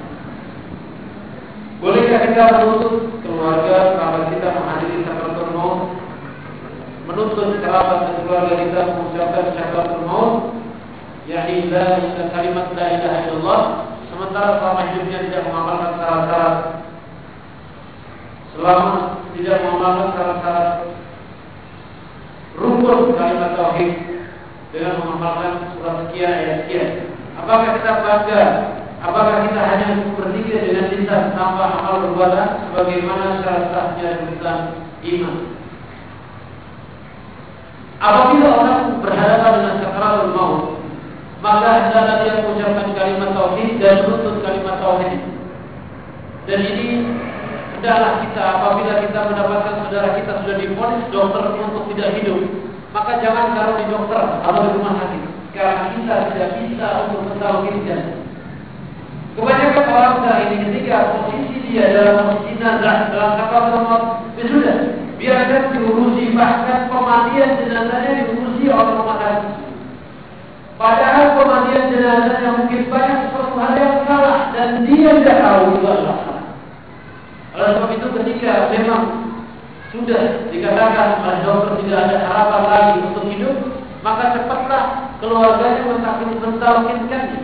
[1.82, 5.80] kita menuntut keluarga kerabat kita menghadiri sakaratul maut,
[7.04, 10.34] menuntut kerabat dan keluarga kita mengucapkan sakaratul maut,
[11.28, 11.84] yakni la
[12.32, 13.62] kalimat la ilaha illallah,
[14.16, 16.56] sementara selama hidupnya tidak mengamalkan syarat-syarat
[18.56, 18.92] selama
[19.36, 20.70] tidak mengamalkan syarat-syarat
[22.56, 23.92] rukun kalimat tauhid
[24.72, 26.88] dengan mengamalkan surat sekian ayat sekian.
[27.36, 28.42] Apakah kita bangga
[28.96, 34.58] Apakah kita hanya berzikir dengan lisan tanpa amal perbuatan sebagaimana syarat sahnya Islam
[35.04, 35.36] iman?
[38.00, 40.75] Apabila orang berhadapan dengan sakaratul maut,
[41.44, 45.20] maka hendaklah dia mengucapkan kalimat tauhid dan menuntut kalimat tauhid.
[46.46, 46.88] Dan ini
[47.76, 52.40] hendaklah kita apabila kita mendapatkan saudara kita sudah diponis dokter untuk tidak hidup,
[52.96, 55.22] maka jangan taruh di dokter atau di rumah sakit
[55.56, 58.02] karena kita tidak bisa untuk mentauhidkan
[59.36, 64.02] Kebanyakan orang sekarang ini ketika posisi dia dalam posisi nazar dalam kapal maut,
[64.40, 64.76] ya sudah,
[65.20, 69.65] biarkan diurusi bahkan pematian jenazahnya diurusi oleh rumah sakit.
[70.76, 76.44] Padahal pematian jenazahnya mungkin banyak sesuatu hal yang salah dan dia tidak tahu adalah salah.
[77.56, 79.02] Oleh sebab itu ketika memang
[79.88, 83.56] sudah dikatakan oleh dokter tidak ada harapan lagi untuk hidup,
[84.04, 84.84] maka cepatlah
[85.24, 85.80] keluarganya
[86.44, 87.40] mentalkinkannya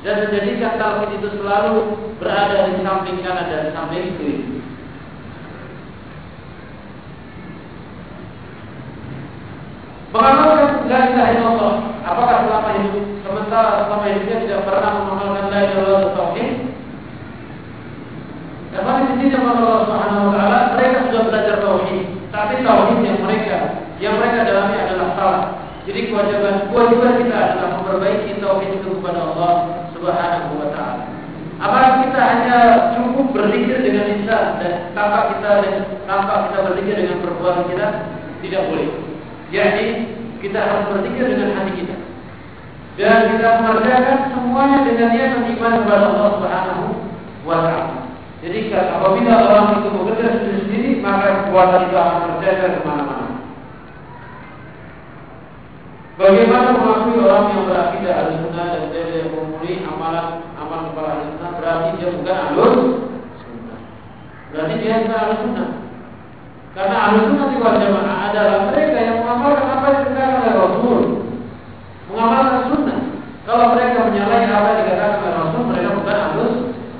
[0.00, 1.76] dan menjadikan tauhid itu selalu
[2.16, 4.64] berada di samping kanan dan samping kiri.
[10.10, 15.82] Mengamalkan la ilaha illallah, apakah selama hidup sementara selama hidupnya tidak pernah mengamalkan la ilaha
[15.86, 16.50] illallah tauhid?
[18.74, 22.04] Dapat di sini Allah Subhanahu wa taala mereka sudah belajar tauhid,
[22.34, 23.58] tapi tauhid yang mereka
[24.02, 25.44] yang mereka dalami adalah salah.
[25.86, 29.52] Jadi kewajiban kewajiban kita adalah memperbaiki tauhid itu kepada Allah
[29.94, 31.06] Subhanahu wa taala.
[31.62, 32.58] Apakah kita hanya
[32.98, 35.50] cukup berzikir dengan lisan dan tanpa kita
[36.10, 37.86] tanpa kita berzikir dengan perbuatan kita?
[38.42, 39.09] Tidak boleh.
[39.50, 39.86] Jadi
[40.38, 41.96] kita harus berzikir dengan hati kita.
[42.94, 46.86] Dan kita mengerjakan semuanya dengan niat beriman kepada Allah Subhanahu
[47.42, 47.98] wa taala.
[48.40, 53.28] Jadi apabila orang itu bekerja sendiri, maka kekuatan itu akan terjaga ke mana-mana.
[56.16, 61.88] Bagaimana mengakui orang yang berakidah ahli sunnah dan tidak memenuhi amalan amal kepala sunnah berarti
[61.96, 62.60] dia bukan ahli
[63.40, 63.80] sunnah.
[64.52, 65.68] Berarti dia bukan ahli sunnah.
[66.70, 71.00] Karena ahli sunnah wal jamaah adalah mereka yang mengamalkan apa yang dikatakan oleh Rasul,
[72.06, 72.98] mengamalkan sunnah.
[73.42, 76.46] Kalau mereka menyalahi apa yang dikatakan oleh Rasul, mereka bukan ahli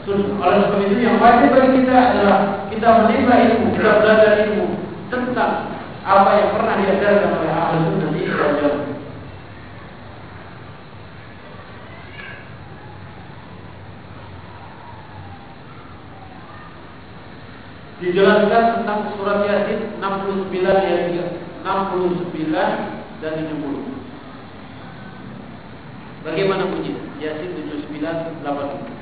[0.02, 0.30] sunnah.
[0.42, 4.66] Oleh sebab itu yang wajib bagi kita adalah kita menimba ilmu, kita belajar ilmu
[5.06, 5.52] tentang
[6.02, 8.89] apa yang pernah diajarkan oleh ahli sunnah di wal jamaah.
[18.00, 21.12] Dijelaskan tentang surat Yasin 69 ayat
[21.60, 22.48] 69
[23.20, 26.24] dan 70.
[26.24, 26.96] Bagaimana bunyi?
[27.20, 29.00] Yasin 79 80.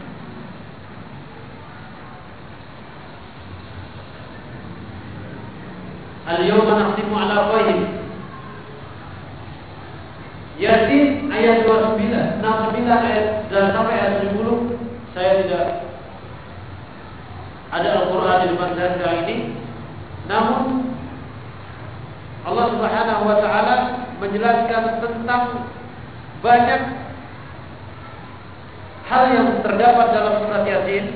[6.28, 7.80] Al-yawma nakhtimu ala afwahihim.
[10.58, 14.74] Yasin ayat 29, 69 ayat dan sampai ayat 70
[15.14, 15.87] saya tidak
[17.68, 19.36] ada Al-Quran di depan sekarang ini.
[20.28, 20.88] Namun
[22.48, 23.76] Allah Subhanahu Wa Taala
[24.24, 25.42] menjelaskan tentang
[26.40, 26.82] banyak
[29.08, 31.06] hal yang terdapat dalam surat Yasin.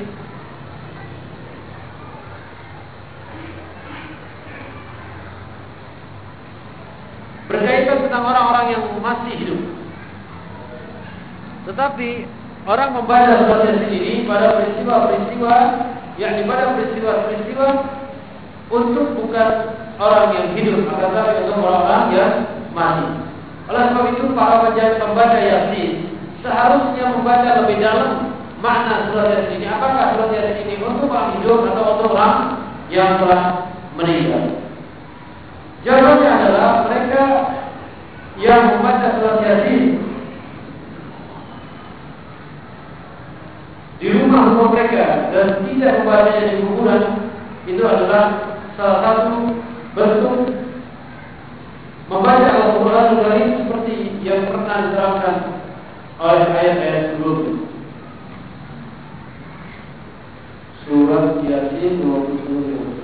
[7.49, 9.61] Berkaitan tentang orang-orang yang masih hidup.
[11.69, 12.11] Tetapi
[12.69, 15.57] orang membaca surat Yasin ini pada peristiwa-peristiwa
[16.23, 17.69] yakni pada peristiwa-peristiwa
[18.71, 19.51] untuk bukan
[19.99, 22.33] orang yang hidup, akan tetapi untuk orang-orang yang
[22.71, 23.07] mati.
[23.67, 25.93] Oleh sebab itu para pembaca Yasin
[26.43, 29.67] seharusnya membaca lebih dalam makna surat Yasin ini.
[29.67, 32.37] Apakah surat Yasin ini untuk orang hidup atau untuk orang
[32.89, 34.63] yang telah meninggal?
[35.83, 37.23] Jawabannya adalah mereka
[38.39, 39.92] yang membaca surat Yasin
[44.32, 47.04] di rumah-rumah mereka dan tidak membacanya di kuburan
[47.68, 48.24] itu adalah
[48.80, 49.52] salah satu
[49.92, 50.48] bentuk
[52.08, 55.36] membaca Al-Quran Karim seperti yang pernah diterangkan
[56.24, 57.68] oleh ayat-ayat sebelumnya.
[60.88, 62.96] Surat Yasin 20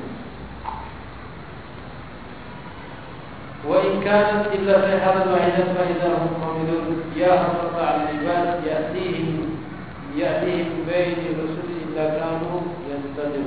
[3.64, 9.47] وإن كانت إلا صيحة واحدة فإذا هم قاملون يا حسرة على العباد يأتيهم
[10.19, 13.39] yaitu hikmah dari Rasulullah dalam bentuk tanda-tanda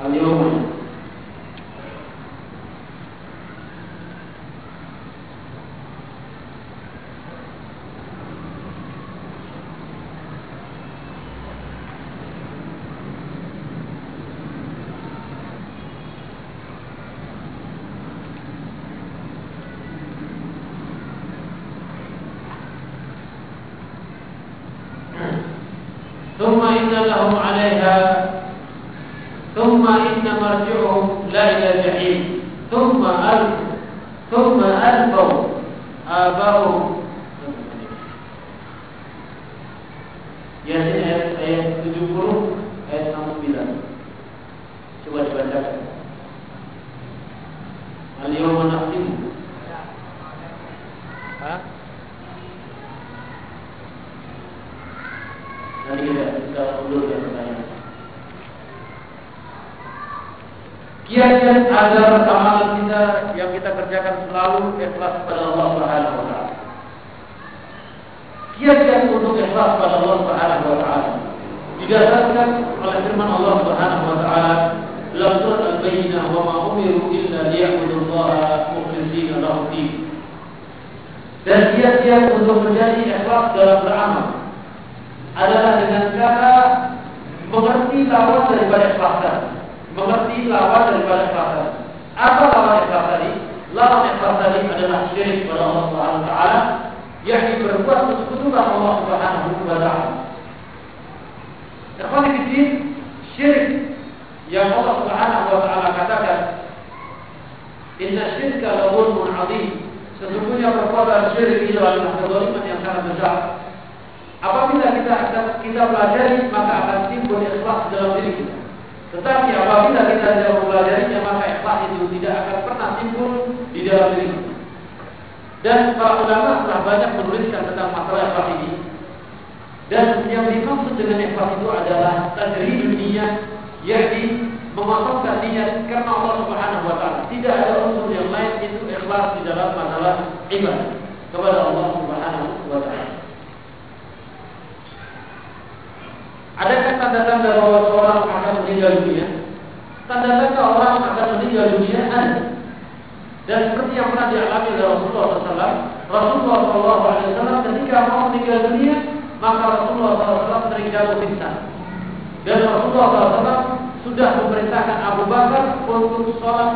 [0.00, 0.79] Allah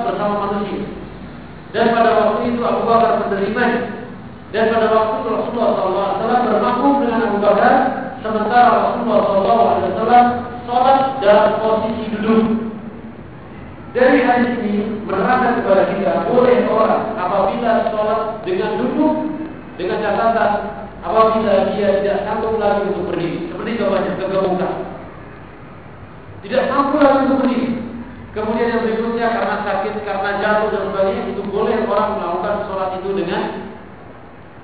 [0.05, 0.85] bersama manusia.
[1.74, 3.64] Dan pada waktu itu Abu Bakar menerima.
[4.55, 5.70] Dan pada waktu itu Rasulullah
[6.22, 7.74] SAW bermakmum dengan Abu Bakar
[8.24, 10.28] Sementara Rasulullah SAW
[10.64, 12.72] sholat dalam posisi duduk.
[13.93, 19.14] Dari hadis ini menerangkan kepada kita boleh orang apabila sholat dengan duduk
[19.76, 20.52] dengan catatan
[21.05, 24.72] apabila dia tidak sanggup lagi untuk berdiri seperti contohnya kegemukan
[26.43, 27.68] tidak sanggup lagi untuk berdiri
[28.35, 33.11] kemudian yang berikutnya karena sakit karena jatuh dan sebagainya itu boleh orang melakukan sholat itu
[33.15, 33.43] dengan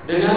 [0.05, 0.35] dengan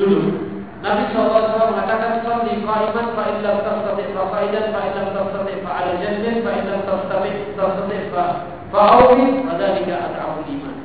[0.00, 0.50] duduk
[0.80, 5.92] Nabi SAW mengatakan Salli qaiman fa illam tastati fa qaidan fa illam tastati fa ala
[6.00, 8.24] jannin fa illam tastati tastati fa
[8.72, 10.76] fa'awin fa dzalika at'amul iman.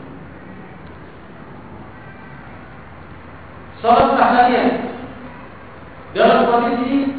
[3.80, 4.68] Salat tahliyah
[6.12, 7.16] dalam kondisi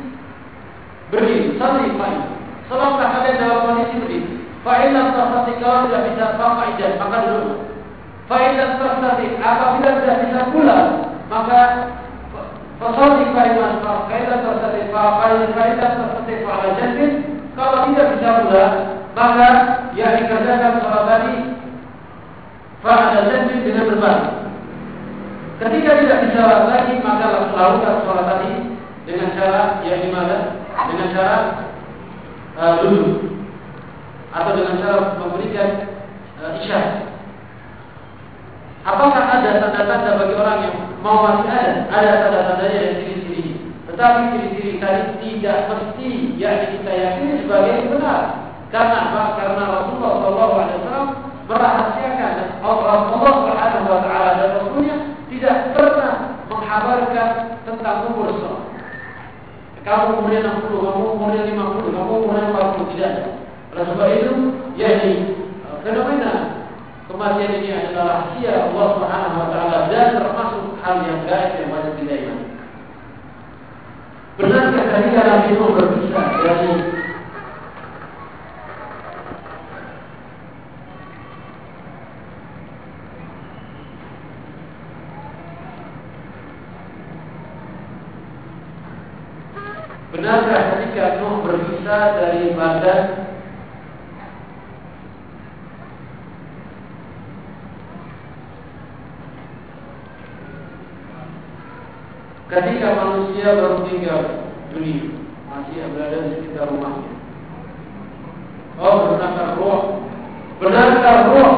[1.09, 2.29] berdiri, salli qaiman.
[2.69, 3.01] Salat
[3.41, 4.36] dalam kondisi berdiri.
[4.67, 7.59] Fa illam tastati kalau tidak bisa fa qaidan maka duduk.
[8.27, 10.79] Fa illam tastati apabila tidak bisa pula
[11.31, 11.61] maka
[12.77, 17.13] Fasalli kaiman fa'idah tersetif fa'idah tersetif ala jadid
[17.57, 18.67] Kalau tidak bisa pula
[19.17, 19.49] Maka
[19.97, 21.35] yang dikerjakan sholat tadi
[22.85, 24.33] jadid dengan berbalik
[25.57, 27.27] Ketika tidak bisa lagi Maka
[27.57, 28.53] lakukan sholat tadi
[29.09, 30.37] Dengan cara yang di mana
[30.93, 31.37] Dengan cara
[32.61, 33.36] uh, duduk
[34.37, 35.69] Atau dengan cara memberikan
[36.45, 37.17] uh, isyarat
[38.87, 41.91] Apakah ada tanda-tanda bagi orang yang mau masih ada?
[41.91, 43.59] Ada tanda-tandanya dan ciri-ciri.
[43.91, 48.23] Tetapi ciri-ciri tadi tidak mesti yang kita yakini sebagai benar.
[48.71, 49.23] Karena apa?
[49.43, 54.97] Karena Rasulullah SAW merahasiakan Allah Subhanahu Wa Taala dan Rasulnya
[55.35, 56.15] tidak pernah
[56.47, 57.31] menghabarkan
[57.67, 58.71] tentang umur seorang.
[59.83, 63.15] Kamu umurnya 60, kamu umurnya 50, kamu umurnya 40 tidak.
[63.77, 64.33] Oleh sebab itu,
[64.81, 65.37] yakni
[65.85, 66.65] fenomena
[67.07, 71.95] Kematian ini adalah rahasia Allah Subhanahu wa taala dan termasuk hal yang gaib yang wajib
[72.03, 72.47] kita imani.
[74.35, 76.73] Benarkah ketika Nabi itu berpisah dari
[90.11, 93.36] Benarkah ketika Nuh berpisah dari badan
[102.47, 104.21] ketika manusia baru tinggal
[104.71, 105.11] dunia
[105.51, 107.13] masih berada di sekitar rumahnya.
[108.77, 109.81] Oh, benarkah roh?
[110.61, 111.53] Benarkah roh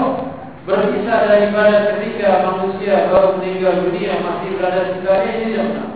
[0.68, 5.88] berkisah daripada ketika manusia baru meninggal dunia masih berada di sekitarnya ini tidak benar.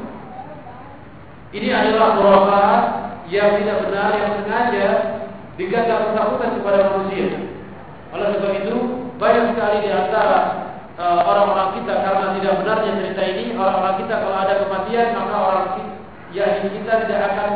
[1.53, 2.83] Ini adalah khurafat
[3.29, 4.87] yang tidak benar yang sengaja
[5.61, 7.29] digagal ketakutan kepada manusia.
[8.13, 8.77] Oleh sebab itu,
[9.21, 10.41] banyak sekali di antara
[11.01, 15.67] orang-orang kita karena tidak benarnya cerita ini, orang-orang kita kalau ada kematian maka orang
[16.33, 17.51] ya kita tidak akan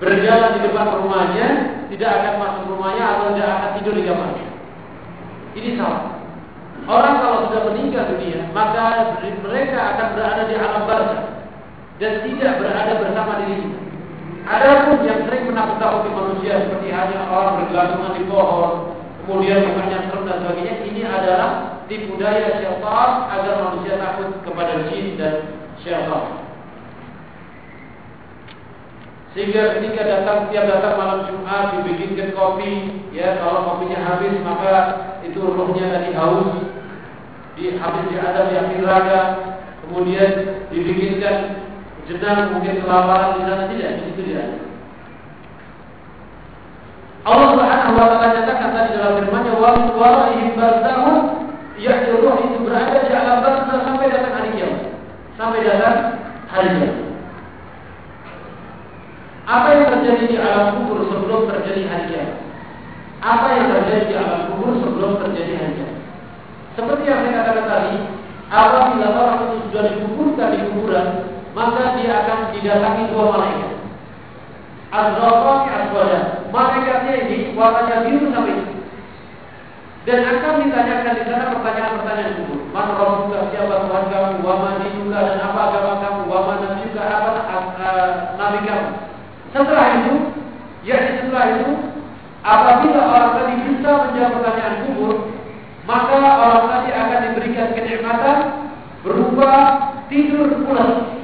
[0.00, 1.48] berjalan di depan rumahnya,
[1.92, 4.48] tidak akan masuk rumahnya atau tidak akan tidur di kamarnya.
[5.54, 6.02] Ini salah.
[6.84, 11.22] Orang kalau sudah meninggal dunia, maka mereka akan berada di alam barzah
[11.96, 13.78] dan tidak berada bersama diri kita.
[14.44, 18.72] Adapun yang sering menakut-nakuti manusia seperti hanya orang bergelantungan di pohon,
[19.24, 25.14] kemudian mukanya serem dan sebagainya, ini adalah tipu daya syaitan agar manusia takut kepada jin
[25.14, 26.42] dan syaitan.
[29.34, 34.74] Sehingga ketika datang tiap datang malam Jumat dibikinkan kopi, ya kalau kopinya habis maka
[35.26, 36.54] itu rohnya tadi haus,
[37.58, 39.20] di habis di ada di akhir raga,
[39.86, 40.30] kemudian
[40.70, 41.66] dibikinkan
[42.06, 44.48] jenang mungkin kelaparan di sana tidak, di situ tidak.
[47.24, 51.43] Allah Subhanahu wa taala nyatakan tadi dalam firman-Nya wa waraihim barzahum
[51.80, 54.82] ya roh itu berada di alam barzah sampai datang hari kiamat.
[55.34, 55.96] Sampai datang
[56.46, 57.02] hari kiamat.
[59.44, 62.38] Apa yang terjadi di alam kubur sebelum terjadi hari kiamat?
[63.24, 65.98] Apa yang terjadi di alam kubur sebelum terjadi hari kiamat?
[66.74, 67.94] Seperti yang saya katakan tadi,
[68.50, 71.06] apabila orang itu sudah dikuburkan di kuburan,
[71.54, 73.72] maka dia akan didatangi dua malaikat.
[74.94, 76.20] Azraqati aswada.
[76.54, 78.63] Malaikatnya ini warnanya biru sampai
[80.04, 82.60] dan akan ditanyakan di sana pertanyaan-pertanyaan kubur.
[82.76, 84.32] Man rabbuka siapa Tuhan kamu?
[84.44, 86.20] Wa ma dinuka dan apa agama kamu?
[86.28, 88.88] Wa ma nabiyuka apa uh, nabi kamu?
[89.56, 90.14] Setelah itu,
[90.84, 91.72] ya setelah itu,
[92.44, 95.14] apabila orang tadi bisa menjawab pertanyaan kubur,
[95.88, 98.38] maka orang tadi akan diberikan kenikmatan
[99.00, 99.52] berupa
[100.12, 101.16] tidur pulas.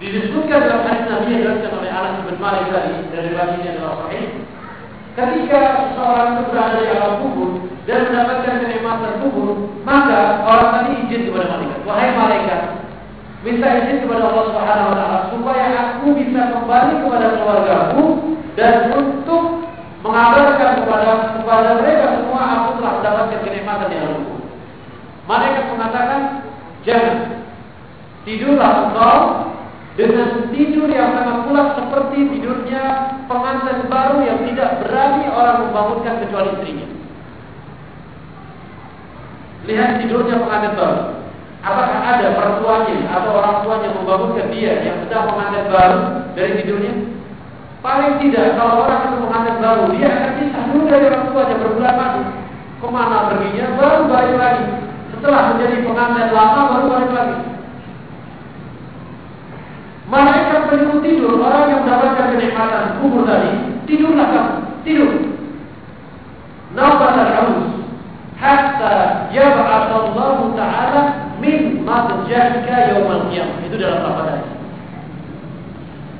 [0.00, 4.24] Disebutkan dalam hadis Nabi yang dilakukan oleh Anas bin Malik tadi dari baginya adalah sahih.
[5.12, 11.52] Ketika seseorang berada di alam kubur dan mendapatkan kenikmatan kubur, maka orang tadi izin kepada
[11.52, 12.60] malaikat, wahai malaikat,
[13.44, 18.04] minta izin kepada Allah Subhanahu wa taala supaya aku bisa kembali kepada keluargaku
[18.56, 19.42] dan untuk
[20.00, 24.36] mengabarkan kepada kepada mereka semua aku telah mendapatkan kenikmatan di alamku.
[25.28, 26.20] Malaikat mengatakan,
[26.88, 27.16] jangan
[28.24, 29.18] tidurlah engkau
[29.92, 32.84] dengan tidur yang sangat pulas seperti tidurnya
[33.28, 36.88] pengantin baru yang tidak berani orang membangunkan kecuali istrinya.
[39.68, 41.02] Lihat tidurnya pengantin baru.
[41.62, 46.00] Apakah ada pertuanya atau orang tuanya membangunkan dia yang sedang mengantin baru
[46.34, 46.94] dari tidurnya?
[47.84, 51.94] Paling tidak, kalau orang itu mengantin baru, dia akan pisah dulu dari orang tuanya berbulan
[51.98, 52.22] madu.
[52.80, 53.66] Ke mana perginya?
[53.78, 54.66] Baru balik lagi.
[55.14, 57.51] Setelah menjadi pengantin lama, baru balik lagi.
[60.12, 65.12] Malaikat penuh tidur, orang yang mendapatkan kenikmatan kubur tadi, tidurlah kamu, tidur.
[66.76, 67.80] Nabat al-haus,
[68.36, 73.56] hatta yab'athallahu ta'ala min madjahika yaumal qiyamah.
[73.64, 74.48] Itu dalam lafaz tadi.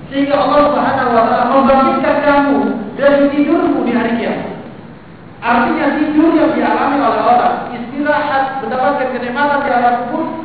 [0.08, 2.58] Sehingga Allah Subhanahu wa taala membangkitkan kamu
[2.96, 4.56] dari tidurmu di hari kiamat.
[5.44, 10.41] Artinya tidur yang dialami oleh orang, istirahat, mendapatkan kenikmatan di alam kubur,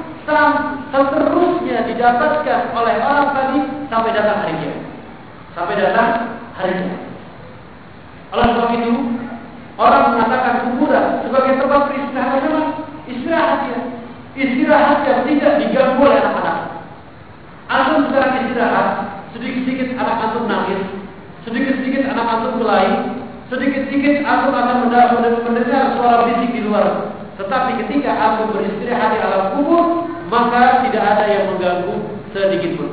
[0.91, 4.83] seterusnya didapatkan oleh orang tadi sampai datang hari kiamat.
[5.55, 6.09] Sampai datang
[6.59, 7.01] hari kiamat.
[8.35, 8.93] Oleh sebab itu,
[9.79, 12.55] orang mengatakan kuburan sebagai tempat peristirahatan,
[13.07, 13.79] istirahat ya
[14.37, 16.57] istirahat yang tidak diganggu oleh anak-anak.
[17.67, 18.87] Antum sekarang istirahat,
[19.33, 20.81] sedikit-sedikit anak antum nangis,
[21.43, 22.87] sedikit-sedikit anak antum mulai,
[23.49, 27.15] sedikit-sedikit antum akan mendengar suara bisik di luar.
[27.39, 29.85] Tetapi ketika antum beristirahat di alam kubur,
[30.27, 31.95] maka tidak ada yang mengganggu
[32.31, 32.91] sedikit pun.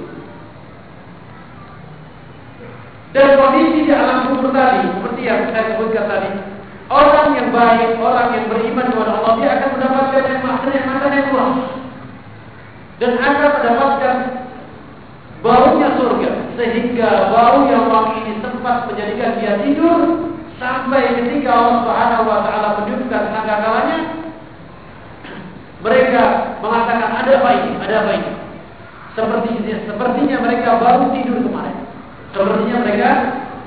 [3.14, 6.30] Dan kondisi di alam kubur tadi, seperti yang saya sebutkan tadi,
[6.84, 11.56] Orang yang baik, orang yang beriman kepada Allah, dia akan mendapatkan nikmat-nikmat yang luas.
[13.00, 14.16] Dan akan mendapatkan
[15.40, 16.30] baunya surga.
[16.60, 20.28] Sehingga bau yang wangi ini sempat menjadikan dia tidur
[20.60, 23.98] sampai ketika Allah Subhanahu wa taala menunjukkan sangkakalanya
[25.84, 26.22] mereka
[26.64, 27.70] mengatakan ada apa ini?
[27.76, 28.30] Ada apa ini?
[29.12, 29.48] Seperti
[29.84, 31.78] sepertinya mereka baru tidur kemarin.
[32.32, 33.08] Sepertinya mereka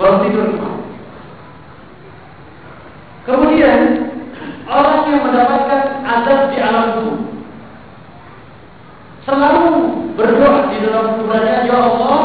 [0.02, 0.84] baru tidur kemarin.
[3.30, 3.80] Kemudian
[4.66, 7.18] orang yang mendapatkan azab di alam kubur
[9.28, 9.68] selalu
[10.16, 12.20] berdoa di dalam kuburannya, Ya Allah,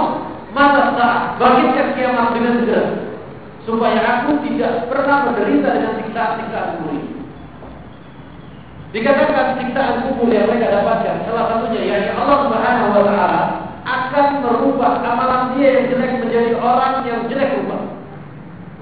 [0.54, 2.86] mata saat bangkitkan kiamat dengan segera
[3.66, 7.21] supaya aku tidak pernah menderita dengan siksaan-siksaan kubur ini.
[8.92, 13.42] Dikatakan siksaan kubur yang mereka dapatkan salah satunya yakni Allah Subhanahu wa taala
[13.88, 17.88] akan merubah amalan dia yang jelek menjadi orang yang jelek rupa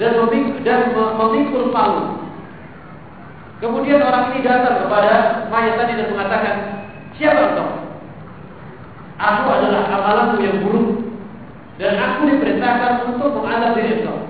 [0.02, 2.26] dan memikul, dan memikul palu.
[3.62, 6.54] Kemudian orang ini datang kepada mayat tadi dan mengatakan,
[7.14, 7.70] siapa engkau?
[9.20, 11.06] Aku adalah amalanku yang buruk
[11.78, 14.26] dan aku diperintahkan untuk mengadab diri engkau.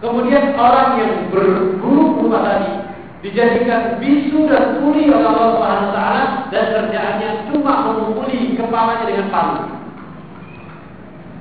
[0.00, 2.79] Kemudian orang yang berburuk rupa tadi
[3.20, 9.26] dijadikan bisu dan tuli oleh Allah Subhanahu wa taala dan kerjaannya cuma memukuli kepalanya dengan
[9.28, 9.56] palu.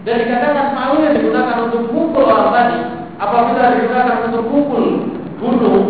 [0.03, 2.79] Dan dikatakan palu yang digunakan untuk mukul orang tadi
[3.19, 4.85] apabila digunakan untuk mukul
[5.39, 5.87] gunung,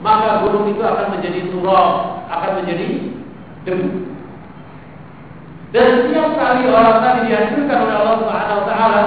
[0.00, 1.88] maka gunung itu akan menjadi turab,
[2.32, 2.88] akan menjadi
[3.68, 3.88] debu.
[5.72, 9.02] Dan setiap kali orang tadi dihancurkan oleh Allah Subhanahu wa taala,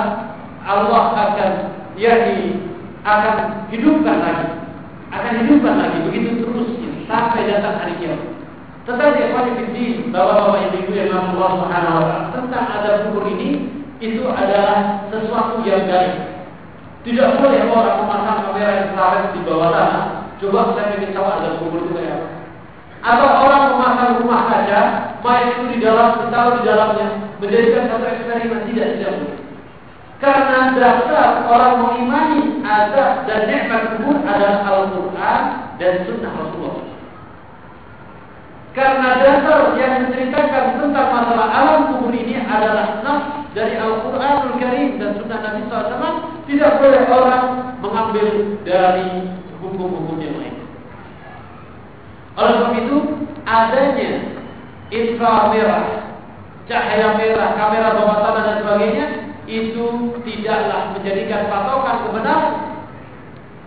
[0.65, 1.51] Allah akan
[1.97, 2.61] yakni
[3.05, 3.35] akan
[3.69, 4.64] hidupkan lagi.
[5.15, 6.69] Akan hidupkan lagi begitu terus
[7.07, 8.35] sampai datang hari kiamat.
[8.85, 15.07] Tetapi apa yang bapak-bapak ibu-ibu yang Allah Subhanahu wa tentang ada kubur ini itu adalah
[15.09, 16.35] sesuatu yang gaib.
[17.01, 20.05] Tidak boleh orang memasang kamera infrared di bawah tanah.
[20.37, 22.27] Coba saya ingin tahu ada kubur itu kayak apa.
[23.05, 24.79] Atau orang memasang rumah saja,
[25.21, 29.44] mayat itu di dalam, ditaruh di dalamnya, menjadikan satu eksperimen tidak tidak boleh.
[30.23, 35.41] Karena dasar orang mengimani azab dan nikmat kubur adalah Al-Quran
[35.75, 36.87] dan Sunnah Rasulullah.
[38.71, 45.19] Karena dasar yang menceritakan tentang masalah alam kubur ini adalah nafs dari Al-Quranul Karim dan
[45.19, 46.15] Sunnah Nabi SAW
[46.47, 47.45] tidak boleh orang
[47.83, 48.27] mengambil
[48.63, 50.55] dari hukum-hukum yang lain.
[52.35, 52.97] Oleh sebab itu,
[53.47, 54.11] adanya
[54.91, 55.85] inframerah,
[56.67, 59.05] cahaya merah, kamera bawah tanah dan sebagainya,
[59.45, 59.85] itu
[60.25, 62.55] tidaklah menjadikan patokan kebenaran.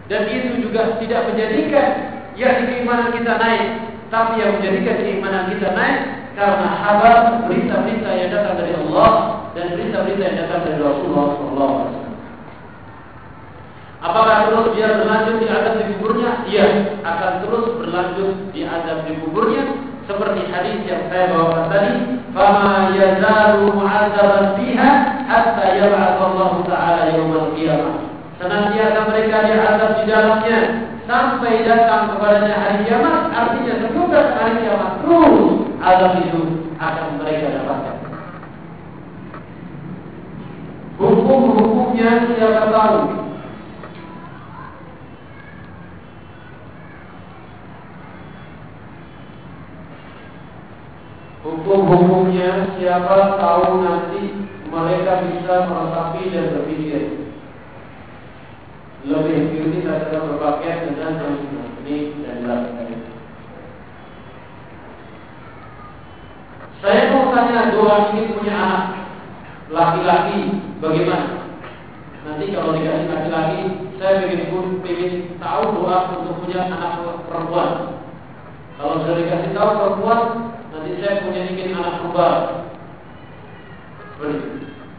[0.08, 1.88] Dan itu juga tidak menjadikan
[2.32, 3.64] ya keimanan kita naik,
[4.08, 5.98] tapi yang menjadikan keimanan kita naik
[6.38, 9.10] karena kabar berita-berita yang datang dari Allah
[9.52, 11.76] dan berita-berita yang datang dari Rasulullah SAW.
[13.98, 16.30] Apakah terus dia berlanjut di adab di kuburnya?
[16.46, 16.66] Iya,
[17.02, 19.62] akan terus berlanjut di adab di kuburnya
[20.08, 21.92] seperti hadis yang saya bawakan tadi,
[22.32, 24.90] "Fama yazalu mu'adzaban fiha
[25.28, 28.08] hatta yab'ats Allah taala yaumil qiyamah."
[28.40, 30.58] Senantiasa mereka diadab di dalamnya
[31.04, 35.36] sampai datang kepadanya hari kiamat, artinya semoga hari kiamat terus
[35.84, 36.42] azab itu
[36.80, 37.96] akan mereka dapatkan.
[40.98, 43.27] Hukum-hukumnya siapa tahu?
[51.48, 54.36] Hukum-hukumnya siapa tahu nanti
[54.68, 57.24] mereka bisa meratapi dan berpikir
[59.08, 62.62] lebih kritis adalah berpakaian dengan yang ini dan jelas
[66.84, 68.84] Saya mau tanya dua ini punya anak
[69.72, 70.52] laki-laki
[70.84, 71.48] bagaimana?
[72.28, 73.60] Nanti kalau dikasih laki-laki,
[73.96, 77.98] saya ingin pun ingin tahu doa untuk punya anak perempuan.
[78.76, 80.20] Kalau sudah dikasih tahu perempuan,
[80.88, 82.64] Nanti saya punya ingin anak kembar.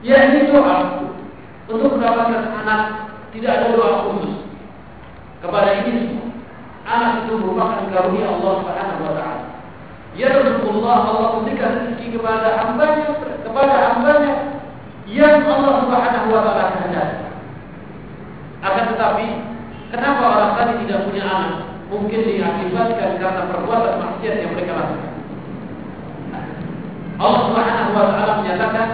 [0.05, 1.01] Ya ini doa
[1.65, 2.81] untuk mendapatkan anak
[3.33, 4.45] tidak ada doa khusus
[5.41, 6.29] kepada ini semua.
[6.85, 9.45] Anak itu merupakan karunia Allah Subhanahu wa taala.
[10.13, 13.09] Ya Rasulullah Allah memberikan rezeki kepada hambanya
[13.41, 14.33] kepada hambanya
[15.09, 17.17] yang Allah Subhanahu wa taala kehendaki.
[18.61, 19.25] Akan tetapi
[19.89, 21.53] kenapa orang tadi tidak punya anak?
[21.89, 25.08] Mungkin diakibatkan karena perbuatan maksiat yang mereka lakukan.
[27.19, 28.89] Allah Subhanahu wa taala menyatakan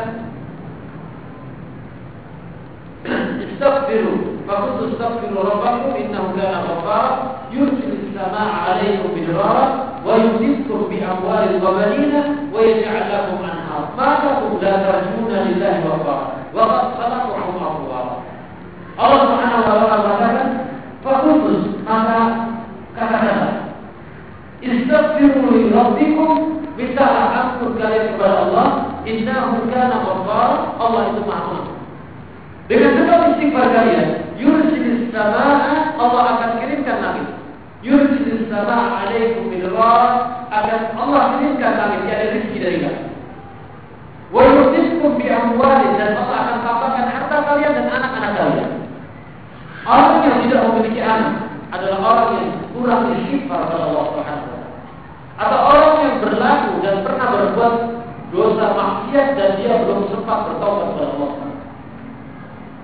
[3.45, 7.09] Istaghfiru Fakultu istaghfiru rabbakum innahu kana ghaffara
[7.53, 9.65] yursilis samaa'a 'alaykum bidrara
[10.01, 13.93] wa yumdidkum bi amwalin wa banina wa yaj'al lakum anhar.
[13.93, 18.13] Ma lakum la tarjuna lillahi waqqara wa qad khalaqakum atwara.
[18.97, 20.49] Allah Subhanahu wa taala mengatakan
[21.05, 21.53] Fakultu
[21.85, 22.19] maka
[22.97, 23.53] katakanlah
[24.65, 26.14] Istaghfiru li rabbikum
[26.85, 28.67] Mintalah ampun kalian kepada Allah,
[29.09, 31.59] innahu kana ghaffar, Allah itu Maha
[32.69, 34.07] Dengan sebab istighfar kalian,
[34.37, 37.29] yursilis samaa, Allah akan kirimkan langit.
[37.81, 40.09] Yursilis samaa alaikum bidrar,
[40.53, 43.09] akan Allah kirimkan langit, ada rezeki dari kalian.
[44.29, 48.71] Wa yursikum bi amwalin dan Allah akan tambahkan harta kalian dan anak-anak kalian.
[49.89, 51.33] Orang yang tidak memiliki anak
[51.73, 54.55] adalah orang yang kurang istighfar kepada Allah Subhanahu
[55.35, 57.75] atau orang yang berlaku dan pernah berbuat
[58.35, 61.31] dosa maksiat dan dia belum sempat bertobat kepada Allah.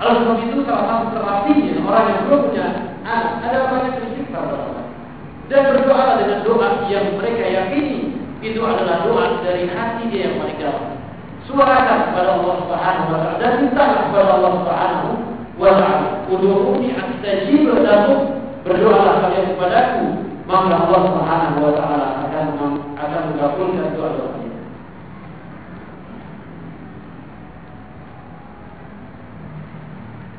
[0.02, 2.66] Oleh sebab itu salah satu terapinya orang yang belum punya
[3.06, 4.46] anak adalah banyak beristighfar
[5.52, 10.98] dan berdoa dengan doa yang mereka yakini itu adalah doa dari hati dia yang dalam.
[11.46, 15.10] Suarakan kepada Allah Subhanahu wa taala dan minta kepada Allah Subhanahu
[15.60, 16.08] wa taala.
[16.32, 18.40] Ud'uuni astajib lakum.
[18.62, 20.06] Berdoalah kalian kepadaku,
[20.46, 22.46] maka Allah Subhanahu wa taala akan
[22.96, 24.31] akan mengabulkan doa-doa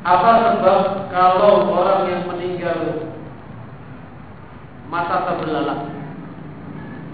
[0.03, 0.79] Apa sebab
[1.15, 3.07] kalau orang yang meninggal
[4.91, 5.87] mata terbelalak?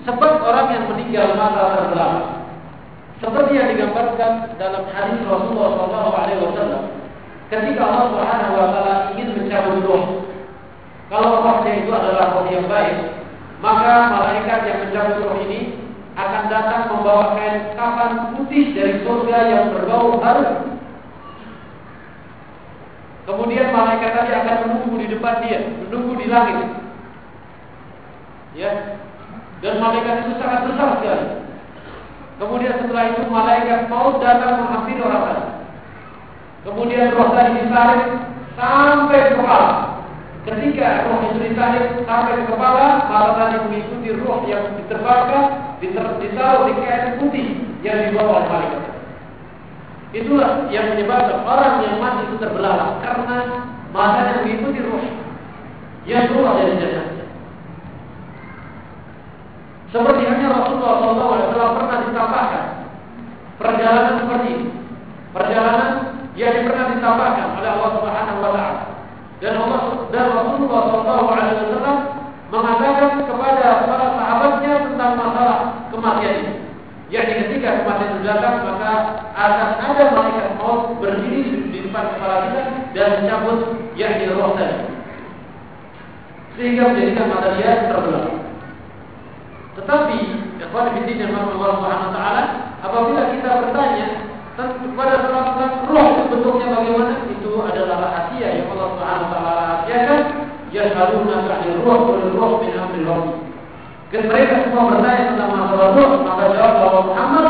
[0.10, 2.40] Sebab orang yang meninggal mata terbelalak
[3.20, 6.88] seperti yang digambarkan dalam hadis Rasulullah SAW
[7.52, 10.06] ketika Allah Subhanahu Wa Taala ingin mencabut roh.
[11.11, 12.95] Kalau rohnya itu adalah roh yang baik,
[13.60, 15.76] maka malaikat yang mencabut roh ini
[16.16, 20.78] akan datang membawa kain kafan putih dari surga yang berbau harum
[23.30, 26.65] Kemudian malaikat tadi akan menunggu di depan dia, menunggu di langit.
[28.57, 28.97] Ya.
[29.61, 31.27] Dan malaikat itu sangat besar sekali.
[32.41, 35.45] Kemudian setelah itu malaikat mau datang menghampiri orang tadi.
[36.65, 38.01] Kemudian roh tadi ditarik
[38.57, 39.72] sampai ke kepala.
[40.49, 46.18] Ketika roh itu ditarik sampai ke kepala, malah tadi mengikuti roh yang diterbangkan, ditaruh
[46.65, 48.98] di kain putih yang dibawa oleh malaikat.
[50.10, 53.38] Itulah yang menyebabkan orang yang mati itu terbelalak karena
[53.94, 55.06] matanya mengikuti ruh
[56.10, 57.30] yang keluar dari jasad.
[59.94, 62.65] Seperti hanya Rasulullah SAW pernah ditampakkan
[63.61, 64.68] perjalanan seperti ini,
[65.34, 65.91] perjalanan
[66.34, 68.77] yang pernah ditampakkan oleh Allah Subhanahu Wa Taala
[69.41, 71.98] dan Allah dan Rasulullah SAW
[72.49, 75.57] mengatakan kepada para sahabatnya tentang masalah
[75.94, 76.59] kematian ini.
[77.10, 78.91] Yakni ketika kematian itu datang maka
[79.34, 82.61] akan ada malaikat maut berdiri di depan kepala kita
[82.94, 83.60] dan mencabut
[83.98, 84.77] yakni roh tadi.
[86.53, 88.30] Sehingga menjadikan mata dia terbelah.
[89.73, 90.19] Tetapi
[90.61, 92.44] ikhwan fillah yang Allah Subhanahu wa taala
[92.86, 94.07] apabila kita bertanya
[94.53, 100.22] kepada tentang roh itu bentuknya bagaimana itu adalah rahasia yang Allah Subhanahu wa taala rahasiakan
[100.69, 103.48] yashaluna ka'anil roh wal roh min amri rabbih
[104.10, 107.45] Ketika mereka semua bertanya tentang masalah roh, maka jawab bahwa Muhammad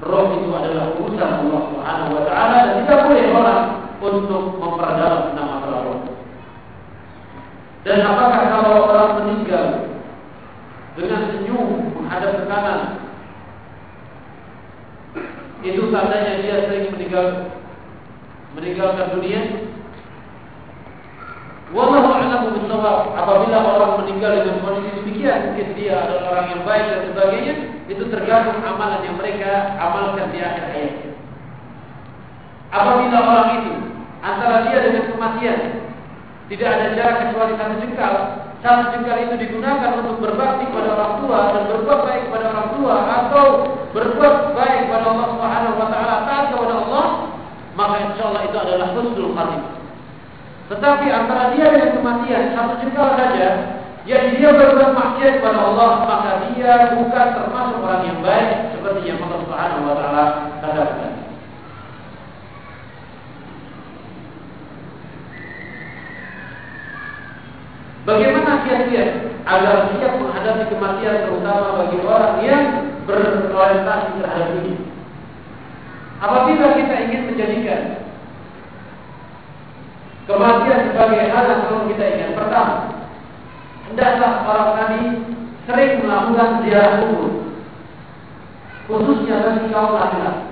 [0.00, 3.62] roh itu adalah urusan Allah Subhanahu wa taala dan tidak boleh orang
[4.00, 6.00] untuk memperdalam tentang masalah roh.
[7.84, 9.66] Dan apakah kalau orang meninggal
[10.96, 12.80] dengan senyum menghadap ke kanan
[15.60, 17.26] itu tandanya dia sering meninggal
[18.56, 19.40] meninggalkan dunia?
[21.70, 23.14] Wallahu a'lamu bishawab.
[23.14, 27.54] Apabila orang meninggal dengan kondisi demikian, mungkin dia adalah orang yang baik dan sebagainya,
[27.86, 30.94] itu tergantung amalan yang mereka amalkan di akhir hayat.
[32.74, 33.72] Apabila orang itu
[34.22, 35.58] antara dia dengan kematian
[36.50, 38.14] tidak ada jarak kecuali satu jengkal,
[38.62, 42.94] satu jengkal itu digunakan untuk berbakti kepada orang tua dan berbuat baik kepada orang tua
[42.98, 43.46] atau
[43.94, 47.06] berbuat baik kepada Allah Subhanahu wa taala taat kepada Allah,
[47.78, 49.79] maka insya Allah itu adalah husnul khatimah.
[50.70, 53.48] Tetapi antara dia dengan kematian satu jengkal saja,
[54.06, 59.18] yang dia berbuat maksiat kepada Allah, maka dia bukan termasuk orang yang baik seperti yang
[59.18, 60.24] Allah Subhanahu wa taala
[60.62, 61.12] katakan.
[68.06, 69.10] Bagaimana kiat-kiat
[69.44, 72.64] agar siap menghadapi kematian terutama bagi orang yang
[73.04, 74.74] berorientasi terhadap ini?
[76.22, 77.99] Apabila kita ingin menjadikan
[80.28, 82.30] Kematian sebagai hal yang perlu kita ingat.
[82.36, 82.76] Pertama,
[83.88, 85.00] hendaklah orang tadi
[85.64, 87.30] sering melakukan ziarah kubur,
[88.86, 90.44] khususnya bagi kaum laki-laki.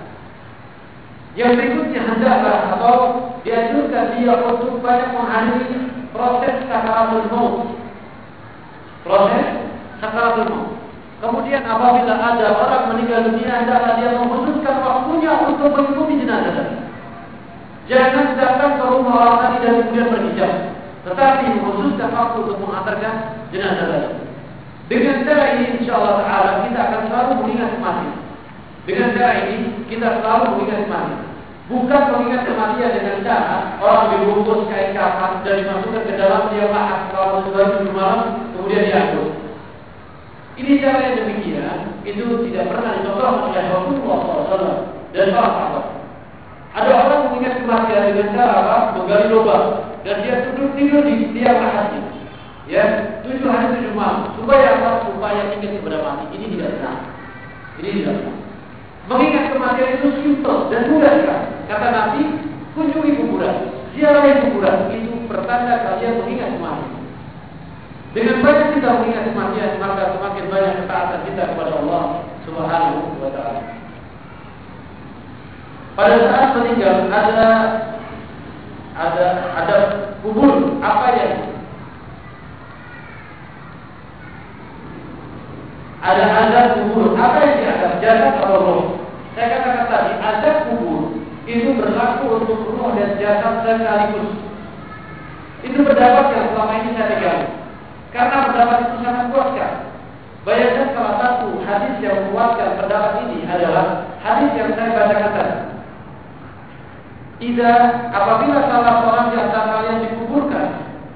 [1.38, 2.96] Yang berikutnya hendaklah atau
[3.46, 5.78] dianjurkan dia untuk banyak menghadiri
[6.10, 7.56] proses sakaratul maut.
[9.06, 9.46] Proses
[10.02, 10.70] sakaratul maut.
[11.18, 16.77] Kemudian apabila ada orang meninggal dunia, hendaklah dia mengkhususkan waktunya untuk mengikuti jenazah.
[17.88, 20.52] Jangan datang ke rumah orang tadi dan kemudian berhijab.
[21.08, 23.14] Tetapi khususkan waktu untuk mengantarkan
[23.48, 24.08] jenazah tadi.
[24.92, 28.16] Dengan cara ini insya Allah Taala kita akan selalu mengingat kematian.
[28.84, 29.56] Dengan cara ini
[29.88, 31.22] kita selalu mengingat kematian.
[31.68, 37.00] Bukan mengingat kematian dengan cara orang dibungkus kain kafan dan dimasukkan ke dalam dia lahat
[37.12, 38.20] kalau sudah malam
[38.52, 39.28] kemudian diangkut.
[40.60, 44.76] Ini cara yang demikian itu tidak pernah dicontohkan oleh Rasulullah SAW
[45.16, 45.97] dan para sahabat.
[46.76, 48.76] Ada orang mengingat kematian dengan cara apa?
[49.00, 49.66] Menggali lubang
[50.04, 52.02] dan dia duduk tidur di tiang lahatnya.
[52.68, 52.84] Ya,
[53.24, 54.36] tujuh hari tujuh malam.
[54.36, 55.08] Supaya apa?
[55.08, 56.24] Supaya ingat kepada mati.
[56.36, 56.96] Ini tidak benar.
[57.80, 58.36] Ini tidak benar.
[59.08, 61.46] Mengingat kematian itu simpel dan mudah sekali.
[61.64, 62.20] Kata Nabi,
[62.76, 63.56] kunjungi kuburan.
[63.96, 66.98] Ziarah kuburan itu pertanda kalian mengingat kematian.
[68.12, 72.02] Dengan banyak kita mengingat kematian, maka semakin banyak ketaatan kita kepada Allah
[72.44, 73.77] Subhanahu wa taala.
[75.98, 77.50] Pada saat meninggal ada
[78.94, 79.26] ada
[79.58, 79.76] ada
[80.22, 80.78] kubur.
[80.78, 81.34] Apa yang
[85.98, 87.18] ada ada kubur.
[87.18, 87.92] Apa yang dianggap?
[87.98, 88.82] Jasad atau roh?
[89.34, 91.18] Saya katakan tadi ada kubur
[91.50, 94.38] itu berlaku untuk roh dan jasad sekaligus.
[95.66, 97.42] Itu pendapat yang selama ini saya pegang.
[98.14, 99.72] Karena pendapat itu sangat kuat kan
[100.46, 105.77] bayangkan salah satu hadis yang menguatkan pendapat ini adalah hadis yang saya bacakan tadi
[107.38, 110.68] tidak apabila salah seorang di antara kalian dikuburkan,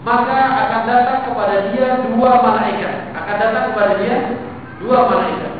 [0.06, 2.94] maka akan datang kepada dia dua malaikat.
[3.18, 4.16] Akan datang kepada dia
[4.78, 5.52] dua malaikat.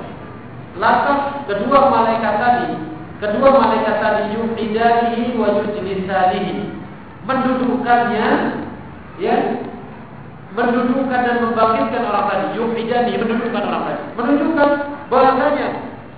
[0.79, 1.19] Lantas
[1.51, 2.71] kedua malaikat tadi,
[3.19, 6.55] kedua malaikat tadi yuhidanihi wa yujlisanihi.
[7.23, 8.27] Mendudukkannya
[9.23, 9.37] ya
[10.53, 14.71] mendudukkan dan membangkitkan orang tadi yuhidani mendudukkan orang tadi menunjukkan
[15.09, 15.69] bahasanya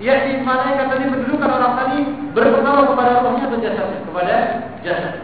[0.03, 1.99] yakni malaikat tadi mendudukan orang tadi
[2.35, 4.37] berpengaruh kepada rohnya atau jasadnya kepada
[4.83, 5.15] jasad.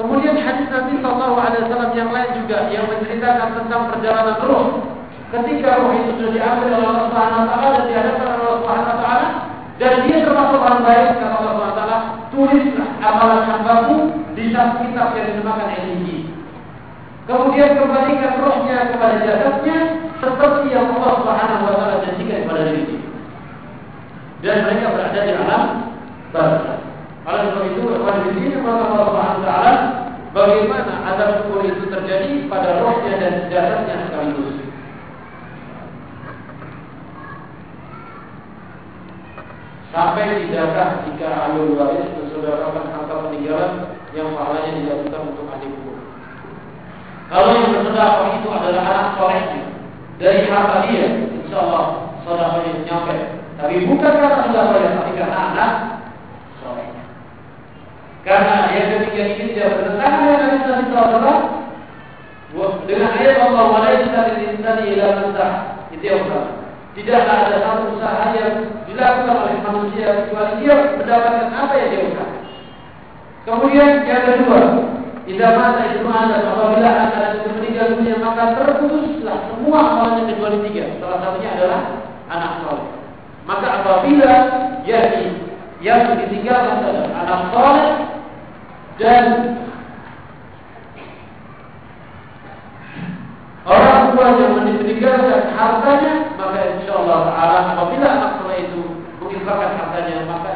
[0.00, 4.88] Kemudian hadis Nabi Shallallahu Alaihi Wasallam yang lain juga yang menceritakan tentang perjalanan roh.
[5.28, 8.88] Ketika roh itu sudah diambil oleh Allah Subhanahu Wa Taala dan dihadapkan oleh Allah Subhanahu
[8.88, 9.28] Wa Taala
[9.76, 11.98] dan dia termasuk orang baik kata Allah Subhanahu Wa Taala
[12.32, 13.96] tulislah amalan hambamu
[14.32, 16.09] di dalam kitab yang dinamakan Al-Injil.
[17.30, 19.78] Kemudian kembalikan rohnya kepada jasadnya
[20.18, 22.98] seperti yang Allah Subhanahu wa taala janjikan kepada diri
[24.42, 25.64] Dan mereka berada di alam
[26.34, 26.82] barzakh.
[27.30, 29.72] Oleh sebab itu, kepada sini Allah Subhanahu wa taala
[30.34, 34.58] bagaimana azab kubur itu terjadi pada rohnya dan jasadnya sekaligus.
[39.94, 43.72] Sampai tidakkah jika ahli waris mensaudarakan harta peninggalan
[44.18, 45.99] yang pahalanya dilakukan untuk ahli kubur?
[47.30, 49.62] Kalau yang bersedekah itu adalah anak solehnya
[50.18, 51.84] dari harta dia, insya Allah
[52.26, 53.16] sedekahnya nyampe.
[53.54, 55.72] Tapi bukan karena sedekahnya, tapi karena anak
[56.58, 57.04] solehnya.
[58.26, 61.42] Karena yang ketiga ini tidak bertentangan dengan Nabi Sallallahu
[62.90, 65.52] dengan ayat Allah walaisa lil insani ila mantah
[65.94, 66.58] itu yang pertama.
[66.98, 68.54] Tidaklah ada satu usaha yang
[68.90, 72.42] dilakukan oleh manusia kecuali dia mendapatkan apa yang dia usahakan.
[73.46, 74.60] Kemudian yang kedua,
[75.30, 80.98] tidak mata itu ada apabila ada yang meninggal dunia maka terputuslah semua amalannya kecuali tiga.
[80.98, 81.80] Salah satunya adalah
[82.26, 82.88] anak soleh.
[83.46, 84.32] Maka apabila
[84.82, 85.26] yakni
[85.78, 87.88] yang ditinggalkan adalah anak soleh
[88.98, 89.24] dan
[93.70, 98.82] orang tua yang meninggalkan hartanya maka insya Allah Taala apabila anak soleh itu
[99.22, 100.52] menginfakkan hartanya maka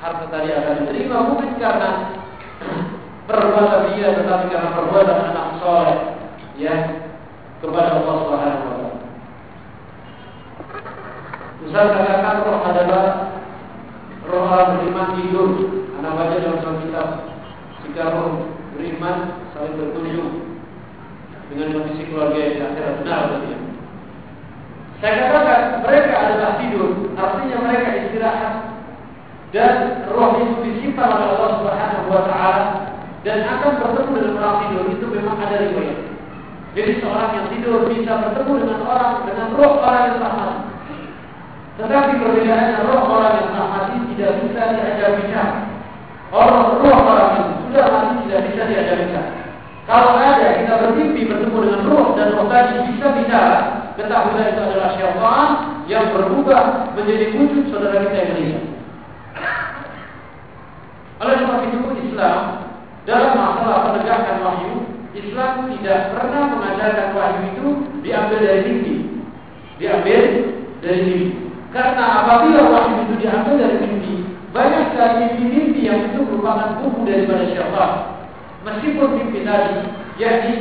[0.00, 1.90] harta tadi akan diterima mungkin karena
[3.26, 5.98] perbuatan dia tetapi karena perbuatan anak soleh
[6.56, 6.74] ya
[7.58, 8.92] kepada Allah Subhanahu wa taala.
[11.66, 13.04] Ustaz katakan roh adalah
[14.30, 15.50] roh orang beriman tidur.
[15.98, 17.08] Anak baca dalam satu kitab
[17.82, 18.46] jika roh
[18.78, 19.16] beriman
[19.56, 20.32] saling berkunjung
[21.50, 23.62] dengan kondisi keluarga yang akhirat benar tidak?
[24.96, 26.88] Saya katakan mereka adalah tidur,
[27.18, 28.54] artinya mereka istirahat
[29.50, 32.64] dan roh itu disimpan oleh Allah Subhanahu wa taala
[33.26, 35.98] dan akan bertemu dengan orang tidur itu memang ada riwayat.
[36.78, 40.98] Jadi seorang yang tidur bisa bertemu dengan orang dengan roh orang yang mati.
[41.74, 45.58] Tetapi perbedaannya roh orang yang mati tidak bisa diajak bicara.
[46.30, 49.30] Orang roh orang yang sudah mati tidak bisa diajak bicara.
[49.90, 53.58] Kalau ada kita bermimpi bertemu dengan roh dan roh tadi bisa bicara,
[53.98, 55.48] ketahuilah itu adalah syaitan
[55.90, 58.64] yang berubah menjadi wujud saudara kita yang meninggal.
[61.26, 62.65] Oleh sebab itu Islam
[63.06, 64.74] dalam masalah penegakan wahyu,
[65.14, 67.66] Islam tidak pernah mengajarkan wahyu itu
[68.02, 68.94] diambil dari mimpi.
[69.78, 70.22] Diambil
[70.82, 71.26] dari mimpi.
[71.70, 74.14] Karena apabila wahyu itu diambil dari mimpi,
[74.50, 77.92] banyak sekali mimpi-mimpi yang itu merupakan buku daripada syaitan.
[78.66, 79.86] Meskipun mimpi tadi,
[80.18, 80.54] yakni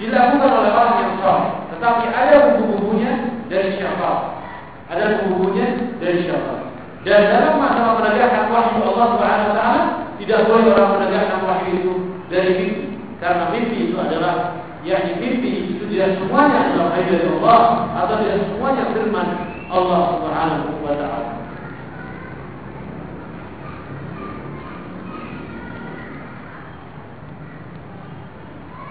[0.00, 3.12] dilakukan oleh orang yang soleh, tetapi ada buku-bukunya
[3.52, 4.40] dari syaitan.
[4.88, 5.66] Ada buku-bukunya
[6.00, 6.64] dari syaitan.
[7.04, 9.82] Dan dalam masalah penegakan wahyu Allah Subhanahu wa taala
[10.20, 11.92] tidak boleh orang menegakkan wahyu itu
[12.28, 12.84] dari mimpi.
[13.20, 17.62] Karena mimpi itu adalah yakni mimpi itu tidak semuanya adalah wahyu dari Allah
[18.04, 19.28] atau tidak semuanya firman
[19.72, 21.32] Allah Subhanahu wa taala.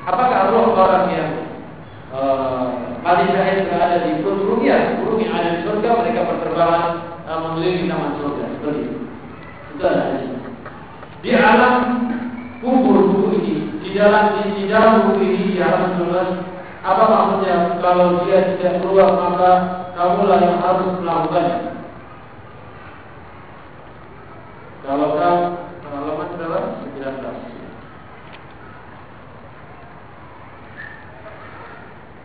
[0.10, 1.32] Apakah roh orang yang
[2.10, 6.84] uh, mati syahid berada di burung ya, burung ada di surga mereka berterbangan
[7.30, 8.98] uh, mengelilingi taman surga seperti itu.
[9.78, 10.49] Itu
[11.20, 11.76] di alam
[12.64, 16.30] kubur buku ini di dalam di, di dalam buku ini di alam tulis
[16.80, 17.76] apa maksudnya?
[17.84, 19.52] Kalau dia tidak keluar maka
[20.00, 21.60] kamulah yang harus melakukannya.
[24.88, 25.36] Kalau kan
[25.84, 26.30] pengalaman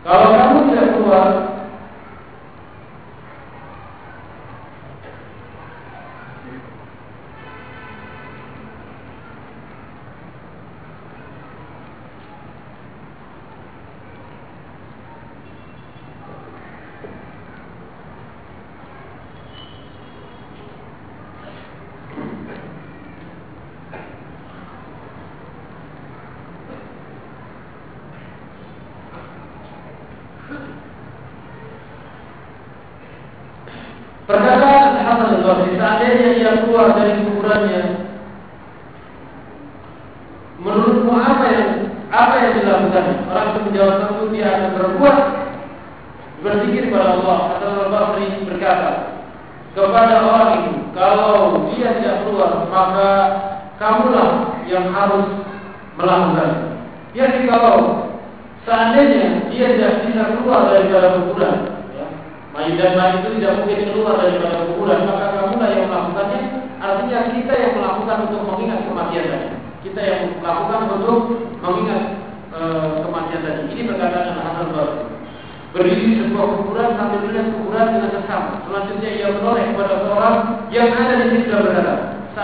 [0.05, 1.25] kalau kamu tidak keluar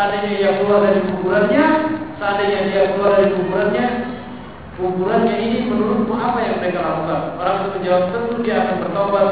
[0.01, 1.65] seandainya ia keluar dari kuburannya,
[2.17, 3.85] seandainya dia keluar dari kuburannya,
[4.73, 7.21] kuburannya ini menurutmu apa yang mereka lakukan?
[7.37, 9.27] Orang itu menjawab tentu dia akan bertobat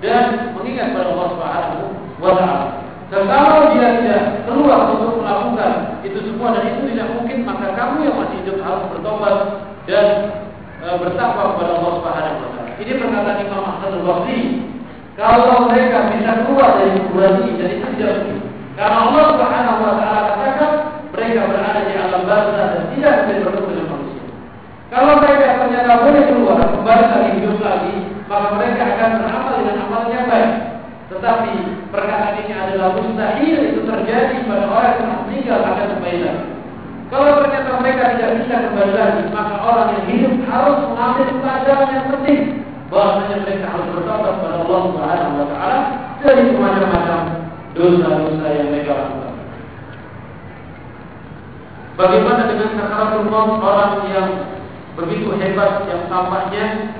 [0.00, 0.24] dan
[0.56, 1.84] mengingat pada Allah Subhanahu
[2.24, 2.66] wa taala.
[3.12, 5.72] Dan kalau dia tidak keluar untuk melakukan
[6.08, 9.36] itu semua dan itu tidak mungkin, maka kamu yang masih hidup harus bertobat
[9.84, 10.06] dan
[10.80, 12.72] e, bertakwa kepada Allah Subhanahu wa taala.
[12.80, 14.40] Ini perkataan Imam Hasan al-Basri.
[15.20, 18.43] Kalau mereka bisa keluar dari kuburan ini dan itu tidak mungkin.
[18.74, 20.70] Karena Allah Subhanahu wa taala katakan
[21.14, 24.24] mereka berada di alam barzah dan tidak bisa bertemu dengan manusia.
[24.90, 27.94] Kalau mereka ternyata boleh keluar, kembali lagi hidup lagi,
[28.26, 30.52] maka mereka akan beramal dengan amal yang baik.
[31.06, 31.52] Tetapi
[31.94, 36.46] perkataan ini adalah mustahil itu terjadi pada orang yang meninggal akan kembali lagi.
[37.14, 42.06] Kalau ternyata mereka tidak bisa kembali lagi, maka orang yang hidup harus mengambil pelajaran yang
[42.10, 42.42] penting
[42.90, 45.78] bahwasanya mereka harus bertobat kepada Allah Subhanahu wa taala
[46.26, 47.43] dari macam-macam
[47.74, 49.34] dosa-dosa yang mereka lakukan.
[51.94, 54.28] Bagaimana dengan sakaratul orang yang
[54.94, 56.94] begitu hebat yang tampaknya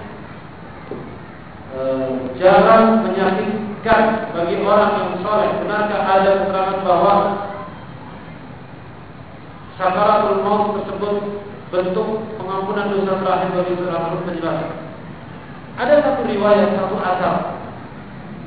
[1.74, 5.50] Eh, jarang menyakitkan bagi orang yang soleh.
[5.58, 7.14] Benarkah ada keterangan bahwa
[9.74, 11.16] sakaratul maut tersebut
[11.74, 14.70] bentuk pengampunan dosa terakhir bagi seorang penjelasan?
[15.74, 17.34] Ada satu riwayat satu asal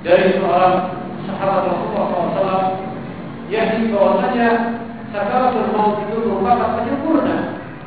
[0.08, 0.76] dari seorang
[1.28, 2.66] sahabat Rasulullah SAW
[3.52, 4.48] yang bahwasanya
[5.12, 7.38] sakaratul maut itu merupakan penyempurna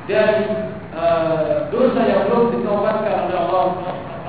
[0.09, 0.45] dari
[0.97, 3.65] uh, dosa yang belum ditaubatkan oleh Allah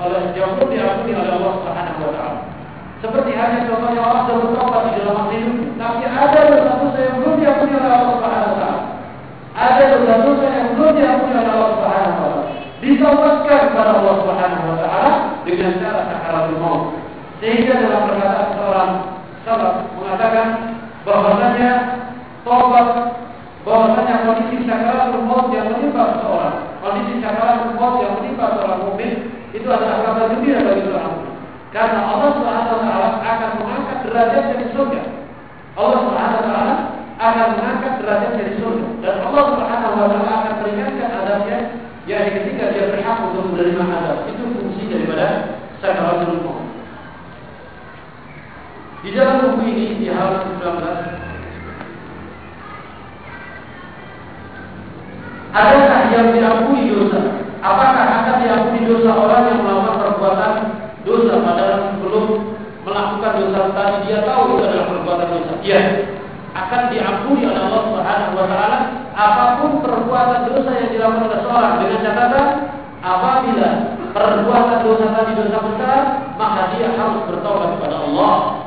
[0.02, 2.30] oleh yang pun diampuni oleh Allah Subhanahu wa.
[3.02, 7.34] Seperti hanya contohnya orang sudah bertobat di dalam masa hidup, tapi ada dosa-dosa yang belum
[7.38, 8.72] diampuni oleh Allah Subhanahu wa.
[9.52, 12.40] Ada dosa-dosa yang belum diampuni oleh Allah Subhanahu wa taala.
[12.82, 15.02] Ditaubatkan kepada Allah Subhanahu wa
[15.46, 17.01] dengan cara sakaratul maut.
[17.42, 18.90] Sehingga dalam perkataan seorang
[19.42, 20.46] sahabat mengatakan
[21.02, 21.70] bahwasanya
[22.46, 22.88] tobat
[23.66, 29.12] bahwasanya kondisi sakaratul maut yang menimpa seorang, kondisi sakaratul maut yang menimpa seorang mukmin
[29.50, 31.14] itu adalah kabar gembira bagi seorang.
[31.74, 35.00] Karena Allah Subhanahu wa taala akan mengangkat derajatnya di surga.
[35.74, 36.74] Allah Subhanahu wa taala
[37.18, 41.58] akan mengangkat derajatnya di surga dan Allah Subhanahu wa taala akan meringankan adabnya
[42.06, 44.30] yakni ketika dia berhak untuk menerima adab.
[44.30, 45.26] Itu fungsi daripada
[45.82, 46.61] sakaratul maut.
[49.02, 50.78] Di dalam buku ini di halaman 19
[55.52, 57.20] Adakah yang diampuni dosa
[57.62, 60.54] Apakah akan diampuni dosa orang yang melakukan perbuatan
[61.02, 62.26] dosa padahal belum
[62.86, 65.52] melakukan dosa tadi dia tahu itu adalah perbuatan dosa?
[65.62, 65.82] Iya.
[66.58, 68.78] Akan diampuni oleh Allah Subhanahu wa taala
[69.14, 72.48] apa pun perbuatan dosa yang dilakukan oleh seorang dengan catatan
[73.02, 73.68] apabila
[74.10, 76.00] perbuatan dosa tadi dosa besar
[76.38, 78.61] maka dia harus bertobat kepada Allah.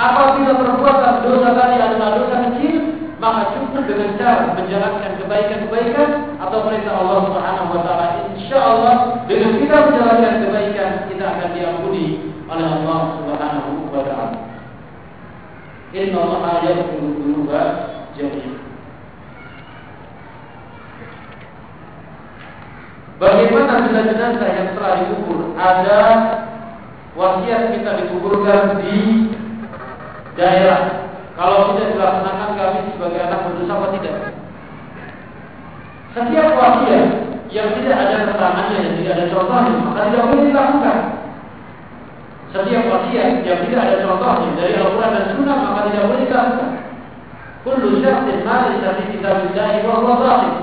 [0.00, 2.76] Apabila perbuatan dosa tadi adalah dosa kecil
[3.20, 8.06] maka cukup dengan cara menjalankan kebaikan-kebaikan atau perintah Allah Subhanahu wa taala.
[8.32, 8.96] Insyaallah
[9.28, 14.40] dengan kita menjalankan kebaikan kita akan diampuni oleh Allah Subhanahu wa taala.
[15.92, 17.62] Inna Allah yaghfiru dzunuba
[18.16, 18.56] jami'an.
[23.20, 26.00] Bagaimana bila jenazah yang telah dikubur ada
[27.12, 28.96] wasiat kita dikuburkan di
[30.40, 30.80] daerah
[31.36, 34.16] kalau tidak dilaksanakan kami sebagai anak berdosa apa tidak?
[36.10, 37.06] Setiap wasiat
[37.48, 40.98] yang tidak ada keterangannya dan tidak ada contohnya maka tidak boleh dilakukan.
[42.50, 46.70] Setiap wasiat yang tidak ada contohnya dari Al-Quran dan Sunnah maka tidak boleh dilakukan.
[47.60, 50.54] Kullu syartin ma laysa fi kitabillahi wa huwa batil.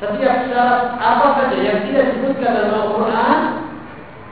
[0.00, 3.38] Setiap syarat apa saja yang tidak disebutkan dalam Al-Quran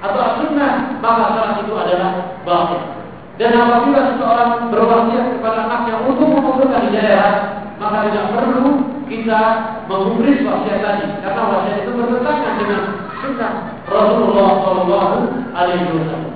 [0.04, 2.10] atau Sunnah maka syarat itu adalah
[2.42, 2.97] batil.
[3.38, 7.34] Dan apabila seseorang berwasiat kepada anaknya untuk mengumpulkan di daerah,
[7.78, 9.42] maka tidak perlu kita
[9.86, 12.82] menggubris wasiat tadi, karena wasiat itu bertentangan dengan
[13.22, 13.52] sunnah
[13.86, 15.16] Rasulullah Shallallahu
[15.54, 16.34] Alaihi Wasallam.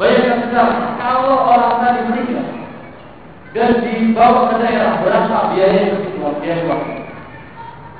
[0.00, 2.48] Bayangkan sekarang, kalau orang tadi meninggal
[3.52, 6.76] dan dibawa ke daerah berapa biaya yang luar biasa.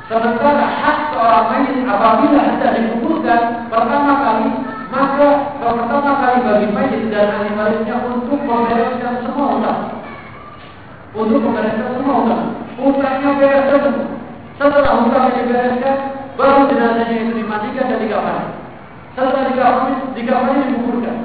[0.09, 4.32] Sementara hak seorang mayit apabila hendak dikuburkan pertama kali
[5.73, 9.81] maka pertama kali bagi mayit dan ahli warisnya untuk membereskan semua utang.
[11.17, 12.43] Untuk membereskan semua utang.
[12.77, 14.07] Utangnya beres semua.
[14.61, 15.97] Setelah utangnya dibereskan,
[16.37, 18.47] baru jenazahnya itu dimandikan dan dikafani.
[19.17, 21.17] Setelah dikafani, dikafani dikuburkan.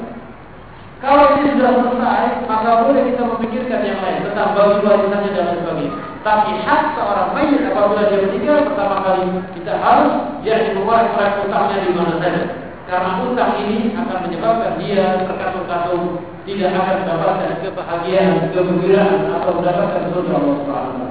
[1.03, 5.93] Kalau ini sudah selesai, maka boleh kita memikirkan yang lain tentang bagi warisannya dan sebagainya.
[6.23, 9.27] Tapi hak seorang mayit apabila dia meninggal pertama kali
[9.59, 12.66] kita harus dia mengeluarkan utangnya di mana saja.
[12.87, 20.31] Karena utang ini akan menyebabkan dia terkatung-katung tidak akan mendapatkan kebahagiaan, kegembiraan atau mendapatkan surga
[20.31, 21.07] Allah Subhanahu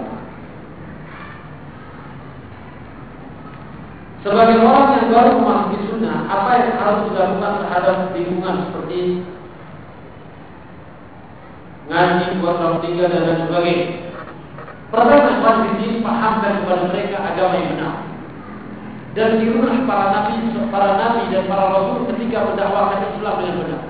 [4.25, 8.99] Sebagai orang yang baru memahami sunnah, apa yang harus dilakukan terhadap lingkungan seperti
[11.87, 13.87] ngaji, buat orang tinggal dan lain sebagainya.
[14.91, 18.06] Pertama, wajib pahamkan kepada mereka agama yang benar.
[19.17, 23.83] Dan tirulah para nabi, para nabi dan para rasul ketika mendakwakan Islam dengan benar.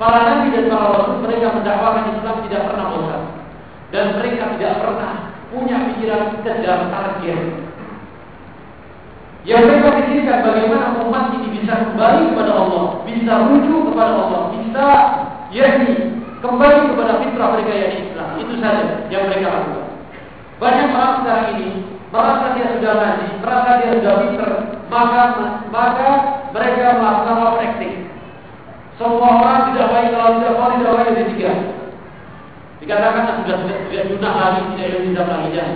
[0.00, 3.22] Para nabi dan para rasul mereka mendakwakan Islam tidak pernah bosan.
[3.92, 5.12] Dan mereka tidak pernah
[5.52, 7.42] punya pikiran kejar target.
[9.44, 14.86] Yang mereka pikirkan bagaimana umat ini bisa kembali kepada Allah, bisa rujuk kepada Allah, bisa
[15.52, 18.28] yakni Kembali kepada fitrah mereka yang Islam.
[18.40, 19.88] Itu saja yang mereka lakukan.
[20.56, 21.68] Banyak orang sekarang ini
[22.10, 24.50] merasa dia sudah ngaji, merasa dia sudah pinter,
[24.90, 25.22] maka
[25.70, 26.08] maka
[26.50, 27.94] mereka melakukan overacting.
[28.98, 31.52] Semua orang tidak baik kalau tidak mau tidak baik di tiga.
[32.82, 33.56] Dikatakan sudah
[33.88, 35.66] tidak sunnah lagi, tidak tidak lagi ya.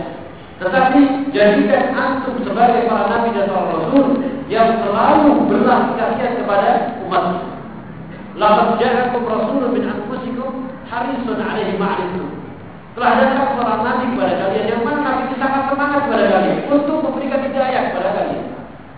[0.54, 1.00] Tetapi
[1.34, 4.06] jadikan antum sebagai para nabi dan para rasul
[4.46, 6.68] yang selalu berlasih kasihan kepada
[7.06, 7.24] umat.
[8.34, 12.30] Laqad ja'akum rasulun min anfusikum harisun 'alaihi ma'rifatum.
[12.94, 15.03] Telah datang seorang nabi kepada kalian yang mana
[15.74, 18.44] semangat kepada kalian untuk memberikan hidayah kepada kalian.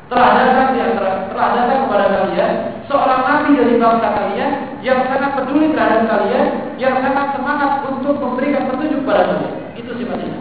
[0.07, 2.53] Telah datang antara telah datang kepada kalian
[2.87, 4.51] seorang nabi dari bangsa kalian
[4.85, 6.47] yang sangat peduli terhadap kalian,
[6.79, 9.55] yang sangat semangat untuk memberikan petunjuk kepada kalian.
[9.75, 10.39] Itu sifatnya.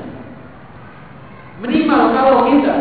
[1.63, 2.75] Minimal kalau kita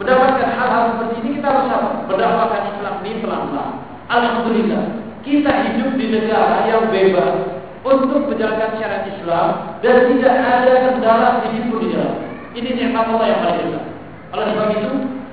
[0.00, 1.66] mendapatkan hal-hal seperti ini kita harus?
[2.08, 3.70] Mendapatkan Islam ini pelan-pelan.
[4.08, 4.82] Alhamdulillah
[5.20, 9.48] kita hidup di negara yang bebas untuk menjalankan syariat Islam
[9.84, 12.30] dan tidak ada kendala di dalam.
[12.50, 13.84] Ini nikmat Allah yang paling besar.
[14.30, 14.92] Oleh sebab itu,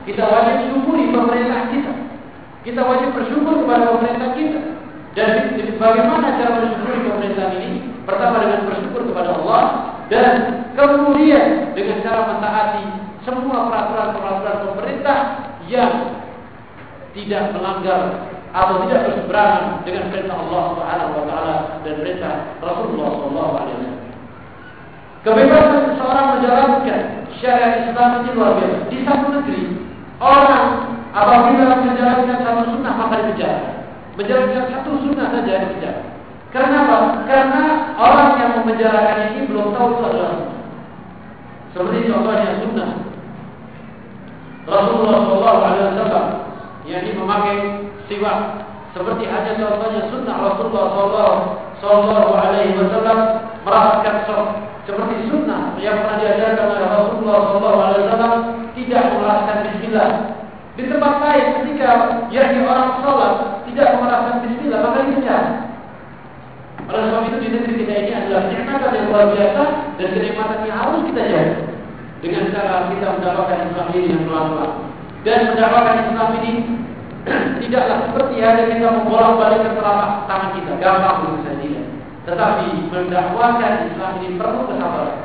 [0.10, 1.94] kita wajib syukuri pemerintah kita.
[2.61, 4.61] Kita wajib bersyukur kepada pemerintah kita.
[5.18, 5.30] Dan
[5.81, 7.81] bagaimana cara bersyukur pemerintah ini?
[8.06, 9.61] Pertama dengan bersyukur kepada Allah
[10.07, 12.85] dan kemudian dengan cara mentaati
[13.27, 15.18] semua peraturan-peraturan pemerintah
[15.68, 16.15] yang
[17.11, 22.34] tidak melanggar atau tidak berseberangan dengan perintah Allah Subhanahu wa taala dan perintah
[22.64, 23.97] Rasulullah sallallahu alaihi wasallam.
[25.26, 27.02] Kebebasan seseorang menjalankan
[27.41, 28.77] syariat Islam itu luar biasa.
[28.89, 29.61] Di satu negeri,
[30.22, 30.65] orang
[31.14, 33.61] apabila menjalankan satu sunnah maka dipenjara.
[34.18, 36.02] Menjalankan satu sunnah saja dipenjara.
[36.53, 36.98] Karena apa?
[37.27, 37.64] Karena
[37.99, 40.34] orang yang memenjarakan ini belum tahu sunnah.
[41.73, 42.91] Seperti contohnya sunnah.
[44.68, 46.27] Rasulullah Wasallam
[46.84, 48.68] yang memakai siwak
[48.98, 50.86] seperti ada contohnya sunnah Rasulullah
[51.78, 53.19] Sallallahu Alaihi Wasallam
[53.61, 54.45] merasakan sok
[54.90, 58.34] seperti sunnah yang pernah diajarkan oleh Rasulullah Sallallahu Alaihi Wasallam
[58.74, 60.10] tidak merasakan Bismillah.
[60.78, 61.90] Di tempat lain ketika
[62.34, 63.34] yakni orang sholat
[63.69, 65.44] tidak merasakan Bismillah maka dipecat
[66.88, 69.64] oleh sebab itu di negeri kita ini adalah nikmatan yang luar biasa
[69.99, 71.56] dan kenikmatan yang harus kita jaga.
[72.18, 74.72] Dengan cara kita mendapatkan Islam ini yang pelan-pelan.
[75.22, 76.52] Dan mendapatkan Islam ini
[77.60, 81.82] tidaklah seperti hanya kita membolak-balik ke telapak tangan kita, gampang begitu saja.
[82.28, 85.20] Tetapi mendakwakan Islam ini perlu kesabaran.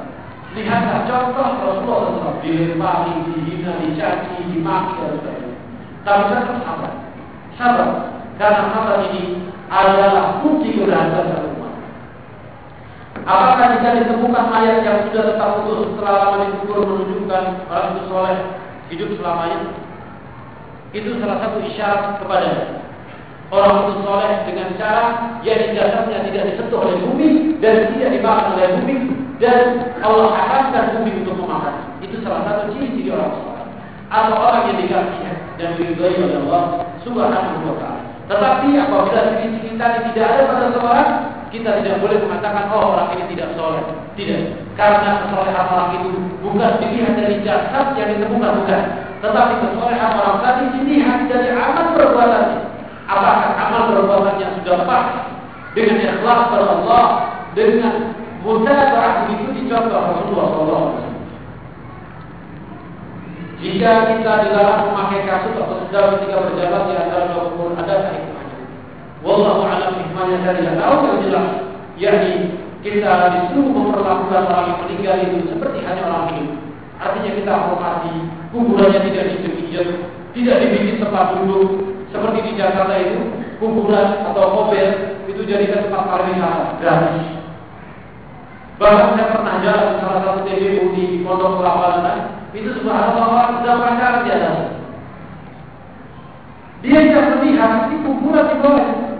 [0.52, 5.56] Lihatlah contoh Rasulullah SAW dilempari, dihina, dicaci, dimaki dan sebagainya.
[6.04, 6.92] Tapi tetap sabar.
[7.56, 7.88] Sabar.
[8.36, 11.74] Karena sabar ini adalah kunci keberhasilan umat.
[13.24, 18.38] Apakah jika ditemukan mayat yang sudah tetap putus setelah lama dikubur menunjukkan orang itu soleh
[18.92, 19.81] hidup selamanya?
[20.92, 22.48] Itu salah satu isyarat kepada
[23.48, 25.04] orang itu soleh dengan cara
[25.44, 27.28] yang jasadnya tidak disentuh oleh bumi
[27.64, 28.96] dan tidak dimakan oleh bumi
[29.40, 31.96] dan Allah haramkan bumi untuk memakan.
[32.04, 33.64] Itu salah satu ciri-ciri orang soleh
[34.12, 35.20] atau orang yang dikasih
[35.56, 36.64] dan diridhoi oleh Allah
[37.00, 38.02] Subhanahu wa taala.
[38.28, 41.10] Tetapi apabila ciri-ciri tadi tidak ada pada seorang,
[41.52, 43.84] kita tidak boleh mengatakan oh orang ini tidak soleh.
[44.16, 46.08] Tidak, karena kesolehan orang itu
[46.40, 48.82] bukan dilihat dari jasad yang ditemukan bukan,
[49.20, 52.58] tetapi kesolehan orang tadi dilihat dari amal perbuatannya.
[53.04, 55.06] Apakah amal perbuatan yang sudah pas
[55.76, 57.04] dengan ikhlas kepada Allah,
[57.52, 57.94] dengan
[58.40, 60.88] mutabah itu dicontoh Rasulullah SAW.
[63.62, 68.31] Jika kita dilarang memakai kasut atau sendal ketika berjalan di antara dua kubur, ada?
[69.22, 71.48] Wallahu a'lam hikmahnya saya tidak tahu yang jelas.
[71.94, 72.34] Yakni
[72.82, 76.50] kita disuruh memperlakukan orang yang meninggal itu seperti hanya orang hidup.
[76.98, 78.14] Artinya kita hormati
[78.50, 79.88] kuburannya tidak diinjek,
[80.34, 81.70] tidak dibikin tempat duduk
[82.10, 83.18] seperti di Jakarta itu
[83.62, 84.86] kuburan atau mobil
[85.30, 87.26] itu jadikan tempat pariwisata gratis.
[88.82, 94.22] Bahkan saya pernah jalan salah satu TPU di Pondok Kelapa itu subhanallah orang sudah pacaran
[94.26, 94.58] di atas.
[96.82, 99.11] Dia tidak melihat di kuburan di bawah.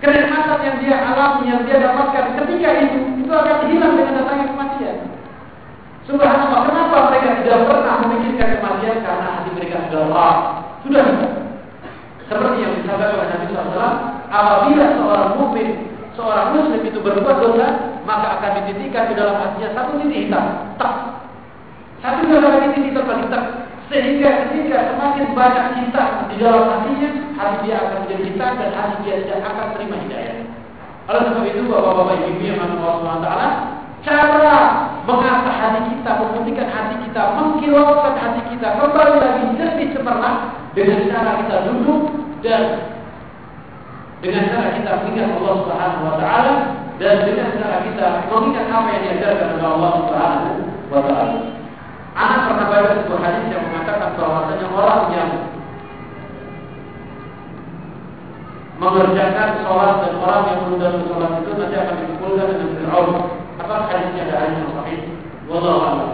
[0.00, 4.96] Kenikmatan yang dia alami, yang dia dapatkan ketika itu, itu akan hilang dengan datangnya kematian.
[6.08, 8.96] Subhanallah, kenapa mereka tidak pernah memikirkan kematian?
[9.04, 10.36] Karena hati mereka sudah lelah.
[10.80, 11.04] Sudah.
[12.32, 13.92] Seperti yang disampaikan oleh Nabi SAW,
[14.32, 15.68] apabila seorang mukmin,
[16.16, 17.68] seorang muslim itu berbuat dosa,
[18.08, 20.46] maka akan dititikkan di dalam hatinya satu titik hitam.
[20.80, 21.10] Tak
[22.00, 27.74] satu dua ini kita terlibat sehingga ketika semakin banyak cinta di dalam hatinya, hati dia
[27.82, 30.36] akan menjadi cinta dan hati dia tidak akan terima hidayah.
[31.10, 33.28] Oleh sebab itu, bapak-bapak ibu yang Allah SWT,
[34.06, 34.56] cara
[35.10, 40.38] mengasah hati kita, memutihkan hati kita, mengkilaukan hati kita, kembali lagi jadi cemerlang
[40.78, 42.00] dengan cara kita duduk
[42.46, 42.62] dan
[44.22, 46.54] dengan cara kita mengingat Allah Subhanahu Wa Taala
[47.02, 50.50] dan dengan cara kita mengingat apa yang diajarkan oleh Allah Subhanahu
[50.94, 51.59] Wa Taala.
[52.10, 55.30] Anak pernah baca sebuah hadis yang mengatakan bahwasanya orang yang
[58.82, 63.10] mengerjakan sholat dan orang yang menunda sholat itu nanti akan dikumpulkan dengan Fir'aun.
[63.62, 65.00] Apa hadisnya ada hadis yang sahih?
[65.46, 66.10] Wallahu a'lam.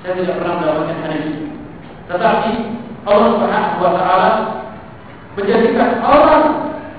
[0.00, 1.26] Saya tidak pernah mendapatkan hadis.
[2.08, 2.52] Tetapi
[3.04, 4.30] Allah Subhanahu wa taala
[5.36, 6.44] menjadikan orang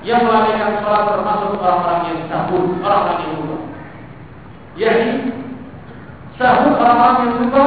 [0.06, 3.56] yang melalaikan sholat termasuk orang-orang yang sahur, orang-orang yang lupa.
[4.78, 5.12] Yakni
[6.38, 7.64] sahur orang-orang yang lupa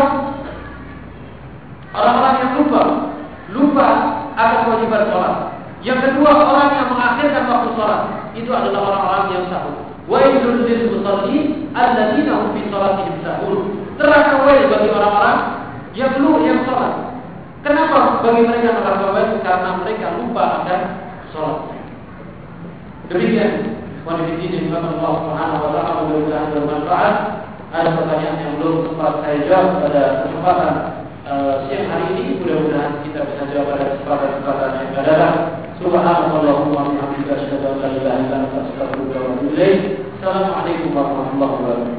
[1.89, 2.81] Orang-orang yang lupa,
[3.49, 3.87] lupa
[4.37, 5.35] akan kewajiban sholat.
[5.81, 8.01] Yang kedua, orang yang mengakhirkan waktu sholat.
[8.37, 9.75] Itu adalah orang-orang yang sahur.
[10.05, 13.57] Wailul lil musalli alladzina hum fi sholatihim sahur.
[13.97, 15.39] Terasa wail bagi orang-orang
[15.97, 16.93] yang lu yang sholat.
[17.65, 19.41] Kenapa bagi mereka neraka wail?
[19.41, 20.81] Karena mereka lupa akan
[21.33, 21.57] sholat.
[23.09, 24.93] Demikian kondisi ini Allah
[25.25, 27.15] Subhanahu wa taala mudah-mudahan bermanfaat.
[27.69, 30.73] Ada pertanyaan yang belum sempat saya jawab pada kesempatan
[31.29, 35.35] uh, siang hari ini mudah-mudahan kita bisa jawab pada kesempatan-kesempatan yang akan datang.
[35.79, 39.49] Subhanallahumma wa bihamdika asyhadu an la ilaha illa anta astaghfiruka wa atubu.
[40.19, 41.98] Assalamualaikum warahmatullahi wabarakatuh.